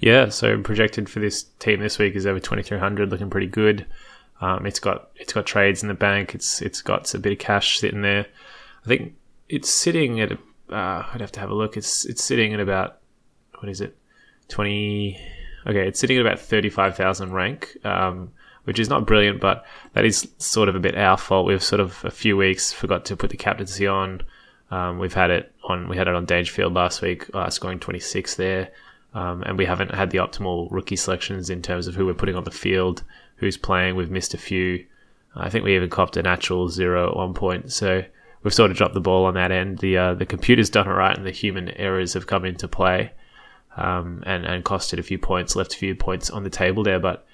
Yeah, 0.00 0.30
so 0.30 0.60
projected 0.62 1.10
for 1.10 1.20
this 1.20 1.44
team 1.58 1.80
this 1.80 1.98
week 1.98 2.14
is 2.16 2.26
over 2.26 2.40
2300, 2.40 3.10
looking 3.10 3.28
pretty 3.28 3.46
good. 3.46 3.84
Um, 4.40 4.64
it's 4.64 4.80
got 4.80 5.10
it's 5.16 5.34
got 5.34 5.44
trades 5.44 5.82
in 5.82 5.88
the 5.88 5.94
bank. 5.94 6.34
It's 6.34 6.62
it's 6.62 6.80
got 6.80 7.12
a 7.12 7.18
bit 7.18 7.32
of 7.32 7.38
cash 7.38 7.78
sitting 7.78 8.00
there. 8.00 8.26
I 8.82 8.88
think 8.88 9.14
it's 9.50 9.68
sitting 9.68 10.18
at. 10.20 10.32
A, 10.32 10.38
uh, 10.74 11.06
I'd 11.12 11.20
have 11.20 11.32
to 11.32 11.40
have 11.40 11.50
a 11.50 11.54
look. 11.54 11.76
It's 11.76 12.06
it's 12.06 12.24
sitting 12.24 12.54
at 12.54 12.60
about 12.60 13.00
what 13.58 13.68
is 13.68 13.82
it, 13.82 13.94
twenty? 14.48 15.20
Okay, 15.66 15.86
it's 15.86 16.00
sitting 16.00 16.16
at 16.16 16.24
about 16.24 16.40
thirty 16.40 16.70
five 16.70 16.96
thousand 16.96 17.34
rank, 17.34 17.76
um, 17.84 18.32
which 18.64 18.78
is 18.78 18.88
not 18.88 19.06
brilliant, 19.06 19.42
but 19.42 19.66
that 19.92 20.06
is 20.06 20.26
sort 20.38 20.70
of 20.70 20.74
a 20.74 20.80
bit 20.80 20.96
our 20.96 21.18
fault. 21.18 21.46
We've 21.46 21.62
sort 21.62 21.80
of 21.80 22.02
a 22.06 22.10
few 22.10 22.38
weeks 22.38 22.72
forgot 22.72 23.04
to 23.06 23.16
put 23.16 23.28
the 23.28 23.36
captaincy 23.36 23.86
on. 23.86 24.22
Um, 24.70 24.98
we've 24.98 25.12
had 25.12 25.30
it 25.30 25.52
on. 25.64 25.88
We 25.88 25.98
had 25.98 26.08
it 26.08 26.14
on 26.14 26.24
Dangerfield 26.24 26.72
last 26.72 27.02
week, 27.02 27.26
uh, 27.34 27.50
scoring 27.50 27.80
twenty 27.80 28.00
six 28.00 28.36
there. 28.36 28.70
Um, 29.12 29.42
and 29.42 29.58
we 29.58 29.64
haven't 29.64 29.94
had 29.94 30.10
the 30.10 30.18
optimal 30.18 30.68
rookie 30.70 30.96
selections 30.96 31.50
in 31.50 31.62
terms 31.62 31.86
of 31.86 31.94
who 31.94 32.06
we're 32.06 32.14
putting 32.14 32.36
on 32.36 32.44
the 32.44 32.50
field 32.50 33.02
who's 33.36 33.56
playing. 33.56 33.96
We've 33.96 34.10
missed 34.10 34.34
a 34.34 34.38
few. 34.38 34.86
I 35.34 35.50
think 35.50 35.64
we 35.64 35.74
even 35.74 35.90
copped 35.90 36.16
a 36.16 36.22
natural 36.22 36.68
zero 36.68 37.10
at 37.10 37.16
one 37.16 37.34
point. 37.34 37.72
So 37.72 38.04
we've 38.42 38.54
sort 38.54 38.70
of 38.70 38.76
dropped 38.76 38.94
the 38.94 39.00
ball 39.00 39.24
on 39.24 39.34
that 39.34 39.50
end. 39.50 39.78
The 39.78 39.96
uh, 39.96 40.14
the 40.14 40.26
computer's 40.26 40.70
done 40.70 40.86
it 40.86 40.92
right, 40.92 41.16
and 41.16 41.26
the 41.26 41.30
human 41.32 41.70
errors 41.70 42.14
have 42.14 42.26
come 42.26 42.44
into 42.44 42.68
play, 42.68 43.12
um, 43.76 44.22
and 44.26 44.44
and 44.44 44.64
costed 44.64 44.98
a 44.98 45.02
few 45.02 45.18
points, 45.18 45.56
left 45.56 45.74
a 45.74 45.78
few 45.78 45.94
points 45.94 46.30
on 46.30 46.44
the 46.44 46.50
table 46.50 46.82
there. 46.82 47.00
But 47.00 47.26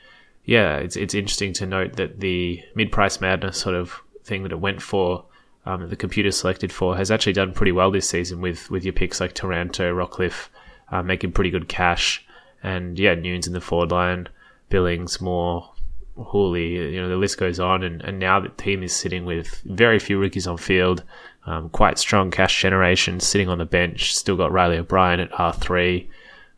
yeah, 0.45 0.77
it's 0.77 0.97
it's 0.97 1.15
interesting 1.15 1.53
to 1.55 1.67
note 1.67 1.97
that 1.97 2.21
the 2.21 2.63
mid 2.75 2.93
price 2.93 3.21
madness 3.21 3.59
sort 3.59 3.75
of 3.75 4.01
thing 4.25 4.43
that 4.45 4.53
it 4.53 4.61
went 4.61 4.81
for. 4.83 5.25
Um, 5.65 5.89
the 5.89 5.97
computer 5.97 6.31
selected 6.31 6.73
for 6.73 6.97
has 6.97 7.11
actually 7.11 7.33
done 7.33 7.53
pretty 7.53 7.73
well 7.73 7.91
this 7.91 8.09
season 8.09 8.41
with 8.41 8.71
with 8.71 8.85
your 8.85 8.93
picks 8.93 9.21
like 9.21 9.35
Taranto, 9.35 9.93
Rockliff, 9.93 10.49
uh, 10.91 11.03
making 11.03 11.33
pretty 11.33 11.51
good 11.51 11.69
cash, 11.69 12.25
and 12.63 12.99
yeah, 12.99 13.15
Newnes 13.15 13.47
in 13.47 13.53
the 13.53 13.61
forward 13.61 13.91
line, 13.91 14.29
Billings, 14.69 15.21
Moore, 15.21 15.71
Houli, 16.19 16.93
you 16.93 17.01
know, 17.01 17.09
the 17.09 17.17
list 17.17 17.39
goes 17.39 17.61
on. 17.61 17.83
And, 17.83 18.03
and 18.03 18.19
now 18.19 18.41
the 18.41 18.49
team 18.49 18.83
is 18.83 18.95
sitting 18.95 19.25
with 19.25 19.61
very 19.65 19.99
few 19.99 20.19
rookies 20.19 20.47
on 20.47 20.57
field, 20.57 21.03
um, 21.47 21.69
quite 21.69 21.99
strong 21.99 22.31
cash 22.31 22.61
generation 22.61 23.21
sitting 23.21 23.49
on 23.49 23.59
the 23.59 23.65
bench. 23.65 24.17
Still 24.17 24.37
got 24.37 24.53
Reilly 24.53 24.79
O'Brien 24.79 25.21
at 25.21 25.31
R3, 25.33 26.07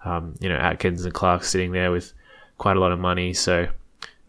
um, 0.04 0.34
you 0.40 0.48
know, 0.48 0.56
Atkins 0.56 1.04
and 1.04 1.14
Clarke 1.14 1.44
sitting 1.44 1.72
there 1.72 1.90
with 1.90 2.12
quite 2.56 2.76
a 2.76 2.80
lot 2.80 2.92
of 2.92 2.98
money. 2.98 3.34
So 3.34 3.68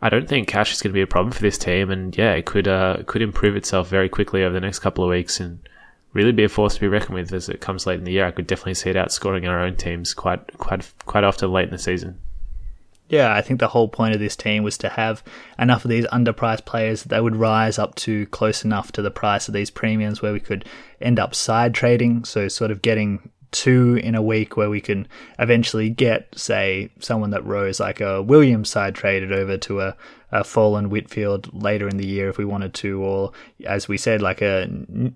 I 0.01 0.09
don't 0.09 0.27
think 0.27 0.47
cash 0.47 0.73
is 0.73 0.81
going 0.81 0.91
to 0.91 0.97
be 0.97 1.01
a 1.01 1.07
problem 1.07 1.31
for 1.31 1.41
this 1.41 1.57
team. 1.57 1.91
And 1.91 2.15
yeah, 2.17 2.33
it 2.33 2.45
could, 2.45 2.67
uh, 2.67 3.03
could 3.05 3.21
improve 3.21 3.55
itself 3.55 3.87
very 3.87 4.09
quickly 4.09 4.43
over 4.43 4.53
the 4.53 4.59
next 4.59 4.79
couple 4.79 5.03
of 5.03 5.09
weeks 5.09 5.39
and 5.39 5.59
really 6.13 6.31
be 6.31 6.43
a 6.43 6.49
force 6.49 6.75
to 6.75 6.79
be 6.79 6.87
reckoned 6.87 7.15
with 7.15 7.33
as 7.33 7.49
it 7.49 7.61
comes 7.61 7.85
late 7.85 7.99
in 7.99 8.05
the 8.05 8.11
year. 8.11 8.25
I 8.25 8.31
could 8.31 8.47
definitely 8.47 8.73
see 8.75 8.89
it 8.89 8.95
outscoring 8.95 9.47
our 9.47 9.59
own 9.59 9.75
teams 9.75 10.13
quite, 10.13 10.57
quite, 10.57 10.91
quite 11.05 11.23
often 11.23 11.51
late 11.51 11.65
in 11.65 11.71
the 11.71 11.77
season. 11.77 12.19
Yeah, 13.09 13.33
I 13.33 13.41
think 13.41 13.59
the 13.59 13.67
whole 13.67 13.87
point 13.87 14.13
of 14.13 14.19
this 14.19 14.35
team 14.35 14.61
was 14.61 14.77
to 14.79 14.89
have 14.89 15.23
enough 15.57 15.83
of 15.83 15.89
these 15.89 16.05
underpriced 16.07 16.65
players 16.65 17.01
that 17.01 17.09
they 17.09 17.19
would 17.19 17.35
rise 17.35 17.79
up 17.79 17.95
to 17.95 18.27
close 18.27 18.63
enough 18.63 18.91
to 18.93 19.01
the 19.01 19.09
price 19.09 19.47
of 19.47 19.53
these 19.55 19.71
premiums 19.71 20.21
where 20.21 20.31
we 20.31 20.39
could 20.39 20.63
end 21.01 21.19
up 21.19 21.33
side 21.33 21.73
trading. 21.73 22.23
So, 22.23 22.47
sort 22.47 22.69
of 22.69 22.83
getting 22.83 23.31
two 23.51 23.95
in 24.03 24.13
a 24.13 24.21
week 24.21 24.55
where 24.55 24.69
we 24.69 24.79
can 24.79 25.07
eventually 25.39 25.89
get, 25.89 26.37
say, 26.37 26.91
someone 26.99 27.31
that 27.31 27.43
rose 27.45 27.79
like 27.79 27.99
a 27.99 28.21
Williams 28.21 28.69
side 28.69 28.93
traded 28.93 29.31
over 29.31 29.57
to 29.57 29.81
a, 29.81 29.97
a 30.31 30.43
fallen 30.43 30.89
Whitfield 30.89 31.51
later 31.53 31.87
in 31.87 31.97
the 31.97 32.05
year 32.07 32.29
if 32.29 32.37
we 32.37 32.45
wanted 32.45 32.73
to, 32.75 33.01
or 33.01 33.31
as 33.65 33.87
we 33.87 33.97
said, 33.97 34.21
like 34.21 34.41
a 34.41 34.67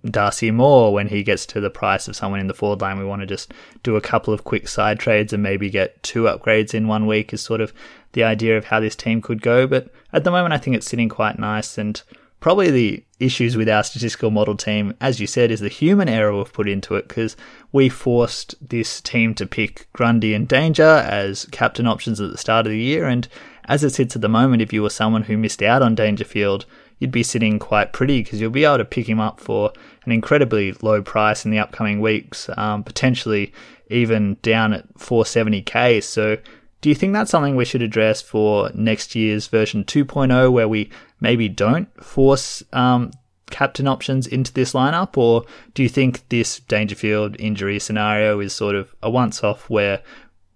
Darcy 0.05 0.51
Moore 0.51 0.93
when 0.93 1.07
he 1.07 1.23
gets 1.23 1.45
to 1.47 1.61
the 1.61 1.69
price 1.69 2.07
of 2.07 2.15
someone 2.15 2.39
in 2.39 2.47
the 2.47 2.53
forward 2.53 2.81
line. 2.81 2.97
We 2.97 3.05
want 3.05 3.21
to 3.21 3.27
just 3.27 3.53
do 3.83 3.95
a 3.95 4.01
couple 4.01 4.33
of 4.33 4.43
quick 4.43 4.67
side 4.67 4.99
trades 4.99 5.33
and 5.33 5.43
maybe 5.43 5.69
get 5.69 6.01
two 6.03 6.23
upgrades 6.23 6.73
in 6.73 6.87
one 6.87 7.05
week 7.05 7.33
is 7.33 7.41
sort 7.41 7.61
of 7.61 7.73
the 8.13 8.23
idea 8.23 8.57
of 8.57 8.65
how 8.65 8.79
this 8.79 8.95
team 8.95 9.21
could 9.21 9.41
go. 9.41 9.67
But 9.67 9.89
at 10.11 10.23
the 10.23 10.31
moment, 10.31 10.53
I 10.53 10.57
think 10.57 10.75
it's 10.75 10.89
sitting 10.89 11.09
quite 11.09 11.37
nice 11.37 11.77
and 11.77 12.01
probably 12.43 12.69
the 12.69 13.03
issues 13.21 13.55
with 13.55 13.69
our 13.69 13.83
statistical 13.83 14.29
model 14.29 14.57
team, 14.57 14.93
as 14.99 15.19
you 15.19 15.25
said, 15.25 15.49
is 15.49 15.61
the 15.61 15.69
human 15.69 16.09
error 16.09 16.35
we've 16.35 16.51
put 16.51 16.67
into 16.67 16.95
it 16.95 17.07
because 17.07 17.37
we 17.71 17.87
forced 17.87 18.53
this 18.67 18.99
team 18.99 19.33
to 19.33 19.45
pick 19.45 19.87
Grundy 19.93 20.33
and 20.33 20.45
Danger 20.45 20.83
as 20.83 21.45
captain 21.51 21.87
options 21.87 22.19
at 22.19 22.31
the 22.31 22.37
start 22.37 22.65
of 22.65 22.71
the 22.71 22.77
year. 22.77 23.05
And 23.05 23.29
as 23.65 23.83
it 23.83 23.91
sits 23.91 24.15
at 24.15 24.21
the 24.21 24.29
moment, 24.29 24.61
if 24.61 24.73
you 24.73 24.81
were 24.81 24.89
someone 24.89 25.23
who 25.23 25.37
missed 25.37 25.61
out 25.61 25.81
on 25.81 25.95
Dangerfield, 25.95 26.65
you'd 26.99 27.11
be 27.11 27.23
sitting 27.23 27.59
quite 27.59 27.93
pretty 27.93 28.21
because 28.21 28.39
you'll 28.39 28.49
be 28.49 28.65
able 28.65 28.77
to 28.77 28.85
pick 28.85 29.07
him 29.07 29.19
up 29.19 29.39
for 29.39 29.71
an 30.05 30.11
incredibly 30.11 30.73
low 30.81 31.01
price 31.01 31.45
in 31.45 31.51
the 31.51 31.59
upcoming 31.59 31.99
weeks, 32.01 32.49
um, 32.57 32.83
potentially 32.83 33.53
even 33.89 34.37
down 34.41 34.73
at 34.73 34.93
470k. 34.95 36.01
So 36.03 36.37
do 36.81 36.89
you 36.89 36.95
think 36.95 37.13
that's 37.13 37.31
something 37.31 37.55
we 37.55 37.65
should 37.65 37.81
address 37.81 38.21
for 38.21 38.69
next 38.73 39.15
year's 39.15 39.47
version 39.47 39.83
2.0, 39.85 40.51
where 40.51 40.67
we 40.67 40.89
maybe 41.21 41.47
don't 41.47 41.87
force 42.03 42.63
um, 42.73 43.11
captain 43.49 43.87
options 43.87 44.27
into 44.27 44.51
this 44.51 44.73
lineup, 44.73 45.17
or 45.17 45.45
do 45.73 45.83
you 45.83 45.89
think 45.89 46.27
this 46.29 46.59
Dangerfield 46.59 47.35
injury 47.39 47.79
scenario 47.79 48.39
is 48.39 48.51
sort 48.51 48.75
of 48.75 48.93
a 49.01 49.09
once-off 49.09 49.69
where 49.69 50.01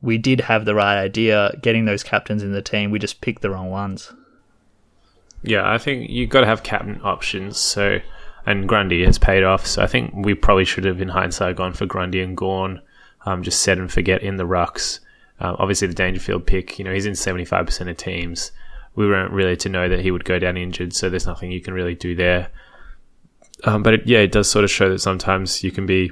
we 0.01 0.17
did 0.17 0.41
have 0.41 0.65
the 0.65 0.75
right 0.75 0.97
idea, 0.97 1.51
getting 1.61 1.85
those 1.85 2.03
captains 2.03 2.43
in 2.43 2.51
the 2.51 2.61
team, 2.61 2.91
we 2.91 2.99
just 2.99 3.21
picked 3.21 3.41
the 3.41 3.49
wrong 3.49 3.69
ones? 3.69 4.13
Yeah, 5.43 5.69
I 5.69 5.77
think 5.77 6.09
you've 6.09 6.29
got 6.29 6.41
to 6.41 6.47
have 6.47 6.63
captain 6.63 6.99
options. 7.03 7.57
So, 7.57 7.99
and 8.45 8.67
Grundy 8.67 9.03
has 9.05 9.17
paid 9.17 9.43
off. 9.43 9.65
So 9.65 9.81
I 9.81 9.87
think 9.87 10.13
we 10.13 10.33
probably 10.33 10.65
should 10.65 10.85
have, 10.85 11.01
in 11.01 11.09
hindsight, 11.09 11.55
gone 11.55 11.73
for 11.73 11.85
Grundy 11.85 12.21
and 12.21 12.35
Gawn. 12.35 12.81
um, 13.25 13.43
just 13.43 13.61
set 13.61 13.77
and 13.77 13.91
forget 13.91 14.23
in 14.23 14.37
the 14.37 14.45
rucks. 14.45 14.99
Uh, 15.39 15.55
obviously, 15.59 15.87
the 15.87 15.93
Dangerfield 15.93 16.47
pick, 16.47 16.79
you 16.79 16.85
know, 16.85 16.93
he's 16.93 17.05
in 17.05 17.13
75% 17.13 17.89
of 17.89 17.97
teams. 17.97 18.51
We 18.95 19.07
weren't 19.07 19.31
really 19.31 19.55
to 19.57 19.69
know 19.69 19.87
that 19.89 19.99
he 19.99 20.11
would 20.11 20.25
go 20.25 20.39
down 20.39 20.57
injured, 20.57 20.93
so 20.93 21.09
there's 21.09 21.27
nothing 21.27 21.51
you 21.51 21.61
can 21.61 21.73
really 21.73 21.93
do 21.93 22.15
there. 22.15 22.49
Um, 23.63 23.83
but 23.83 23.93
it, 23.95 24.07
yeah, 24.07 24.19
it 24.19 24.31
does 24.31 24.49
sort 24.49 24.63
of 24.63 24.71
show 24.71 24.89
that 24.89 24.99
sometimes 24.99 25.63
you 25.63 25.71
can 25.71 25.85
be 25.85 26.11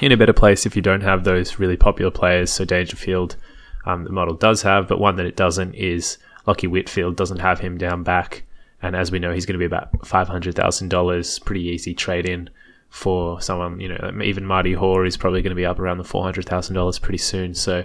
in 0.00 0.12
a 0.12 0.16
better 0.16 0.32
place 0.32 0.66
if 0.66 0.76
you 0.76 0.82
don't 0.82 1.02
have 1.02 1.24
those 1.24 1.58
really 1.58 1.76
popular 1.76 2.10
players. 2.10 2.50
So 2.50 2.64
Dangerfield, 2.64 3.36
um, 3.84 4.04
the 4.04 4.12
model 4.12 4.34
does 4.34 4.62
have, 4.62 4.88
but 4.88 5.00
one 5.00 5.16
that 5.16 5.26
it 5.26 5.36
doesn't 5.36 5.74
is 5.74 6.18
Lachie 6.46 6.70
Whitfield 6.70 7.16
doesn't 7.16 7.38
have 7.38 7.60
him 7.60 7.78
down 7.78 8.02
back. 8.02 8.44
And 8.82 8.96
as 8.96 9.12
we 9.12 9.18
know, 9.18 9.32
he's 9.32 9.44
going 9.44 9.54
to 9.54 9.58
be 9.58 9.66
about 9.66 9.92
$500,000, 10.00 11.44
pretty 11.44 11.62
easy 11.62 11.94
trade 11.94 12.26
in 12.26 12.48
for 12.88 13.40
someone, 13.40 13.78
you 13.78 13.88
know, 13.88 14.20
even 14.24 14.44
Marty 14.44 14.72
Hore 14.72 15.04
is 15.04 15.16
probably 15.16 15.42
going 15.42 15.50
to 15.50 15.56
be 15.56 15.66
up 15.66 15.78
around 15.78 15.98
the 15.98 16.04
$400,000 16.04 17.00
pretty 17.00 17.18
soon. 17.18 17.54
So 17.54 17.84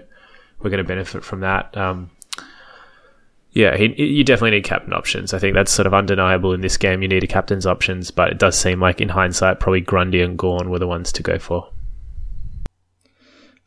we're 0.60 0.70
going 0.70 0.84
to 0.84 0.88
benefit 0.88 1.24
from 1.24 1.42
that. 1.42 1.76
Um, 1.78 2.12
yeah, 3.52 3.78
he, 3.78 4.02
you 4.02 4.24
definitely 4.24 4.52
need 4.52 4.64
captain 4.64 4.94
options. 4.94 5.34
I 5.34 5.40
think 5.40 5.54
that's 5.54 5.72
sort 5.72 5.86
of 5.86 5.94
undeniable 5.94 6.54
in 6.54 6.62
this 6.62 6.76
game. 6.76 7.02
You 7.02 7.08
need 7.08 7.24
a 7.24 7.28
captain's 7.28 7.66
options, 7.66 8.10
but 8.10 8.30
it 8.30 8.40
does 8.40 8.58
seem 8.58 8.82
like 8.82 9.00
in 9.00 9.10
hindsight, 9.10 9.60
probably 9.60 9.82
Grundy 9.82 10.22
and 10.22 10.38
Gawn 10.38 10.70
were 10.70 10.80
the 10.80 10.88
ones 10.88 11.12
to 11.14 11.24
go 11.24 11.38
for. 11.38 11.70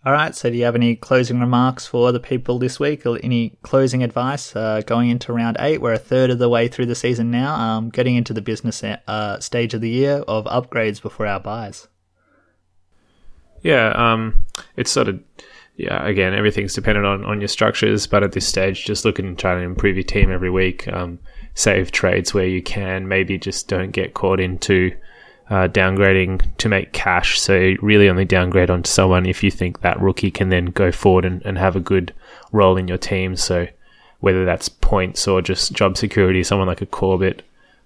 All 0.07 0.13
right. 0.13 0.35
So, 0.35 0.49
do 0.49 0.57
you 0.57 0.65
have 0.65 0.77
any 0.77 0.95
closing 0.95 1.41
remarks 1.41 1.87
for 1.87 2.13
the 2.13 2.21
people 2.21 2.59
this 2.59 2.79
week, 2.79 3.05
or 3.05 3.19
any 3.23 3.59
closing 3.63 4.03
advice 4.03 4.55
uh, 4.55 4.83
going 4.87 5.11
into 5.11 5.33
round 5.33 5.57
eight? 5.61 5.81
We're 5.81 5.95
a 5.95 5.99
third 5.99 6.31
of 6.31 6.39
the 6.39 6.49
way 6.49 6.69
through 6.69 6.87
the 6.87 6.95
season 6.95 7.31
now, 7.31 7.55
um, 7.55 7.91
getting 7.91 8.17
into 8.17 8.33
the 8.33 8.41
business 8.41 8.83
uh, 8.85 9.41
stage 9.41 9.75
of 9.75 9.81
the 9.81 9.91
year 9.91 10.25
of 10.29 10.45
upgrades 10.45 11.03
before 11.03 11.27
our 11.27 11.41
buys. 11.41 11.89
Yeah, 13.63 13.89
um, 13.97 14.47
it's 14.77 14.91
sort 14.91 15.09
of 15.09 15.21
yeah, 15.79 16.05
again, 16.05 16.35
everything's 16.35 16.75
dependent 16.75 17.07
on, 17.07 17.25
on 17.25 17.41
your 17.41 17.49
structures, 17.49 18.09
but 18.09 18.25
at 18.25 18.33
this 18.33 18.47
stage, 18.47 18.85
just 18.85 19.05
look 19.05 19.21
and 19.21 19.39
try 19.39 19.55
to 19.55 19.61
improve 19.61 19.95
your 19.95 20.03
team 20.03 20.31
every 20.31 20.51
week. 20.51 20.89
Um, 20.89 21.21
save 21.55 21.93
trades 21.93 22.35
where 22.35 22.47
you 22.47 22.61
can. 22.61 23.07
Maybe 23.07 23.39
just 23.39 23.69
don't 23.69 23.93
get 23.93 24.13
caught 24.13 24.41
into 24.41 24.91
uh, 25.51 25.69
downgrading 25.69 26.57
to 26.59 26.69
make 26.69 26.93
cash. 26.93 27.41
So 27.41 27.75
really 27.81 28.09
only 28.09 28.25
downgrade 28.25 28.71
onto 28.71 28.89
someone 28.89 29.27
if 29.27 29.43
you 29.43 29.51
think 29.51 29.81
that 29.81 30.01
rookie 30.01 30.31
can 30.31 30.51
then 30.51 30.67
go 30.67 30.93
forward 30.93 31.25
and, 31.25 31.43
and 31.45 31.59
have 31.59 31.77
a 31.77 31.81
good 31.81 32.13
role 32.53 32.77
in 32.77 32.89
your 32.89 32.99
team. 32.99 33.37
So 33.37 33.67
whether 34.21 34.45
that's 34.45 34.69
points 34.69 35.27
or 35.27 35.41
just 35.41 35.73
job 35.73 35.97
security, 35.97 36.43
someone 36.43 36.69
like 36.69 36.83
a 36.83 36.87
Corbett. 36.87 37.43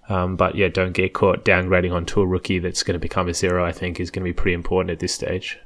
Um, 0.09 0.35
but 0.35 0.55
yeah, 0.55 0.67
don't 0.67 0.91
get 0.91 1.13
caught 1.13 1.45
downgrading 1.45 1.93
onto 1.93 2.19
a 2.19 2.27
rookie 2.27 2.59
that's 2.59 2.83
going 2.83 2.93
to 2.93 2.99
become 2.99 3.29
a 3.29 3.33
zero. 3.33 3.63
I 3.63 3.71
think 3.71 3.99
is 3.99 4.11
going 4.11 4.23
to 4.23 4.29
be 4.29 4.33
pretty 4.33 4.53
important 4.53 4.91
at 4.91 4.99
this 4.99 5.13
stage. 5.13 5.59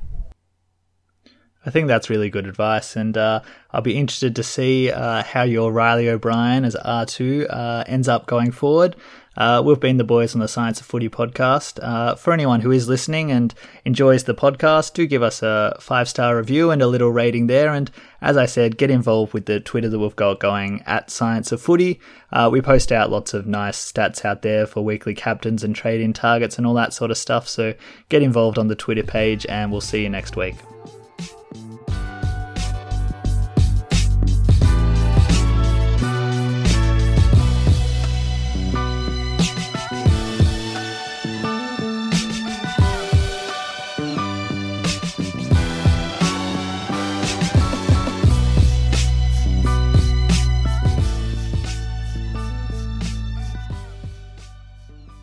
I 1.66 1.70
think 1.70 1.88
that's 1.88 2.10
really 2.10 2.30
good 2.30 2.48
advice, 2.48 2.96
and 2.96 3.18
uh, 3.18 3.42
I'll 3.72 3.82
be 3.82 3.98
interested 3.98 4.38
to 4.38 4.44
see 4.44 4.90
uh, 4.90 5.24
how 5.24 5.44
your 5.44 5.74
Reilly 5.74 6.08
O'Brien 6.08 6.64
as 6.64 6.76
R2 6.76 7.46
uh, 7.50 7.84
ends 7.88 8.08
up 8.08 8.26
going 8.26 8.52
forward. 8.52 8.96
Uh, 9.38 9.62
we've 9.64 9.80
been 9.80 9.98
the 9.98 10.04
boys 10.04 10.34
on 10.34 10.42
the 10.42 10.48
Science 10.48 10.82
of 10.82 10.88
Footy 10.88 11.10
podcast. 11.10 11.80
Uh, 11.82 12.16
for 12.16 12.34
anyone 12.34 12.62
who 12.62 12.72
is 12.72 12.90
listening 12.90 13.32
and 13.32 13.54
enjoys 13.86 14.24
the 14.24 14.34
podcast, 14.34 14.94
do 14.94 15.06
give 15.06 15.22
us 15.22 15.44
a 15.44 15.78
five 15.80 16.10
star 16.10 16.36
review 16.36 16.72
and 16.72 16.82
a 16.82 16.88
little 16.88 17.12
rating 17.12 17.46
there. 17.46 17.72
And 17.72 17.92
as 18.20 18.36
I 18.36 18.48
said, 18.48 18.78
get 18.78 18.90
involved 18.90 19.34
with 19.34 19.46
the 19.46 19.60
Twitter 19.60 19.90
that 19.90 20.00
we've 20.00 20.16
got 20.16 20.40
going 20.40 20.82
at 20.88 21.12
Science 21.12 21.52
of 21.52 21.62
Footy. 21.62 22.00
Uh, 22.32 22.50
we 22.52 22.62
post 22.62 22.92
out 22.92 23.12
lots 23.12 23.36
of 23.36 23.46
nice 23.46 23.92
stats 23.92 24.26
out 24.26 24.42
there 24.42 24.66
for 24.66 24.84
weekly 24.84 25.14
captains 25.14 25.64
and 25.64 25.76
trade 25.76 26.02
in 26.02 26.14
targets 26.14 26.58
and 26.58 26.66
all 26.66 26.74
that 26.74 26.94
sort 26.94 27.12
of 27.12 27.18
stuff. 27.18 27.48
So 27.48 27.76
get 28.10 28.24
involved 28.24 28.58
on 28.58 28.68
the 28.68 28.76
Twitter 28.76 29.04
page, 29.04 29.46
and 29.48 29.72
we'll 29.72 29.82
see 29.82 30.02
you 30.02 30.10
next 30.10 30.36
week. 30.36 30.56